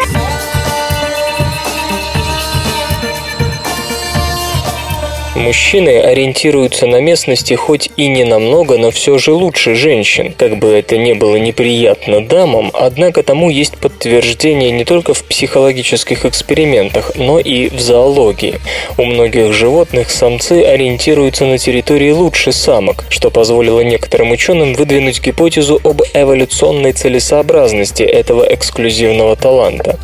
Мужчины 5.45 5.99
ориентируются 5.99 6.87
на 6.87 7.01
местности 7.01 7.53
хоть 7.53 7.91
и 7.97 8.07
не 8.07 8.23
намного, 8.23 8.79
но 8.79 8.89
все 8.89 9.19
же 9.19 9.31
лучше 9.31 9.75
женщин. 9.75 10.33
Как 10.35 10.57
бы 10.57 10.69
это 10.69 10.97
ни 10.97 11.13
было 11.13 11.35
неприятно 11.35 12.25
дамам, 12.25 12.71
однако 12.73 13.21
тому 13.21 13.51
есть 13.51 13.77
подтверждение 13.77 14.71
не 14.71 14.85
только 14.85 15.13
в 15.13 15.23
психологических 15.23 16.25
экспериментах, 16.25 17.11
но 17.13 17.37
и 17.37 17.69
в 17.69 17.79
зоологии. 17.79 18.55
У 18.97 19.05
многих 19.05 19.53
животных 19.53 20.09
самцы 20.09 20.63
ориентируются 20.63 21.45
на 21.45 21.59
территории 21.59 22.09
лучше 22.09 22.51
самок, 22.51 23.05
что 23.09 23.29
позволило 23.29 23.81
некоторым 23.81 24.31
ученым 24.31 24.73
выдвинуть 24.73 25.21
гипотезу 25.21 25.79
об 25.83 26.01
эволюционной 26.15 26.93
целесообразности 26.93 28.01
этого 28.01 28.43
эксклюзивного 28.51 29.35
таланта. 29.35 29.99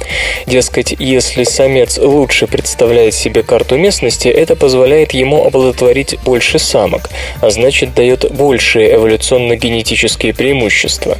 Дескать, 0.46 0.94
если 1.00 1.46
самец 1.46 1.98
лучше 1.98 2.46
представляет 2.46 3.16
себе 3.16 3.42
карту 3.42 3.80
местности, 3.80 4.28
это 4.28 4.56
позволяет 4.56 5.16
ему 5.16 5.31
оплодотворить 5.38 6.18
больше 6.24 6.60
самок, 6.60 7.10
а 7.42 7.50
значит 7.50 7.94
дает 7.94 8.32
большие 8.32 8.96
эволюционно-генетические 8.96 10.34
преимущества. 10.34 11.18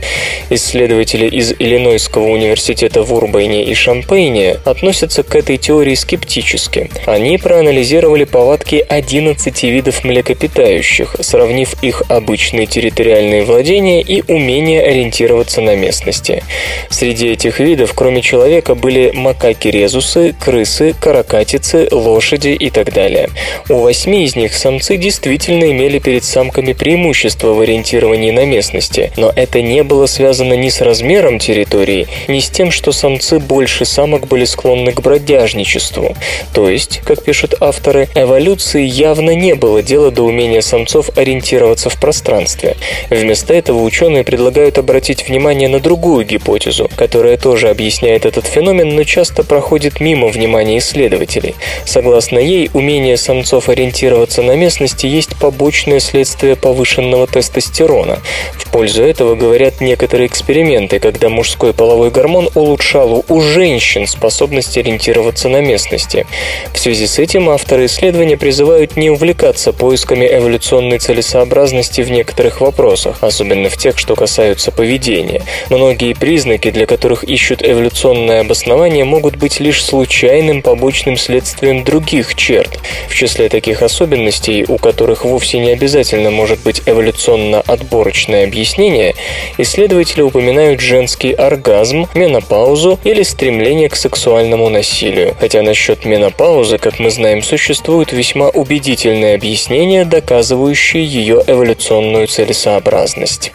Исследователи 0.50 1.28
из 1.28 1.54
Иллинойского 1.58 2.28
университета 2.28 3.04
в 3.04 3.14
Урбайне 3.14 3.64
и 3.64 3.74
Шампейне 3.74 4.58
относятся 4.66 5.24
к 5.24 5.36
этой 5.36 5.58
теории 5.58 5.96
скептически. 5.96 6.90
Они 7.06 7.38
проанализировали 7.38 8.26
повадки 8.26 8.86
11 8.88 9.64
видов 9.64 10.04
млекопитающих, 10.04 11.16
сравнив 11.20 11.76
их 11.82 12.04
обычные 12.10 12.66
территориальные 12.66 13.44
владения 13.44 14.02
и 14.02 14.24
умение 14.32 14.82
ориентироваться 14.82 15.62
на 15.62 15.76
местности. 15.76 16.44
Среди 16.90 17.30
этих 17.30 17.60
видов, 17.60 17.94
кроме 17.94 18.22
человека, 18.22 18.76
были 18.76 19.12
макаки-резусы, 19.14 20.36
крысы, 20.40 20.94
каракатицы, 21.00 21.88
лошади 21.92 22.50
и 22.50 22.70
так 22.70 22.94
далее. 22.94 23.30
У 23.70 23.76
восьми 23.92 24.24
из 24.24 24.38
них 24.38 24.56
самцы 24.56 24.96
действительно 24.96 25.70
имели 25.70 26.00
перед 26.00 26.24
самками 26.24 26.72
преимущество 26.72 27.50
в 27.50 27.60
ориентировании 27.60 28.32
на 28.32 28.46
местности, 28.46 29.12
но 29.18 29.34
это 29.36 29.62
не 29.62 29.84
было 29.84 30.06
связано 30.06 30.54
ни 30.54 30.70
с 30.70 30.80
размером 30.80 31.40
территории, 31.40 32.08
ни 32.30 32.40
с 32.40 32.50
тем, 32.50 32.72
что 32.72 32.94
самцы 32.94 33.40
больше 33.40 33.84
самок 33.84 34.28
были 34.28 34.46
склонны 34.46 34.94
к 34.94 35.02
бродяжничеству. 35.02 36.16
То 36.54 36.70
есть, 36.70 37.02
как 37.04 37.22
пишут 37.22 37.56
авторы, 37.60 38.08
эволюции 38.16 38.86
явно 38.86 39.32
не 39.32 39.56
было 39.56 39.84
дела 39.84 40.10
до 40.10 40.24
умения 40.24 40.62
самцов 40.62 41.10
ориентироваться 41.18 41.90
в 41.90 42.00
пространстве. 42.00 42.78
Вместо 43.10 43.54
этого 43.54 43.84
ученые 43.84 44.24
предлагают 44.24 44.78
обратить 44.78 45.28
внимание 45.28 45.68
на 45.68 45.82
другую 45.82 46.26
гипотезу, 46.26 46.90
которая 46.96 47.36
тоже 47.36 47.68
объясняет 47.68 48.26
этот 48.26 48.48
феномен, 48.48 48.96
но 48.96 49.04
часто 49.04 49.44
проходит 49.44 50.00
мимо 50.00 50.30
внимания 50.30 50.78
исследователей. 50.78 51.56
Согласно 51.84 52.40
ей, 52.40 52.70
умение 52.74 53.18
самцов 53.18 53.68
ориентироваться 53.68 53.81
ориентироваться 53.82 54.44
на 54.44 54.56
местности 54.56 55.08
есть 55.08 55.36
побочное 55.38 56.00
следствие 56.00 56.56
повышенного 56.56 57.26
тестостерона. 57.28 58.20
В 58.54 58.70
пользу 58.70 59.04
этого 59.04 59.36
говорят 59.36 59.82
некоторые 59.82 60.28
эксперименты, 60.28 61.00
когда 61.00 61.30
мужской 61.30 61.74
половой 61.74 62.12
гормон 62.12 62.50
улучшал 62.54 63.26
у 63.28 63.42
женщин 63.42 64.08
способность 64.08 64.78
ориентироваться 64.78 65.50
на 65.50 65.62
местности. 65.62 66.28
В 66.74 66.80
связи 66.80 67.08
с 67.08 67.18
этим 67.20 67.50
авторы 67.50 67.88
исследования 67.88 68.38
призывают 68.38 68.96
не 68.96 69.10
увлекаться 69.10 69.74
поисками 69.74 70.26
эволюционной 70.26 71.00
целесообразности 71.00 72.02
в 72.02 72.12
некоторых 72.12 72.62
вопросах, 72.62 73.18
особенно 73.22 73.70
в 73.70 73.78
тех, 73.78 73.98
что 73.98 74.16
касаются 74.16 74.72
поведения. 74.72 75.42
Многие 75.70 76.14
признаки, 76.14 76.70
для 76.70 76.86
которых 76.86 77.24
ищут 77.24 77.62
эволюционное 77.64 78.42
обоснование, 78.42 79.06
могут 79.06 79.36
быть 79.38 79.60
лишь 79.60 79.84
случайным 79.84 80.62
побочным 80.62 81.18
следствием 81.18 81.84
других 81.84 82.36
черт. 82.36 82.80
В 83.10 83.16
числе 83.16 83.50
таких 83.50 83.71
таких 83.72 83.84
особенностей, 83.84 84.66
у 84.68 84.78
которых 84.78 85.24
вовсе 85.24 85.60
не 85.60 85.72
обязательно 85.72 86.30
может 86.30 86.60
быть 86.60 86.82
эволюционно-отборочное 86.86 88.44
объяснение, 88.44 89.16
исследователи 89.58 90.22
упоминают 90.22 90.82
женский 90.82 91.32
оргазм, 91.32 92.08
менопаузу 92.14 93.00
или 93.06 93.24
стремление 93.24 93.88
к 93.88 93.96
сексуальному 93.96 94.70
насилию. 94.70 95.36
Хотя 95.40 95.62
насчет 95.62 96.04
менопаузы, 96.04 96.80
как 96.80 97.00
мы 97.00 97.12
знаем, 97.12 97.42
существуют 97.42 98.12
весьма 98.12 98.50
убедительные 98.50 99.36
объяснения, 99.36 100.04
доказывающие 100.04 101.06
ее 101.06 101.42
эволюционную 101.48 102.28
целесообразность. 102.28 103.54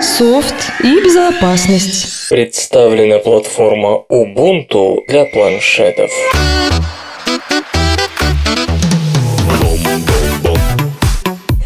Софт 0.00 0.54
и 0.82 1.04
безопасность. 1.04 2.28
Представлена 2.30 3.18
платформа 3.18 4.04
Ubuntu 4.08 5.02
для 5.08 5.24
планшетов. 5.24 6.10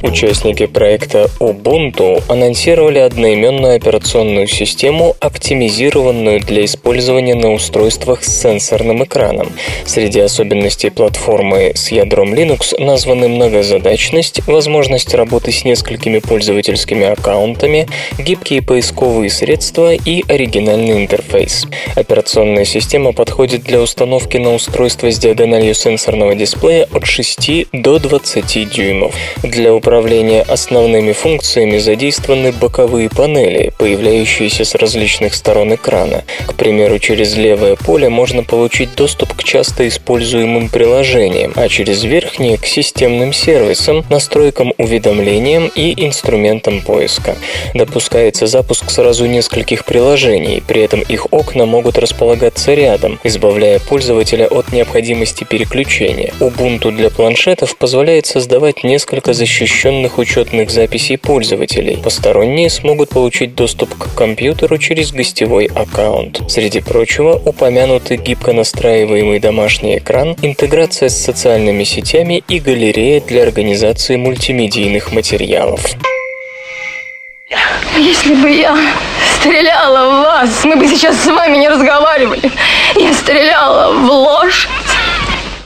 Участники 0.03 0.67
проекта 0.67 1.31
Ubuntu 1.39 2.21
анонсировали 2.27 2.99
одноименную 2.99 3.77
операционную 3.77 4.49
систему, 4.49 5.15
оптимизированную 5.21 6.41
для 6.41 6.65
использования 6.65 7.37
на 7.37 7.53
устройствах 7.53 8.25
с 8.25 8.43
сенсорным 8.43 9.05
экраном. 9.05 9.53
Среди 9.87 10.19
особенностей 10.19 10.91
платформы 10.91 11.73
с 11.77 11.93
ядром 11.93 12.35
Linux 12.35 12.75
названы 12.83 13.29
многозадачность, 13.29 14.45
возможность 14.49 15.15
работы 15.15 15.53
с 15.53 15.65
несколькими 15.65 16.19
пользовательскими 16.19 17.07
аккаунтами, 17.07 17.87
гибкие 18.19 18.61
поисковые 18.61 19.31
средства 19.31 19.95
и 19.95 20.25
оригинальный 20.27 21.01
интерфейс. 21.01 21.65
Операционная 21.95 22.65
система 22.65 23.13
подходит 23.13 23.63
для 23.63 23.81
установки 23.81 24.37
на 24.37 24.53
устройство 24.53 25.13
с 25.13 25.19
диагональю 25.19 25.75
сенсорного 25.75 26.35
дисплея 26.35 26.89
от 26.93 27.07
6 27.07 27.69
до 27.73 28.01
20 28.01 28.69
дюймов. 28.69 29.15
Для 29.45 29.73
управления 29.73 29.92
управления 29.93 30.41
основными 30.41 31.13
функциями 31.13 31.77
задействованы 31.77 32.51
боковые 32.53 33.11
панели, 33.11 33.73
появляющиеся 33.77 34.65
с 34.65 34.75
различных 34.75 35.35
сторон 35.35 35.75
экрана. 35.75 36.25
К 36.47 36.55
примеру, 36.55 36.99
через 36.99 37.37
левое 37.37 37.77
поле 37.77 38.09
можно 38.09 38.43
получить 38.43 38.95
доступ 38.95 39.35
к 39.35 39.45
часто 39.45 39.87
используемым 39.87 40.71
приложениям, 40.71 41.53
а 41.57 41.69
через 41.69 42.05
верхнее– 42.05 42.57
к 42.63 42.65
системным 42.65 43.35
сервисам, 43.35 44.03
настройкам 44.09 44.73
уведомлениям 44.79 45.71
и 45.75 46.07
инструментам 46.07 46.81
поиска. 46.81 47.37
Допускается 47.75 48.47
запуск 48.47 48.91
сразу 48.91 49.27
нескольких 49.27 49.85
приложений, 49.85 50.63
при 50.67 50.81
этом 50.81 51.03
их 51.03 51.27
окна 51.33 51.67
могут 51.67 51.99
располагаться 51.99 52.73
рядом, 52.73 53.21
избавляя 53.25 53.79
пользователя 53.79 54.47
от 54.47 54.73
необходимости 54.73 55.45
переключения. 55.45 56.33
Ubuntu 56.41 56.93
для 56.93 57.11
планшетов 57.11 57.77
позволяет 57.77 58.25
создавать 58.25 58.85
несколько 58.85 59.35
защищенных 59.35 59.82
защищенных 59.83 60.19
учетных 60.19 60.71
записей 60.71 61.19
пользователей. 61.19 61.97
Посторонние 61.97 62.71
смогут 62.71 63.09
получить 63.09 63.57
доступ 63.57 63.93
к 63.99 64.15
компьютеру 64.15 64.79
через 64.79 65.11
гостевой 65.11 65.67
аккаунт. 65.67 66.41
Среди 66.49 66.81
прочего, 66.81 67.41
упомянуты 67.45 68.17
гибко 68.17 68.53
настраиваемый 68.53 69.41
домашний 69.41 69.99
экран, 69.99 70.37
интеграция 70.41 71.09
с 71.09 71.21
социальными 71.21 71.83
сетями 71.83 72.45
и 72.49 72.61
галерея 72.61 73.21
для 73.21 73.43
организации 73.43 74.15
мультимедийных 74.15 75.13
материалов. 75.13 75.85
Если 77.99 78.35
бы 78.35 78.51
я 78.51 78.79
стреляла 79.41 80.11
в 80.11 80.23
вас, 80.23 80.65
мы 80.65 80.77
бы 80.77 80.87
сейчас 80.87 81.17
с 81.17 81.27
вами 81.27 81.57
не 81.57 81.69
разговаривали. 81.69 82.53
Я 82.95 83.13
стреляла 83.15 83.93
в 83.93 84.11
ложь. 84.11 84.69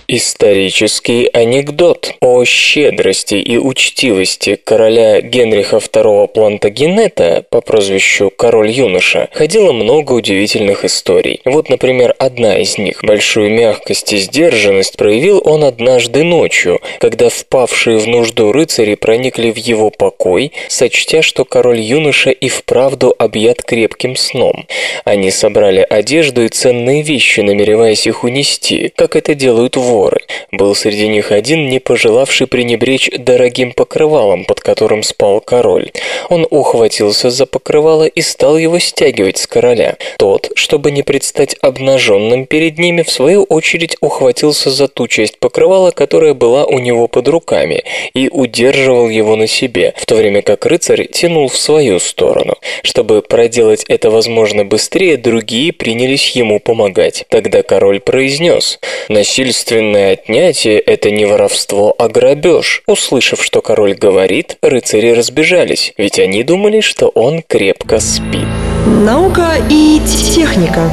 Исторический 0.09 1.28
анекдот 1.32 2.14
о 2.20 2.44
щедрости 2.44 3.34
и 3.34 3.59
учтивости 3.59 4.54
короля 4.54 5.20
Генриха 5.20 5.78
II 5.78 6.28
Плантагенета 6.28 7.44
по 7.50 7.61
прозвищу 7.61 8.30
Король-юноша 8.30 9.28
ходило 9.32 9.72
много 9.72 10.12
удивительных 10.12 10.84
историй. 10.84 11.40
Вот, 11.44 11.68
например, 11.70 12.14
одна 12.20 12.57
из 12.59 12.78
них. 12.78 13.02
Большую 13.02 13.50
мягкость 13.50 14.12
и 14.12 14.18
сдержанность 14.18 14.96
проявил 14.96 15.42
он 15.44 15.64
однажды 15.64 16.22
ночью, 16.22 16.80
когда 17.00 17.28
впавшие 17.28 17.98
в 17.98 18.07
нужду 18.07 18.52
рыцари 18.52 18.94
проникли 18.94 19.50
в 19.50 19.57
его 19.57 19.90
покой, 19.90 20.52
сочтя, 20.68 21.20
что 21.22 21.44
король-юноша 21.44 22.30
и 22.30 22.48
вправду 22.48 23.12
объят 23.18 23.64
крепким 23.64 24.14
сном. 24.14 24.68
Они 25.04 25.32
собрали 25.32 25.84
одежду 25.90 26.44
и 26.44 26.48
ценные 26.48 27.02
вещи, 27.02 27.40
намереваясь 27.40 28.07
их 28.07 28.22
унести, 28.22 28.92
как 28.94 29.16
это 29.16 29.34
делают 29.34 29.76
воры 29.76 29.95
воры. 29.97 30.20
Был 30.53 30.74
среди 30.74 31.09
них 31.09 31.32
один, 31.32 31.68
не 31.68 31.80
пожелавший 31.80 32.47
пренебречь 32.47 33.11
дорогим 33.18 33.72
покрывалом, 33.72 34.44
под 34.44 34.61
которым 34.61 35.03
спал 35.03 35.40
король. 35.40 35.90
Он 36.28 36.47
ухватился 36.51 37.30
за 37.30 37.47
покрывало 37.47 38.05
и 38.05 38.20
стал 38.20 38.59
его 38.59 38.78
стягивать 38.78 39.38
с 39.38 39.47
короля. 39.47 39.97
Тот, 40.18 40.51
чтобы 40.55 40.90
не 40.90 41.03
предстать 41.03 41.57
обнаженным 41.61 42.47
перед 42.47 42.78
ними, 42.78 43.03
в 43.03 43.11
свою 43.11 43.44
очередь 43.44 43.97
ухватился 44.01 44.70
за 44.70 44.88
ту 44.88 45.09
часть 45.09 45.38
покрывала, 45.38 45.90
которая 45.90 46.34
была 46.34 46.66
у 46.66 46.78
него 46.78 47.09
под 47.09 47.28
руками, 47.28 47.82
и 48.14 48.28
удерживал 48.28 49.09
его 49.09 49.36
на 49.36 49.47
себе, 49.47 49.94
в 49.97 50.07
то 50.07 50.14
время 50.16 50.42
как 50.42 50.66
рыцарь 50.66 51.07
тянул 51.07 51.49
в 51.49 51.57
свою 51.57 51.99
сторону. 51.99 52.57
Чтобы 52.82 53.22
проделать 53.22 53.84
это 53.88 54.11
возможно 54.11 54.64
быстрее, 54.64 55.16
другие 55.16 55.72
принялись 55.72 56.30
ему 56.30 56.61
помогать. 56.61 57.24
Тогда 57.28 57.62
король 57.62 58.01
произнес 58.01 58.78
«Насильственно 59.09 59.86
Насильственное 59.87 60.12
отнятие– 60.12 60.78
это 60.87 61.11
не 61.11 61.26
воровство, 61.26 61.95
а 61.97 62.09
грабеж. 62.09 62.82
Услышав, 62.87 63.43
что 63.43 63.62
король 63.62 63.95
говорит, 63.95 64.57
рыцари 64.61 65.11
разбежались, 65.11 65.93
ведь 65.97 66.18
они 66.18 66.43
думали, 66.43 66.80
что 66.80 67.09
он 67.09 67.43
крепко 67.43 68.01
спит. 68.01 68.47
Наука 68.87 69.55
и 69.70 70.01
техника. 70.34 70.91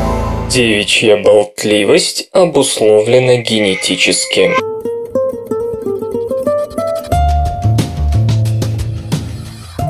Девичья 0.50 1.18
болтливость 1.18 2.30
обусловлена 2.32 3.38
генетически. 3.38 4.52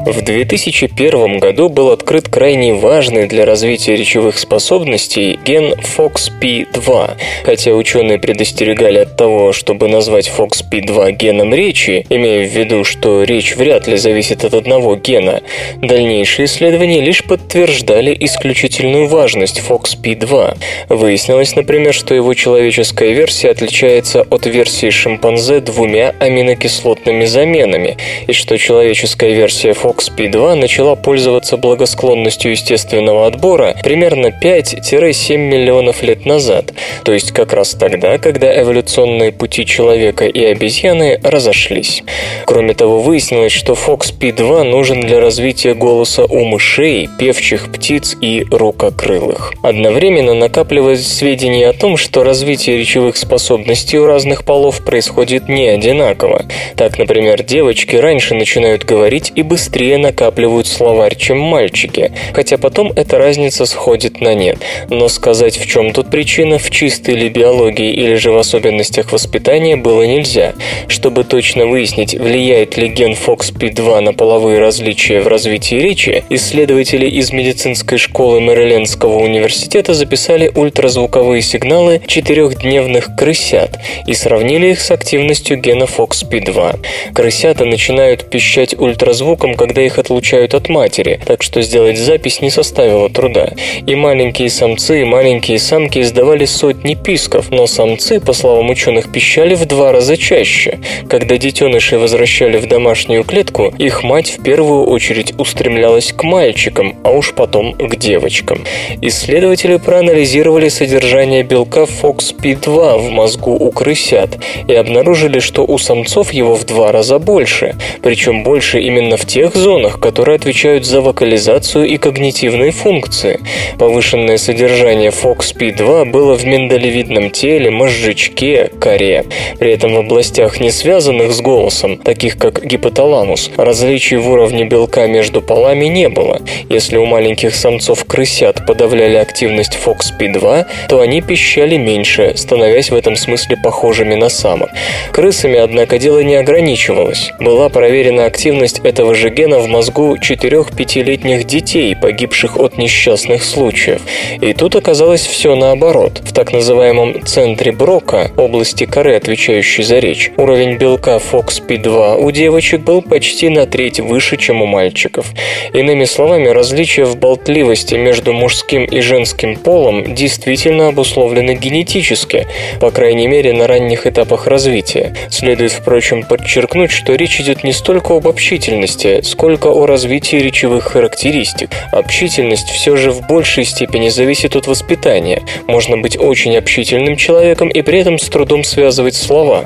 В 0.05 0.21
2001 0.21 1.39
году 1.39 1.69
был 1.69 1.89
открыт 1.89 2.27
крайне 2.27 2.73
важный 2.73 3.25
для 3.25 3.45
развития 3.45 3.95
речевых 3.95 4.37
способностей 4.37 5.39
ген 5.45 5.75
FOXP2. 5.75 7.11
Хотя 7.45 7.71
ученые 7.71 8.19
предостерегали 8.19 8.97
от 8.97 9.15
того, 9.15 9.53
чтобы 9.53 9.87
назвать 9.87 10.29
FOXP2 10.37 11.13
геном 11.13 11.53
речи, 11.53 12.05
имея 12.09 12.45
в 12.45 12.51
виду, 12.51 12.83
что 12.83 13.23
речь 13.23 13.55
вряд 13.55 13.87
ли 13.87 13.95
зависит 13.95 14.43
от 14.43 14.53
одного 14.53 14.97
гена, 14.97 15.41
дальнейшие 15.81 16.47
исследования 16.47 16.99
лишь 16.99 17.23
подтверждали 17.23 18.13
исключительную 18.19 19.07
важность 19.07 19.61
FOXP2. 19.65 20.57
Выяснилось, 20.89 21.55
например, 21.55 21.93
что 21.93 22.13
его 22.13 22.33
человеческая 22.33 23.13
версия 23.13 23.51
отличается 23.51 24.23
от 24.23 24.47
версии 24.47 24.89
шимпанзе 24.89 25.61
двумя 25.61 26.13
аминокислотными 26.19 27.23
заменами, 27.23 27.95
и 28.27 28.33
что 28.33 28.57
человеческая 28.57 29.31
версия 29.33 29.69
FOXP2 29.71 29.92
OXP2 29.93 30.55
начала 30.55 30.95
пользоваться 30.95 31.57
благосклонностью 31.57 32.51
естественного 32.51 33.27
отбора 33.27 33.75
примерно 33.83 34.27
5-7 34.27 35.37
миллионов 35.37 36.01
лет 36.01 36.25
назад, 36.25 36.73
то 37.03 37.11
есть 37.11 37.31
как 37.31 37.53
раз 37.53 37.71
тогда, 37.71 38.17
когда 38.17 38.59
эволюционные 38.59 39.31
пути 39.31 39.65
человека 39.65 40.25
и 40.25 40.43
обезьяны 40.43 41.19
разошлись. 41.23 42.03
Кроме 42.45 42.73
того, 42.73 43.01
выяснилось, 43.01 43.51
что 43.51 43.73
FOXP2 43.73 44.63
нужен 44.63 45.01
для 45.01 45.19
развития 45.19 45.73
голоса 45.73 46.25
у 46.25 46.43
мышей, 46.43 47.09
певчих 47.19 47.71
птиц 47.71 48.15
и 48.19 48.45
рукокрылых. 48.49 49.53
Одновременно 49.61 50.33
накапливались 50.33 51.07
сведения 51.07 51.69
о 51.69 51.73
том, 51.73 51.97
что 51.97 52.23
развитие 52.23 52.77
речевых 52.77 53.15
способностей 53.17 53.99
у 53.99 54.05
разных 54.05 54.43
полов 54.43 54.83
происходит 54.83 55.49
не 55.49 55.67
одинаково. 55.67 56.45
Так, 56.75 56.97
например, 56.97 57.43
девочки 57.43 57.95
раньше 57.95 58.33
начинают 58.33 58.85
говорить 58.85 59.31
и 59.35 59.43
быстрее 59.43 59.82
быстрее 59.83 59.97
накапливают 59.97 60.67
словарь, 60.67 61.15
чем 61.17 61.39
мальчики, 61.39 62.11
хотя 62.33 62.57
потом 62.57 62.93
эта 62.95 63.17
разница 63.17 63.65
сходит 63.65 64.21
на 64.21 64.33
нет. 64.33 64.57
Но 64.89 65.09
сказать, 65.09 65.57
в 65.57 65.67
чем 65.67 65.91
тут 65.91 66.09
причина, 66.09 66.57
в 66.57 66.69
чистой 66.69 67.15
ли 67.15 67.27
биологии 67.27 67.91
или 67.91 68.15
же 68.15 68.31
в 68.31 68.37
особенностях 68.37 69.11
воспитания, 69.11 69.75
было 69.75 70.03
нельзя. 70.03 70.53
Чтобы 70.87 71.25
точно 71.25 71.65
выяснить, 71.65 72.13
влияет 72.13 72.77
ли 72.77 72.87
ген 72.87 73.11
FOXP2 73.13 73.99
на 73.99 74.13
половые 74.13 74.59
различия 74.59 75.19
в 75.19 75.27
развитии 75.27 75.75
речи, 75.75 76.23
исследователи 76.29 77.07
из 77.07 77.33
медицинской 77.33 77.97
школы 77.97 78.39
Мэрилендского 78.39 79.19
университета 79.19 79.93
записали 79.93 80.49
ультразвуковые 80.55 81.41
сигналы 81.41 82.01
четырехдневных 82.07 83.17
крысят 83.17 83.79
и 84.07 84.13
сравнили 84.13 84.67
их 84.67 84.79
с 84.79 84.91
активностью 84.91 85.57
гена 85.57 85.83
FOXP2. 85.83 86.79
Крысята 87.13 87.65
начинают 87.65 88.29
пищать 88.29 88.79
ультразвуком, 88.79 89.55
когда 89.55 89.72
их 89.81 89.97
отлучают 89.99 90.53
от 90.53 90.69
матери, 90.69 91.19
так 91.25 91.43
что 91.43 91.61
сделать 91.61 91.97
запись 91.97 92.41
не 92.41 92.49
составило 92.49 93.09
труда. 93.09 93.53
И 93.85 93.95
маленькие 93.95 94.49
самцы, 94.49 95.01
и 95.01 95.03
маленькие 95.03 95.59
самки 95.59 95.99
издавали 95.99 96.45
сотни 96.45 96.95
писков, 96.95 97.51
но 97.51 97.67
самцы, 97.67 98.19
по 98.19 98.33
словам 98.33 98.69
ученых, 98.69 99.11
пищали 99.11 99.55
в 99.55 99.65
два 99.65 99.91
раза 99.91 100.17
чаще. 100.17 100.79
Когда 101.09 101.37
детеныши 101.37 101.97
возвращали 101.97 102.57
в 102.57 102.67
домашнюю 102.67 103.23
клетку, 103.23 103.73
их 103.77 104.03
мать 104.03 104.37
в 104.37 104.43
первую 104.43 104.85
очередь 104.85 105.33
устремлялась 105.37 106.13
к 106.13 106.23
мальчикам, 106.23 106.95
а 107.03 107.11
уж 107.11 107.33
потом 107.33 107.73
к 107.73 107.95
девочкам. 107.95 108.63
Исследователи 109.01 109.77
проанализировали 109.77 110.69
содержание 110.69 111.43
белка 111.43 111.81
FOXP2 111.81 112.97
в 112.97 113.09
мозгу 113.11 113.51
у 113.51 113.71
крысят 113.71 114.37
и 114.67 114.73
обнаружили, 114.73 115.39
что 115.39 115.65
у 115.65 115.77
самцов 115.77 116.31
его 116.31 116.55
в 116.55 116.65
два 116.65 116.91
раза 116.91 117.19
больше, 117.19 117.75
причем 118.01 118.43
больше 118.43 118.79
именно 118.79 119.17
в 119.17 119.25
тех 119.25 119.55
зонах, 119.63 119.97
которые 119.99 120.35
отвечают 120.35 120.85
за 120.85 120.99
вокализацию 120.99 121.85
и 121.85 121.97
когнитивные 121.97 122.71
функции. 122.71 123.39
Повышенное 123.79 124.37
содержание 124.37 125.09
FOXP2 125.09 126.11
было 126.11 126.33
в 126.35 126.45
миндалевидном 126.45 127.31
теле, 127.31 127.71
мозжечке, 127.71 128.69
коре. 128.81 129.23
При 129.59 129.71
этом 129.71 129.93
в 129.93 129.99
областях, 129.99 130.59
не 130.59 130.69
связанных 130.69 131.31
с 131.31 131.39
голосом, 131.39 131.97
таких 131.97 132.37
как 132.37 132.65
гипоталамус, 132.65 133.51
различий 133.55 134.17
в 134.17 134.29
уровне 134.29 134.65
белка 134.65 135.07
между 135.07 135.41
полами 135.41 135.85
не 135.85 136.09
было. 136.09 136.41
Если 136.67 136.97
у 136.97 137.05
маленьких 137.05 137.55
самцов 137.55 138.03
крысят 138.03 138.65
подавляли 138.67 139.15
активность 139.15 139.77
FOXP2, 139.81 140.65
то 140.89 140.99
они 140.99 141.21
пищали 141.21 141.77
меньше, 141.77 142.33
становясь 142.35 142.89
в 142.91 142.95
этом 142.95 143.15
смысле 143.15 143.55
похожими 143.63 144.15
на 144.15 144.27
самок. 144.27 144.69
Крысами, 145.13 145.57
однако, 145.57 145.99
дело 145.99 146.19
не 146.19 146.35
ограничивалось. 146.35 147.31
Была 147.39 147.69
проверена 147.69 148.25
активность 148.25 148.79
этого 148.83 149.15
же 149.15 149.29
гена 149.29 149.52
в 149.59 149.67
мозгу 149.67 150.15
4-5-летних 150.15 151.45
детей, 151.45 151.95
погибших 151.95 152.57
от 152.57 152.77
несчастных 152.77 153.43
случаев. 153.43 154.01
И 154.41 154.53
тут 154.53 154.75
оказалось 154.75 155.25
все 155.25 155.55
наоборот. 155.55 156.21
В 156.23 156.33
так 156.33 156.51
называемом 156.51 157.25
центре 157.25 157.71
Брока, 157.71 158.31
области 158.37 158.85
коры, 158.85 159.15
отвечающей 159.15 159.83
за 159.83 159.99
речь, 159.99 160.31
уровень 160.37 160.77
белка 160.77 161.19
FOXP2 161.31 162.17
у 162.17 162.31
девочек 162.31 162.81
был 162.81 163.01
почти 163.01 163.49
на 163.49 163.65
треть 163.65 163.99
выше, 163.99 164.37
чем 164.37 164.61
у 164.61 164.65
мальчиков. 164.65 165.27
Иными 165.73 166.05
словами, 166.05 166.47
различия 166.47 167.05
в 167.05 167.17
болтливости 167.17 167.95
между 167.95 168.33
мужским 168.33 168.85
и 168.85 169.01
женским 169.01 169.55
полом 169.55 170.13
действительно 170.15 170.89
обусловлены 170.89 171.55
генетически, 171.55 172.47
по 172.79 172.91
крайней 172.91 173.27
мере 173.27 173.53
на 173.53 173.67
ранних 173.67 174.07
этапах 174.07 174.47
развития. 174.47 175.15
Следует, 175.29 175.71
впрочем, 175.71 176.23
подчеркнуть, 176.23 176.91
что 176.91 177.15
речь 177.15 177.39
идет 177.39 177.63
не 177.63 177.73
столько 177.73 178.15
об 178.15 178.27
общительности, 178.27 179.21
сколько 179.33 179.69
о 179.69 179.87
развитии 179.87 180.35
речевых 180.35 180.83
характеристик. 180.83 181.71
Общительность 181.91 182.69
все 182.69 182.95
же 182.95 183.11
в 183.11 183.25
большей 183.27 183.65
степени 183.65 184.09
зависит 184.09 184.55
от 184.55 184.67
воспитания. 184.67 185.41
Можно 185.65 185.97
быть 185.97 186.19
очень 186.19 186.55
общительным 186.55 187.15
человеком 187.15 187.69
и 187.69 187.81
при 187.81 187.99
этом 187.99 188.19
с 188.19 188.29
трудом 188.29 188.63
связывать 188.63 189.15
слова. 189.15 189.65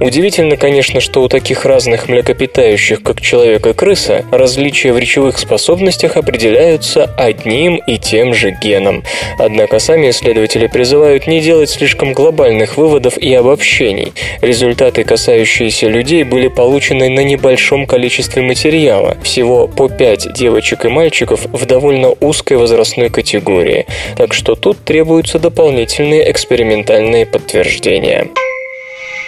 Удивительно, 0.00 0.58
конечно, 0.58 1.00
что 1.00 1.22
у 1.22 1.28
таких 1.28 1.64
разных 1.64 2.10
млекопитающих, 2.10 3.02
как 3.02 3.22
человек 3.22 3.66
и 3.66 3.72
крыса, 3.72 4.26
различия 4.30 4.92
в 4.92 4.98
речевых 4.98 5.38
способностях 5.38 6.18
определяются 6.18 7.04
одним 7.16 7.76
и 7.86 7.96
тем 7.96 8.34
же 8.34 8.50
геном. 8.50 9.02
Однако 9.38 9.78
сами 9.78 10.10
исследователи 10.10 10.66
призывают 10.66 11.26
не 11.26 11.40
делать 11.40 11.70
слишком 11.70 12.12
глобальных 12.12 12.76
выводов 12.76 13.16
и 13.16 13.32
обобщений. 13.32 14.12
Результаты, 14.42 15.04
касающиеся 15.04 15.88
людей, 15.88 16.22
были 16.22 16.48
получены 16.48 17.08
на 17.08 17.20
небольшом 17.20 17.86
количестве 17.86 18.42
материала, 18.42 19.05
материала, 19.06 19.16
всего 19.22 19.68
по 19.68 19.88
5 19.88 20.32
девочек 20.32 20.84
и 20.84 20.88
мальчиков 20.88 21.46
в 21.46 21.66
довольно 21.66 22.14
узкой 22.20 22.56
возрастной 22.56 23.10
категории, 23.10 23.86
так 24.16 24.34
что 24.34 24.54
тут 24.54 24.84
требуются 24.84 25.38
дополнительные 25.38 26.30
экспериментальные 26.30 27.26
подтверждения. 27.26 28.28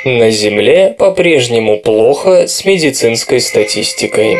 На 0.05 0.31
Земле 0.31 0.95
по-прежнему 0.99 1.79
плохо 1.79 2.47
с 2.47 2.64
медицинской 2.64 3.41
статистикой. 3.41 4.39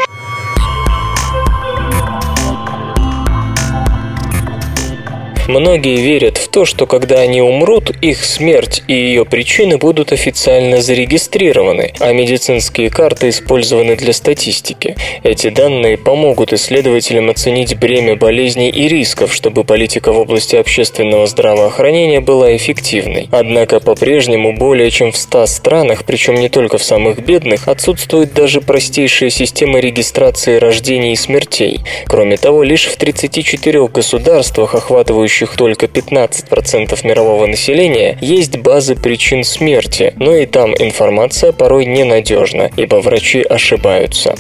Многие 5.49 5.97
верят 5.97 6.37
в 6.37 6.49
то, 6.49 6.67
что 6.67 6.87
когда 6.87 7.21
они 7.21 7.41
умрут, 7.41 7.91
их 8.03 8.23
смерть 8.23 8.83
и 8.87 8.93
ее 8.93 9.25
причины 9.25 9.79
будут 9.79 10.13
официально 10.13 10.83
зарегистрированы, 10.83 11.95
а 12.01 12.13
медицинские 12.13 12.91
карты 12.91 13.31
использованы 13.31 13.97
для 13.97 14.13
статистики. 14.13 14.95
Эти 15.23 15.49
данные 15.49 15.97
помогут 15.97 16.53
исследователям 16.53 17.31
оценить 17.31 17.79
бремя 17.79 18.15
болезней 18.15 18.69
и 18.69 18.89
рисков, 18.89 19.33
чтобы 19.33 19.65
политика 19.65 20.13
в 20.13 20.19
области 20.19 20.55
общественного 20.55 21.27
здравоохранения 21.27 22.21
была 22.21 22.55
эффективной. 22.55 23.31
Однако 23.33 23.81
по-прежнему 23.81 24.53
более 24.53 24.91
чем 24.91 25.13
в 25.13 25.17
100 25.17 25.47
странах, 25.47 26.05
причем 26.05 26.35
не 26.35 26.51
только 26.51 26.77
в 26.77 26.85
самых 26.85 27.25
бедных, 27.25 27.69
отсутствует 27.69 28.35
даже 28.35 28.61
простейшая 28.61 29.31
система 29.31 29.79
регистрации 29.79 30.59
рождений 30.59 31.15
и 31.15 31.17
смертей. 31.17 31.81
Кроме 32.07 32.37
того, 32.37 32.63
лишь 32.65 32.85
в 32.85 32.99
34 32.99 33.89
государствах, 33.89 34.75
охватывающих 34.75 35.38
имеющих 35.39 35.57
только 35.57 35.87
15% 35.87 37.07
мирового 37.07 37.47
населения, 37.47 38.19
есть 38.21 38.59
базы 38.59 38.95
причин 38.95 39.45
смерти, 39.45 40.13
но 40.17 40.35
и 40.35 40.47
там 40.47 40.75
информация 40.79 41.53
порой 41.53 41.87
ненадежна, 41.87 42.71
ибо 42.77 42.97
врачи 42.97 43.43
ошибаются. 43.43 44.35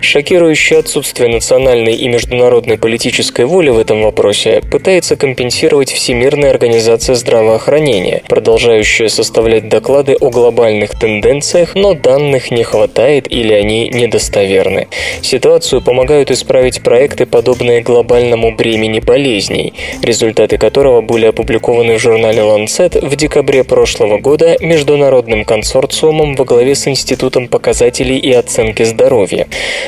Шокирующее 0.00 0.78
отсутствие 0.78 1.28
национальной 1.28 1.94
и 1.94 2.08
международной 2.08 2.78
политической 2.78 3.44
воли 3.44 3.70
в 3.70 3.78
этом 3.78 4.02
вопросе 4.02 4.60
пытается 4.70 5.16
компенсировать 5.16 5.90
Всемирная 5.92 6.50
организация 6.50 7.14
здравоохранения, 7.14 8.22
продолжающая 8.28 9.08
составлять 9.08 9.68
доклады 9.68 10.16
о 10.20 10.30
глобальных 10.30 10.98
тенденциях, 10.98 11.74
но 11.74 11.94
данных 11.94 12.50
не 12.50 12.62
хватает 12.62 13.30
или 13.30 13.52
они 13.52 13.88
недостоверны. 13.88 14.88
Ситуацию 15.22 15.82
помогают 15.82 16.30
исправить 16.30 16.82
проекты, 16.82 17.26
подобные 17.26 17.80
глобальному 17.80 18.54
бремени 18.54 19.00
болезней. 19.00 19.74
Результат 20.02 20.43
результаты 20.44 20.58
которого 20.58 21.00
были 21.00 21.26
опубликованы 21.26 21.96
в 21.96 22.00
журнале 22.00 22.40
Lancet 22.40 23.06
в 23.06 23.16
декабре 23.16 23.64
прошлого 23.64 24.18
года 24.18 24.56
международным 24.60 25.44
консорциумом 25.44 26.34
во 26.36 26.44
главе 26.44 26.74
с 26.74 26.86
Институтом 26.86 27.48
показателей 27.48 28.18
и 28.18 28.32
оценки 28.32 28.84
здоровья. 28.84 29.46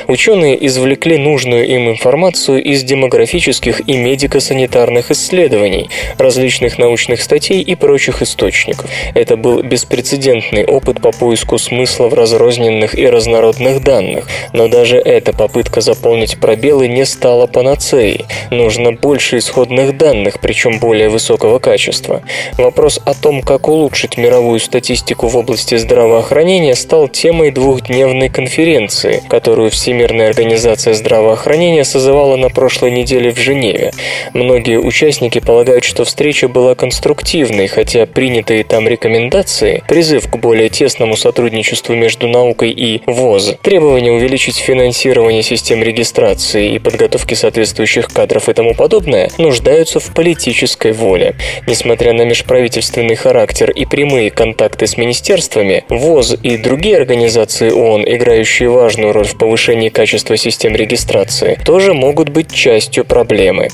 Ученые 0.09 0.57
извлекли 0.67 1.19
нужную 1.19 1.67
им 1.67 1.91
информацию 1.91 2.63
из 2.63 2.83
демографических 2.85 3.81
и 3.87 3.97
медико-санитарных 3.99 5.11
исследований, 5.11 5.89
различных 6.19 6.79
научных 6.79 7.23
статей 7.23 7.61
и 7.61 7.75
прочих 7.75 8.23
источников. 8.23 8.87
Это 9.15 9.37
был 9.37 9.63
беспрецедентный 9.63 10.65
опыт 10.65 11.01
по 11.03 11.13
поиску 11.13 11.59
смысла 11.59 12.09
в 12.09 12.15
разрозненных 12.15 12.99
и 12.99 13.07
разнородных 13.07 13.83
данных, 13.83 14.27
но 14.53 14.69
даже 14.69 14.97
эта 14.97 15.33
попытка 15.33 15.81
заполнить 15.81 16.39
пробелы 16.39 16.89
не 16.89 17.05
стала 17.05 17.47
панацеей. 17.47 18.25
Нужно 18.51 18.93
больше 18.93 19.39
исходных 19.39 19.97
данных, 19.97 20.41
причем 20.47 20.79
более 20.79 21.09
высокого 21.09 21.59
качества. 21.59 22.23
Вопрос 22.57 23.01
о 23.05 23.15
том, 23.15 23.43
как 23.43 23.67
улучшить 23.67 24.17
мировую 24.17 24.61
статистику 24.61 25.27
в 25.27 25.37
области 25.37 25.75
здравоохранения, 25.75 26.77
стал 26.77 27.09
темой 27.09 27.51
двухдневной 27.51 28.29
конференции, 28.29 29.25
которую 29.29 29.71
Всемирная 29.71 30.29
организация 30.29 30.95
здравоохранения 30.95 31.83
созывала 31.83 32.37
на 32.37 32.49
прошлой 32.49 32.93
неделе 32.93 33.33
в 33.33 33.39
Женеве. 33.39 33.91
Многие 34.35 34.79
участники 34.79 35.41
полагают, 35.41 35.83
что 35.83 36.05
встреча 36.05 36.47
была 36.47 36.77
конструктивной, 36.77 37.67
хотя 37.67 38.07
принятые 38.07 38.63
там 38.63 38.87
рекомендации, 38.87 39.83
призыв 39.89 40.31
к 40.31 40.37
более 40.37 40.69
тесному 40.69 41.17
сотрудничеству 41.17 41.97
между 41.97 42.29
наукой 42.29 42.71
и 42.71 43.03
ВОЗ, 43.07 43.57
требование 43.63 44.13
увеличить 44.13 44.59
финансирование 44.59 45.43
систем 45.43 45.83
регистрации 45.83 46.75
и 46.75 46.79
подготовки 46.79 47.35
соответствующих 47.35 48.07
кадров 48.07 48.49
и 48.49 48.53
тому 48.53 48.75
подобное, 48.75 49.29
нуждаются 49.39 49.99
в 49.99 50.15
политической 50.27 50.91
воли. 50.91 51.37
Несмотря 51.69 52.13
на 52.13 52.23
межправительственный 52.23 53.15
характер 53.15 53.71
и 53.71 53.85
прямые 53.85 54.33
контакты 54.33 54.89
с 54.89 54.97
министерствами, 54.97 55.85
ВОЗ 55.89 56.37
и 56.43 56.57
другие 56.57 56.97
организации 56.97 57.71
ООН, 57.71 58.03
играющие 58.05 58.69
важную 58.69 59.13
роль 59.13 59.25
в 59.25 59.39
повышении 59.39 59.89
качества 59.89 60.37
систем 60.37 60.75
регистрации, 60.75 61.57
тоже 61.65 61.95
могут 61.95 62.31
быть 62.31 62.53
частью 62.53 63.05
проблемы. 63.05 63.69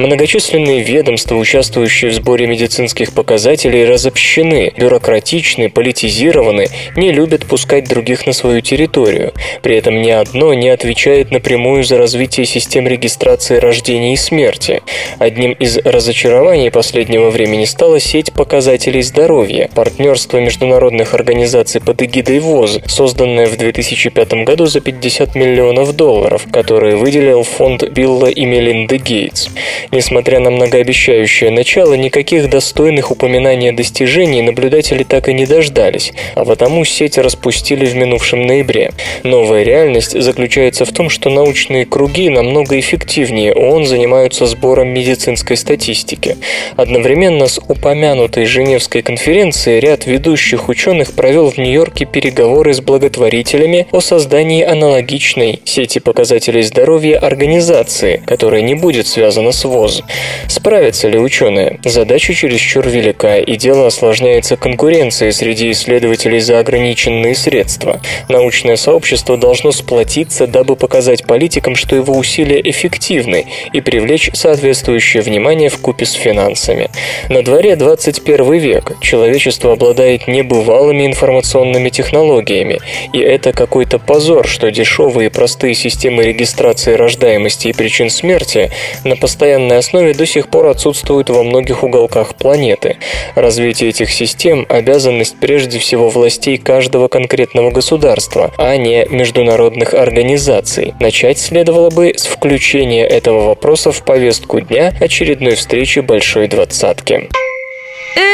Многочисленные 0.00 0.82
ведомства, 0.82 1.36
участвующие 1.36 2.10
в 2.10 2.14
сборе 2.14 2.48
медицинских 2.48 3.12
показателей, 3.12 3.84
разобщены, 3.84 4.72
бюрократичны, 4.76 5.70
политизированы, 5.70 6.66
не 6.96 7.12
любят 7.12 7.46
пускать 7.46 7.88
других 7.88 8.26
на 8.26 8.32
свою 8.32 8.60
территорию. 8.60 9.32
При 9.62 9.76
этом 9.76 10.02
ни 10.02 10.10
одно 10.10 10.52
не 10.52 10.70
отвечает 10.70 11.30
напрямую 11.30 11.84
за 11.84 11.96
развитие 11.96 12.44
систем 12.44 12.88
регистрации 12.88 13.58
рождения 13.58 14.14
и 14.14 14.16
смерти. 14.16 14.82
Одним 15.20 15.52
из 15.52 15.78
разочарований 15.92 16.70
последнего 16.70 17.30
времени 17.30 17.66
стала 17.66 18.00
сеть 18.00 18.32
показателей 18.32 19.02
здоровья, 19.02 19.68
партнерство 19.74 20.38
международных 20.38 21.14
организаций 21.14 21.80
под 21.80 22.02
эгидой 22.02 22.40
ВОЗ, 22.40 22.80
созданное 22.86 23.46
в 23.46 23.56
2005 23.56 24.32
году 24.44 24.66
за 24.66 24.80
50 24.80 25.34
миллионов 25.34 25.94
долларов, 25.94 26.46
которые 26.50 26.96
выделил 26.96 27.42
фонд 27.42 27.88
Билла 27.90 28.26
и 28.26 28.44
Мелинды 28.46 28.96
Гейтс. 28.96 29.48
Несмотря 29.90 30.40
на 30.40 30.50
многообещающее 30.50 31.50
начало, 31.50 31.94
никаких 31.94 32.48
достойных 32.48 33.10
упоминаний 33.10 33.70
о 33.70 33.76
достижении 33.76 34.40
наблюдатели 34.40 35.04
так 35.04 35.28
и 35.28 35.34
не 35.34 35.44
дождались, 35.44 36.12
а 36.34 36.44
потому 36.44 36.84
сеть 36.84 37.18
распустили 37.18 37.84
в 37.84 37.94
минувшем 37.94 38.46
ноябре. 38.46 38.92
Новая 39.24 39.62
реальность 39.62 40.18
заключается 40.18 40.86
в 40.86 40.92
том, 40.92 41.10
что 41.10 41.28
научные 41.28 41.84
круги 41.84 42.30
намного 42.30 42.80
эффективнее 42.80 43.52
ООН 43.52 43.86
занимаются 43.86 44.46
сбором 44.46 44.88
медицинской 44.88 45.56
статистики, 45.56 45.81
статистики. 45.82 46.36
Одновременно 46.76 47.48
с 47.48 47.58
упомянутой 47.58 48.46
Женевской 48.46 49.02
конференцией 49.02 49.80
ряд 49.80 50.06
ведущих 50.06 50.68
ученых 50.68 51.12
провел 51.12 51.50
в 51.50 51.58
Нью-Йорке 51.58 52.04
переговоры 52.04 52.72
с 52.72 52.80
благотворителями 52.80 53.88
о 53.90 54.00
создании 54.00 54.62
аналогичной 54.62 55.60
сети 55.64 55.98
показателей 55.98 56.62
здоровья 56.62 57.18
организации, 57.18 58.22
которая 58.26 58.62
не 58.62 58.74
будет 58.74 59.08
связана 59.08 59.50
с 59.50 59.64
ВОЗ. 59.64 60.02
Справятся 60.48 61.08
ли 61.08 61.18
ученые? 61.18 61.80
Задача 61.84 62.32
чересчур 62.32 62.88
велика, 62.88 63.38
и 63.38 63.56
дело 63.56 63.88
осложняется 63.88 64.56
конкуренцией 64.56 65.32
среди 65.32 65.72
исследователей 65.72 66.38
за 66.38 66.60
ограниченные 66.60 67.34
средства. 67.34 68.00
Научное 68.28 68.76
сообщество 68.76 69.36
должно 69.36 69.72
сплотиться, 69.72 70.46
дабы 70.46 70.76
показать 70.76 71.24
политикам, 71.24 71.74
что 71.74 71.96
его 71.96 72.16
усилия 72.16 72.60
эффективны, 72.62 73.46
и 73.72 73.80
привлечь 73.80 74.30
соответствующее 74.32 75.22
внимание 75.22 75.71
в 75.72 75.80
купе 75.80 76.04
с 76.04 76.12
финансами. 76.12 76.90
На 77.28 77.42
дворе 77.42 77.76
21 77.76 78.52
век. 78.58 78.92
Человечество 79.00 79.72
обладает 79.72 80.28
небывалыми 80.28 81.06
информационными 81.06 81.88
технологиями, 81.88 82.80
и 83.12 83.18
это 83.18 83.52
какой-то 83.52 83.98
позор, 83.98 84.46
что 84.46 84.70
дешевые 84.70 85.26
и 85.26 85.32
простые 85.32 85.74
системы 85.74 86.22
регистрации 86.22 86.94
рождаемости 86.94 87.68
и 87.68 87.72
причин 87.72 88.10
смерти 88.10 88.70
на 89.04 89.16
постоянной 89.16 89.78
основе 89.78 90.14
до 90.14 90.26
сих 90.26 90.48
пор 90.48 90.66
отсутствуют 90.66 91.30
во 91.30 91.42
многих 91.42 91.82
уголках 91.82 92.34
планеты. 92.34 92.96
Развитие 93.34 93.90
этих 93.90 94.10
систем– 94.10 94.66
обязанность 94.68 95.36
прежде 95.40 95.78
всего 95.78 96.08
властей 96.08 96.58
каждого 96.58 97.08
конкретного 97.08 97.70
государства, 97.70 98.52
а 98.58 98.76
не 98.76 99.06
международных 99.08 99.94
организаций. 99.94 100.94
Начать 101.00 101.38
следовало 101.38 101.90
бы 101.90 102.12
с 102.16 102.26
включения 102.26 103.06
этого 103.06 103.46
вопроса 103.46 103.92
в 103.92 104.04
повестку 104.04 104.60
дня 104.60 104.92
очередной 105.00 105.56
встречи 105.62 106.00
Большой 106.00 106.48
Двадцатки. 106.48 107.28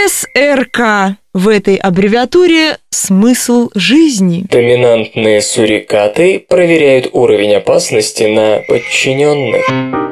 СРК. 0.09 1.19
В 1.35 1.49
этой 1.49 1.77
аббревиатуре 1.77 2.79
смысл 2.89 3.69
жизни. 3.75 4.47
Доминантные 4.51 5.43
сурикаты 5.43 6.41
проверяют 6.41 7.11
уровень 7.13 7.55
опасности 7.55 8.23
на 8.23 8.61
подчиненных. 8.67 10.08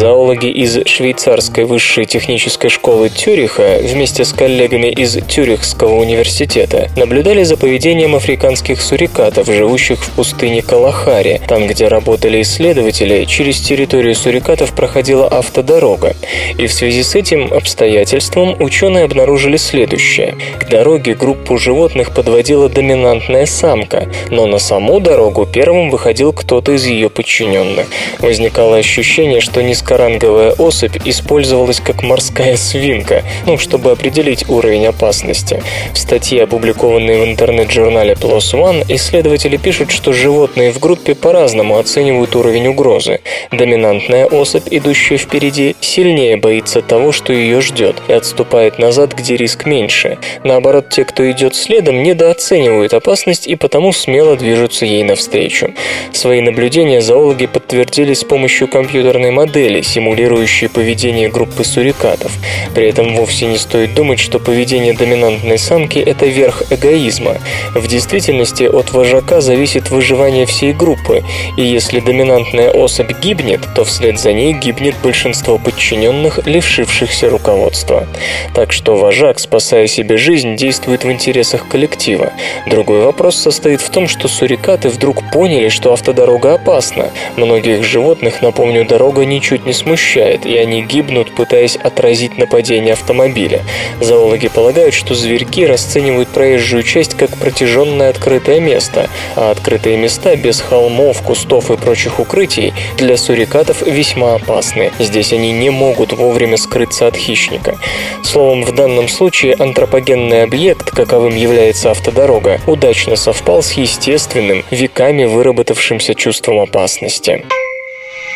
Зоологи 0.00 0.46
из 0.46 0.78
швейцарской 0.86 1.66
высшей 1.66 2.06
технической 2.06 2.70
школы 2.70 3.10
Тюриха 3.10 3.80
вместе 3.82 4.24
с 4.24 4.32
коллегами 4.32 4.86
из 4.86 5.18
Тюрихского 5.28 5.96
университета 5.96 6.88
наблюдали 6.96 7.42
за 7.42 7.58
поведением 7.58 8.14
африканских 8.14 8.80
сурикатов, 8.80 9.48
живущих 9.48 10.02
в 10.02 10.10
пустыне 10.12 10.62
Калахари. 10.62 11.42
Там, 11.46 11.66
где 11.66 11.86
работали 11.86 12.40
исследователи, 12.40 13.26
через 13.26 13.60
территорию 13.60 14.14
сурикатов 14.14 14.74
проходила 14.74 15.28
автодорога. 15.28 16.16
И 16.56 16.66
в 16.66 16.72
связи 16.72 17.02
с 17.02 17.14
этим 17.14 17.52
обстоятельством 17.52 18.56
ученые 18.58 19.04
обнаружили 19.04 19.58
следующее. 19.58 20.34
К 20.58 20.66
дороге 20.66 21.12
группу 21.12 21.58
животных 21.58 22.14
подводила 22.14 22.70
доминантная 22.70 23.44
самка, 23.44 24.08
но 24.30 24.46
на 24.46 24.60
саму 24.60 24.98
дорогу 24.98 25.44
первым 25.44 25.90
выходил 25.90 26.32
кто-то 26.32 26.72
из 26.72 26.86
ее 26.86 27.10
подчиненных. 27.10 27.86
Возникало 28.20 28.78
ощущение, 28.78 29.42
что 29.42 29.62
не 29.62 29.74
низкоранговые 29.90 30.20
Ринговая 30.30 30.52
особь 30.52 30.96
использовалась 31.04 31.80
как 31.80 32.02
морская 32.02 32.56
свинка, 32.56 33.24
ну, 33.46 33.58
чтобы 33.58 33.90
определить 33.90 34.48
уровень 34.48 34.86
опасности. 34.86 35.62
В 35.92 35.98
статье, 35.98 36.44
опубликованной 36.44 37.20
в 37.20 37.24
интернет-журнале 37.24 38.14
PLOS 38.14 38.54
ONE, 38.54 38.84
исследователи 38.88 39.56
пишут, 39.56 39.90
что 39.90 40.12
животные 40.12 40.72
в 40.72 40.78
группе 40.78 41.14
по-разному 41.14 41.78
оценивают 41.78 42.36
уровень 42.36 42.68
угрозы. 42.68 43.20
Доминантная 43.50 44.26
особь, 44.26 44.68
идущая 44.70 45.18
впереди, 45.18 45.74
сильнее 45.80 46.36
боится 46.36 46.80
того, 46.80 47.12
что 47.12 47.32
ее 47.32 47.60
ждет, 47.60 47.96
и 48.08 48.12
отступает 48.12 48.78
назад, 48.78 49.14
где 49.14 49.36
риск 49.36 49.66
меньше. 49.66 50.18
Наоборот, 50.44 50.90
те, 50.90 51.04
кто 51.04 51.28
идет 51.30 51.54
следом, 51.54 52.02
недооценивают 52.02 52.94
опасность 52.94 53.46
и 53.46 53.56
потому 53.56 53.92
смело 53.92 54.36
движутся 54.36 54.86
ей 54.86 55.02
навстречу. 55.02 55.74
Свои 56.12 56.40
наблюдения 56.40 57.00
зоологи 57.00 57.46
подтвердили 57.46 58.14
с 58.14 58.24
помощью 58.24 58.68
компьютерной 58.68 59.30
модели, 59.30 59.79
симулирующей 59.82 60.68
поведение 60.68 61.28
группы 61.28 61.64
сурикатов. 61.64 62.32
При 62.74 62.88
этом 62.88 63.14
вовсе 63.14 63.46
не 63.46 63.58
стоит 63.58 63.94
думать, 63.94 64.18
что 64.18 64.38
поведение 64.38 64.92
доминантной 64.92 65.58
самки– 65.58 65.98
это 66.06 66.26
верх 66.26 66.62
эгоизма. 66.70 67.36
В 67.74 67.86
действительности 67.86 68.64
от 68.64 68.92
вожака 68.92 69.40
зависит 69.40 69.90
выживание 69.90 70.46
всей 70.46 70.72
группы, 70.72 71.22
и 71.56 71.62
если 71.62 72.00
доминантная 72.00 72.70
особь 72.70 73.12
гибнет, 73.20 73.60
то 73.74 73.84
вслед 73.84 74.18
за 74.18 74.32
ней 74.32 74.52
гибнет 74.52 74.94
большинство 75.02 75.58
подчиненных, 75.58 76.46
лишившихся 76.46 77.30
руководства. 77.30 78.06
Так 78.54 78.72
что 78.72 78.96
вожак, 78.96 79.38
спасая 79.38 79.86
себе 79.86 80.16
жизнь, 80.16 80.56
действует 80.56 81.04
в 81.04 81.10
интересах 81.10 81.68
коллектива. 81.68 82.32
Другой 82.66 83.00
вопрос 83.04 83.36
состоит 83.36 83.80
в 83.80 83.90
том, 83.90 84.08
что 84.08 84.28
сурикаты 84.28 84.88
вдруг 84.88 85.30
поняли, 85.32 85.68
что 85.68 85.92
автодорога 85.92 86.54
опасна. 86.54 87.10
Многих 87.36 87.84
животных, 87.84 88.42
напомню, 88.42 88.84
дорога 88.84 89.24
ничуть 89.24 89.66
не 89.66 89.69
смущает, 89.72 90.46
и 90.46 90.56
они 90.56 90.82
гибнут, 90.82 91.34
пытаясь 91.34 91.76
отразить 91.76 92.38
нападение 92.38 92.92
автомобиля. 92.92 93.62
Зоологи 94.00 94.48
полагают, 94.48 94.94
что 94.94 95.14
зверьки 95.14 95.66
расценивают 95.66 96.28
проезжую 96.28 96.82
часть 96.82 97.14
как 97.14 97.30
протяженное 97.36 98.10
открытое 98.10 98.60
место, 98.60 99.08
а 99.36 99.50
открытые 99.50 99.96
места 99.96 100.36
без 100.36 100.60
холмов, 100.60 101.22
кустов 101.22 101.70
и 101.70 101.76
прочих 101.76 102.18
укрытий 102.18 102.72
для 102.96 103.16
сурикатов 103.16 103.82
весьма 103.82 104.34
опасны. 104.34 104.92
Здесь 104.98 105.32
они 105.32 105.52
не 105.52 105.70
могут 105.70 106.12
вовремя 106.12 106.56
скрыться 106.56 107.06
от 107.06 107.16
хищника. 107.16 107.76
Словом, 108.22 108.64
в 108.64 108.74
данном 108.74 109.08
случае 109.08 109.54
антропогенный 109.54 110.42
объект, 110.42 110.90
каковым 110.90 111.34
является 111.34 111.90
автодорога, 111.90 112.60
удачно 112.66 113.16
совпал 113.16 113.62
с 113.62 113.72
естественным, 113.72 114.64
веками 114.70 115.24
выработавшимся 115.24 116.14
чувством 116.14 116.60
опасности. 116.60 117.44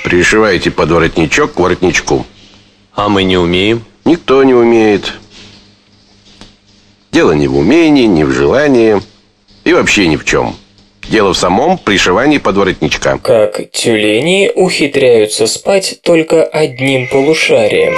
Пришивайте 0.05 0.71
под 0.71 0.91
воротничок 0.91 1.55
к 1.55 1.59
воротничку. 1.59 2.27
А 2.95 3.09
мы 3.09 3.25
не 3.25 3.39
умеем? 3.39 3.83
Никто 4.05 4.45
не 4.45 4.53
умеет. 4.53 5.15
Дело 7.11 7.33
не 7.33 7.49
в 7.49 7.57
умении, 7.57 8.05
не 8.05 8.23
в 8.25 8.31
желании 8.31 9.01
и 9.65 9.73
вообще 9.73 10.07
ни 10.07 10.17
в 10.17 10.27
чем. 10.27 10.57
Дело 11.09 11.33
в 11.33 11.39
самом 11.39 11.79
пришивании 11.79 12.37
подворотничка. 12.37 13.17
Как 13.17 13.71
тюлени 13.71 14.53
ухитряются 14.55 15.47
спать 15.47 16.01
только 16.03 16.45
одним 16.45 17.09
полушарием. 17.09 17.95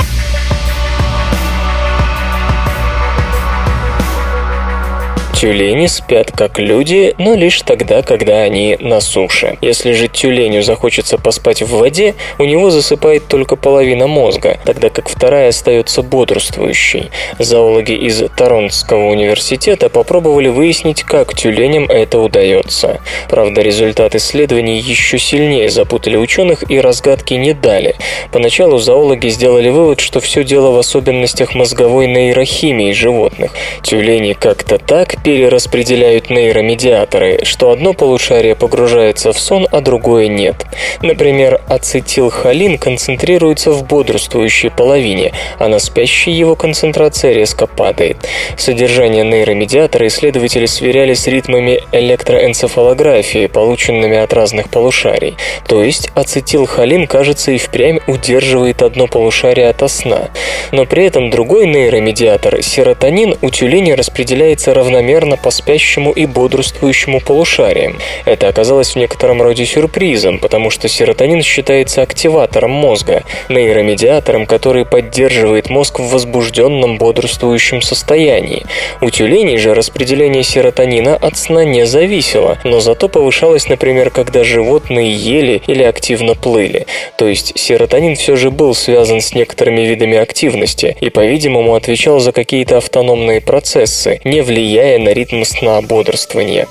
Тюлени 5.39 5.87
спят 5.87 6.33
как 6.33 6.59
люди, 6.59 7.15
но 7.19 7.35
лишь 7.35 7.61
тогда, 7.61 8.01
когда 8.01 8.41
они 8.41 8.79
на 8.81 9.03
суше. 9.03 9.59
Если 9.61 9.93
же 9.93 10.09
тюленю 10.09 10.63
захочется 10.63 11.19
поспать 11.19 11.61
в 11.61 11.77
воде, 11.77 12.15
у 12.39 12.45
него 12.45 12.71
засыпает 12.71 13.29
только 13.29 13.55
половина 13.55 14.07
мозга, 14.07 14.59
тогда 14.65 14.89
как 14.89 15.11
вторая 15.11 15.51
остается 15.51 16.01
бодрствующей. 16.01 17.11
Зоологи 17.39 17.93
из 17.93 18.25
Торонтского 18.35 19.09
университета 19.09 19.91
попробовали 19.91 20.49
выяснить, 20.49 21.03
как 21.03 21.35
тюленям 21.35 21.85
это 21.85 22.19
удается. 22.19 23.03
Правда, 23.29 23.61
результат 23.61 24.15
исследований 24.15 24.79
еще 24.79 25.19
сильнее 25.19 25.69
запутали 25.69 26.17
ученых 26.17 26.71
и 26.71 26.81
разгадки 26.81 27.35
не 27.35 27.53
дали. 27.53 27.97
Поначалу 28.33 28.79
зоологи 28.79 29.29
сделали 29.29 29.69
вывод, 29.69 30.01
что 30.01 30.21
все 30.21 30.45
дело 30.45 30.71
в 30.71 30.79
особенностях 30.79 31.55
мозговой 31.55 32.07
нейрохимии 32.07 32.93
животных. 32.93 33.51
Тюлени 33.83 34.33
как-то 34.33 34.79
так 34.79 35.26
перераспределяют 35.27 36.31
нейромедиаторы, 36.31 37.41
что 37.43 37.73
одно 37.73 37.95
полушарие 37.95 38.55
погружается 38.55 39.33
в 39.33 39.41
сон, 39.41 39.67
а 39.73 39.81
другое 39.81 40.29
нет. 40.29 40.65
Например, 41.03 41.61
ацетилхолин 41.67 42.79
концентрируется 42.79 43.73
в 43.73 43.85
бодрствующей 43.85 44.71
половине, 44.71 45.33
а 45.59 45.67
на 45.67 45.81
спящей 45.81 46.33
его 46.33 46.55
концентрация 46.55 47.33
резко 47.33 47.67
падает. 47.67 48.19
Содержание 48.57 49.25
нейромедиатора 49.25 50.07
исследователи 50.07 50.67
сверяли 50.67 51.15
с 51.15 51.27
ритмами 51.27 51.83
электроэнцефалографии, 51.91 53.49
полученными 53.49 54.19
от 54.19 54.33
разных 54.33 54.71
полушарий. 54.71 55.37
То 55.67 55.83
есть 55.83 56.09
ацетилхолин, 56.15 57.09
кажется, 57.09 57.51
и 57.51 57.59
впрямь 57.59 57.99
удерживает 58.07 58.81
одно 58.81 59.09
полушарие 59.09 59.71
от 59.71 59.91
сна. 59.91 60.29
Но 60.71 60.85
при 60.85 61.05
этом 61.05 61.31
другой 61.31 61.67
нейромедиатор, 61.67 62.63
серотонин, 62.63 63.35
у 63.43 63.51
тюленя 63.51 63.97
распределяется 63.97 64.73
равномерно 64.73 65.16
по 65.37 65.51
спящему 65.51 66.13
и 66.13 66.27
бодрствующему 66.27 67.21
полушариям. 67.21 67.97
Это 68.27 68.49
оказалось 68.49 68.91
в 68.91 68.97
некотором 68.97 69.41
роде 69.41 69.65
сюрпризом, 69.65 70.39
потому 70.39 70.69
что 70.69 70.89
серотонин 70.89 71.43
считается 71.43 72.03
активатором 72.03 72.73
мозга, 72.73 73.23
нейромедиатором, 73.49 74.45
который 74.45 74.85
поддерживает 74.85 75.71
мозг 75.71 76.01
в 76.01 76.11
возбужденном 76.11 76.99
бодрствующем 76.99 77.81
состоянии. 77.81 78.67
У 79.01 79.09
тюленей 79.09 79.57
же 79.57 79.73
распределение 79.73 80.43
серотонина 80.43 81.17
от 81.17 81.39
сна 81.39 81.65
не 81.65 81.87
зависело, 81.87 82.59
но 82.65 82.81
зато 82.81 83.09
повышалось, 83.09 83.69
например, 83.69 84.11
когда 84.11 84.45
животные 84.45 85.11
ели 85.13 85.63
или 85.67 85.83
активно 85.83 86.35
плыли. 86.35 86.87
То 87.17 87.27
есть 87.27 87.59
серотонин 87.59 88.17
все 88.17 88.37
же 88.37 88.51
был 88.51 88.75
связан 88.75 89.23
с 89.23 89.35
некоторыми 89.35 89.81
видами 89.81 90.19
активности 90.19 90.95
и, 91.01 91.09
по-видимому, 91.09 91.75
отвечал 91.75 92.21
за 92.21 92.33
какие-то 92.33 92.77
автономные 92.77 93.41
процессы, 93.41 94.21
не 94.25 94.43
влияя 94.43 94.99
на 95.07 95.13
ритм 95.13 95.45
сна 95.45 95.81
бодрствования. 95.83 96.67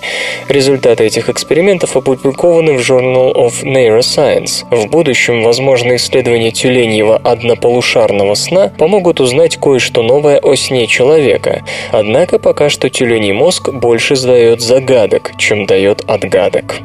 Результаты 0.50 1.06
этих 1.06 1.30
экспериментов 1.30 1.96
опубликованы 1.96 2.74
в 2.74 2.82
Journal 2.82 3.34
of 3.34 3.64
Neuroscience. 3.64 4.66
В 4.70 4.90
будущем, 4.90 5.42
возможно, 5.42 5.96
исследования 5.96 6.52
тюленьего 6.52 7.16
однополушарного 7.16 8.36
сна 8.36 8.74
помогут 8.78 9.22
узнать 9.22 9.56
кое-что 9.56 10.04
новое 10.04 10.40
о 10.40 10.56
сне 10.56 10.86
человека. 10.86 11.64
Однако 11.92 12.38
пока 12.38 12.70
что 12.70 12.90
тюленей 12.90 13.32
мозг 13.32 13.70
больше 13.70 14.18
задает 14.18 14.60
загадок, 14.60 15.32
чем 15.38 15.66
дает 15.66 16.02
отгадок. 16.06 16.76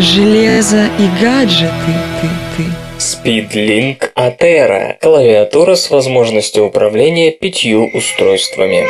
Железо 0.00 0.88
и 0.98 1.22
гаджеты, 1.22 1.92
ты, 2.20 2.28
ты. 2.56 2.64
Speedlink 2.98 4.10
Atera– 4.16 4.94
клавиатура 5.02 5.74
с 5.74 5.90
возможностью 5.90 6.64
управления 6.64 7.30
пятью 7.30 7.90
устройствами. 7.92 8.86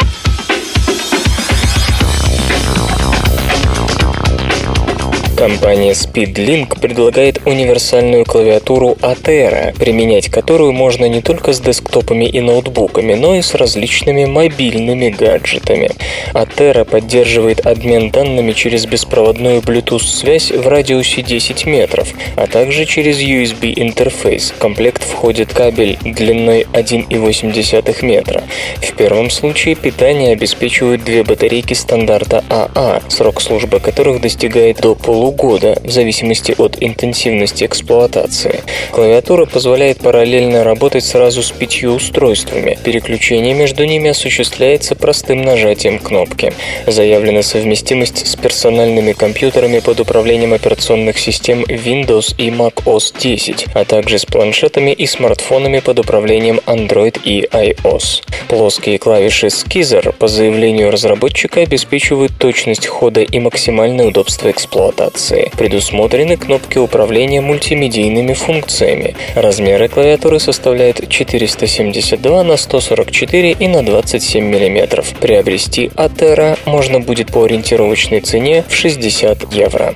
Компания 5.36 5.92
Speedlink 5.92 6.80
предлагает 6.80 7.42
универсальную 7.44 8.24
клавиатуру 8.24 8.96
Atera, 9.02 9.78
применять 9.78 10.30
которую 10.30 10.72
можно 10.72 11.04
не 11.04 11.20
только 11.20 11.52
с 11.52 11.60
десктопами 11.60 12.24
и 12.24 12.40
ноутбуками, 12.40 13.12
но 13.12 13.34
и 13.34 13.42
с 13.42 13.54
различными 13.54 14.24
мобильными 14.24 15.10
гаджетами. 15.10 15.90
Atera 16.32 16.86
поддерживает 16.86 17.66
обмен 17.66 18.10
данными 18.10 18.52
через 18.52 18.86
беспроводную 18.86 19.60
Bluetooth-связь 19.60 20.52
в 20.52 20.66
радиусе 20.68 21.20
10 21.20 21.66
метров, 21.66 22.08
а 22.36 22.46
также 22.46 22.86
через 22.86 23.20
USB-интерфейс. 23.20 24.52
В 24.52 24.58
комплект 24.58 25.04
входит 25.04 25.52
кабель 25.52 25.98
длиной 26.02 26.66
1,8 26.72 28.06
метра. 28.06 28.42
В 28.80 28.96
первом 28.96 29.28
случае 29.28 29.74
питание 29.74 30.32
обеспечивают 30.32 31.04
две 31.04 31.24
батарейки 31.24 31.74
стандарта 31.74 32.42
АА, 32.48 33.02
срок 33.08 33.42
службы 33.42 33.80
которых 33.80 34.22
достигает 34.22 34.80
до 34.80 34.94
полугода 34.94 35.25
полугода, 35.26 35.76
в 35.82 35.90
зависимости 35.90 36.54
от 36.56 36.76
интенсивности 36.80 37.64
эксплуатации. 37.64 38.62
Клавиатура 38.92 39.46
позволяет 39.46 39.98
параллельно 39.98 40.62
работать 40.62 41.04
сразу 41.04 41.42
с 41.42 41.50
пятью 41.50 41.94
устройствами. 41.94 42.78
Переключение 42.84 43.54
между 43.54 43.84
ними 43.84 44.10
осуществляется 44.10 44.94
простым 44.94 45.42
нажатием 45.42 45.98
кнопки. 45.98 46.52
Заявлена 46.86 47.42
совместимость 47.42 48.26
с 48.26 48.36
персональными 48.36 49.12
компьютерами 49.12 49.80
под 49.80 50.00
управлением 50.00 50.52
операционных 50.52 51.18
систем 51.18 51.62
Windows 51.64 52.34
и 52.38 52.50
Mac 52.50 52.84
OS 52.84 53.14
10, 53.18 53.66
а 53.74 53.84
также 53.84 54.18
с 54.18 54.24
планшетами 54.24 54.92
и 54.92 55.06
смартфонами 55.06 55.80
под 55.80 55.98
управлением 55.98 56.60
Android 56.66 57.20
и 57.24 57.48
iOS. 57.50 58.22
Плоские 58.48 58.98
клавиши 58.98 59.48
Skizzer 59.48 60.12
по 60.12 60.28
заявлению 60.28 60.92
разработчика 60.92 61.62
обеспечивают 61.62 62.32
точность 62.38 62.86
хода 62.86 63.22
и 63.22 63.38
максимальное 63.40 64.06
удобство 64.06 64.50
эксплуатации 64.50 65.15
навигации. 65.16 65.50
Предусмотрены 65.56 66.36
кнопки 66.36 66.78
управления 66.78 67.40
мультимедийными 67.40 68.34
функциями. 68.34 69.16
Размеры 69.34 69.88
клавиатуры 69.88 70.38
составляют 70.38 71.08
472 71.08 72.44
на 72.44 72.56
144 72.56 73.52
и 73.52 73.68
на 73.68 73.82
27 73.82 74.44
мм. 74.44 75.04
Приобрести 75.20 75.90
Атера 75.96 76.56
можно 76.66 77.00
будет 77.00 77.32
по 77.32 77.44
ориентировочной 77.44 78.20
цене 78.20 78.64
в 78.68 78.74
60 78.74 79.52
евро. 79.52 79.94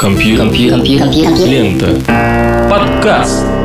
Компьютер. 0.00 0.82
Лента. 0.82 2.00
Подкаст. 2.70 3.59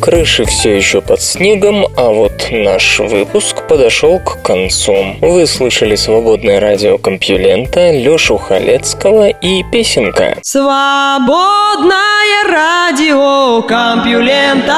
Крыши 0.00 0.44
все 0.46 0.76
еще 0.76 1.02
под 1.02 1.20
снегом, 1.20 1.86
а 1.96 2.08
вот 2.10 2.48
наш 2.50 3.00
выпуск 3.00 3.66
подошел 3.68 4.18
к 4.18 4.42
концу. 4.42 4.94
Вы 5.20 5.46
слышали 5.46 5.94
свободное 5.94 6.58
радио 6.58 6.96
Компьюлента, 6.96 7.90
Лешу 7.90 8.38
Халецкого 8.38 9.28
и 9.28 9.62
песенка. 9.70 10.38
Свободное 10.42 12.00
радио 12.48 13.60
Компьюлента. 13.62 14.74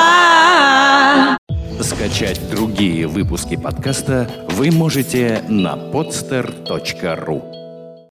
Скачать 1.81 2.41
другие 2.51 3.07
выпуски 3.07 3.57
подкаста 3.57 4.29
вы 4.51 4.73
можете 4.73 5.43
на 5.49 5.75
podster.ru 5.75 7.62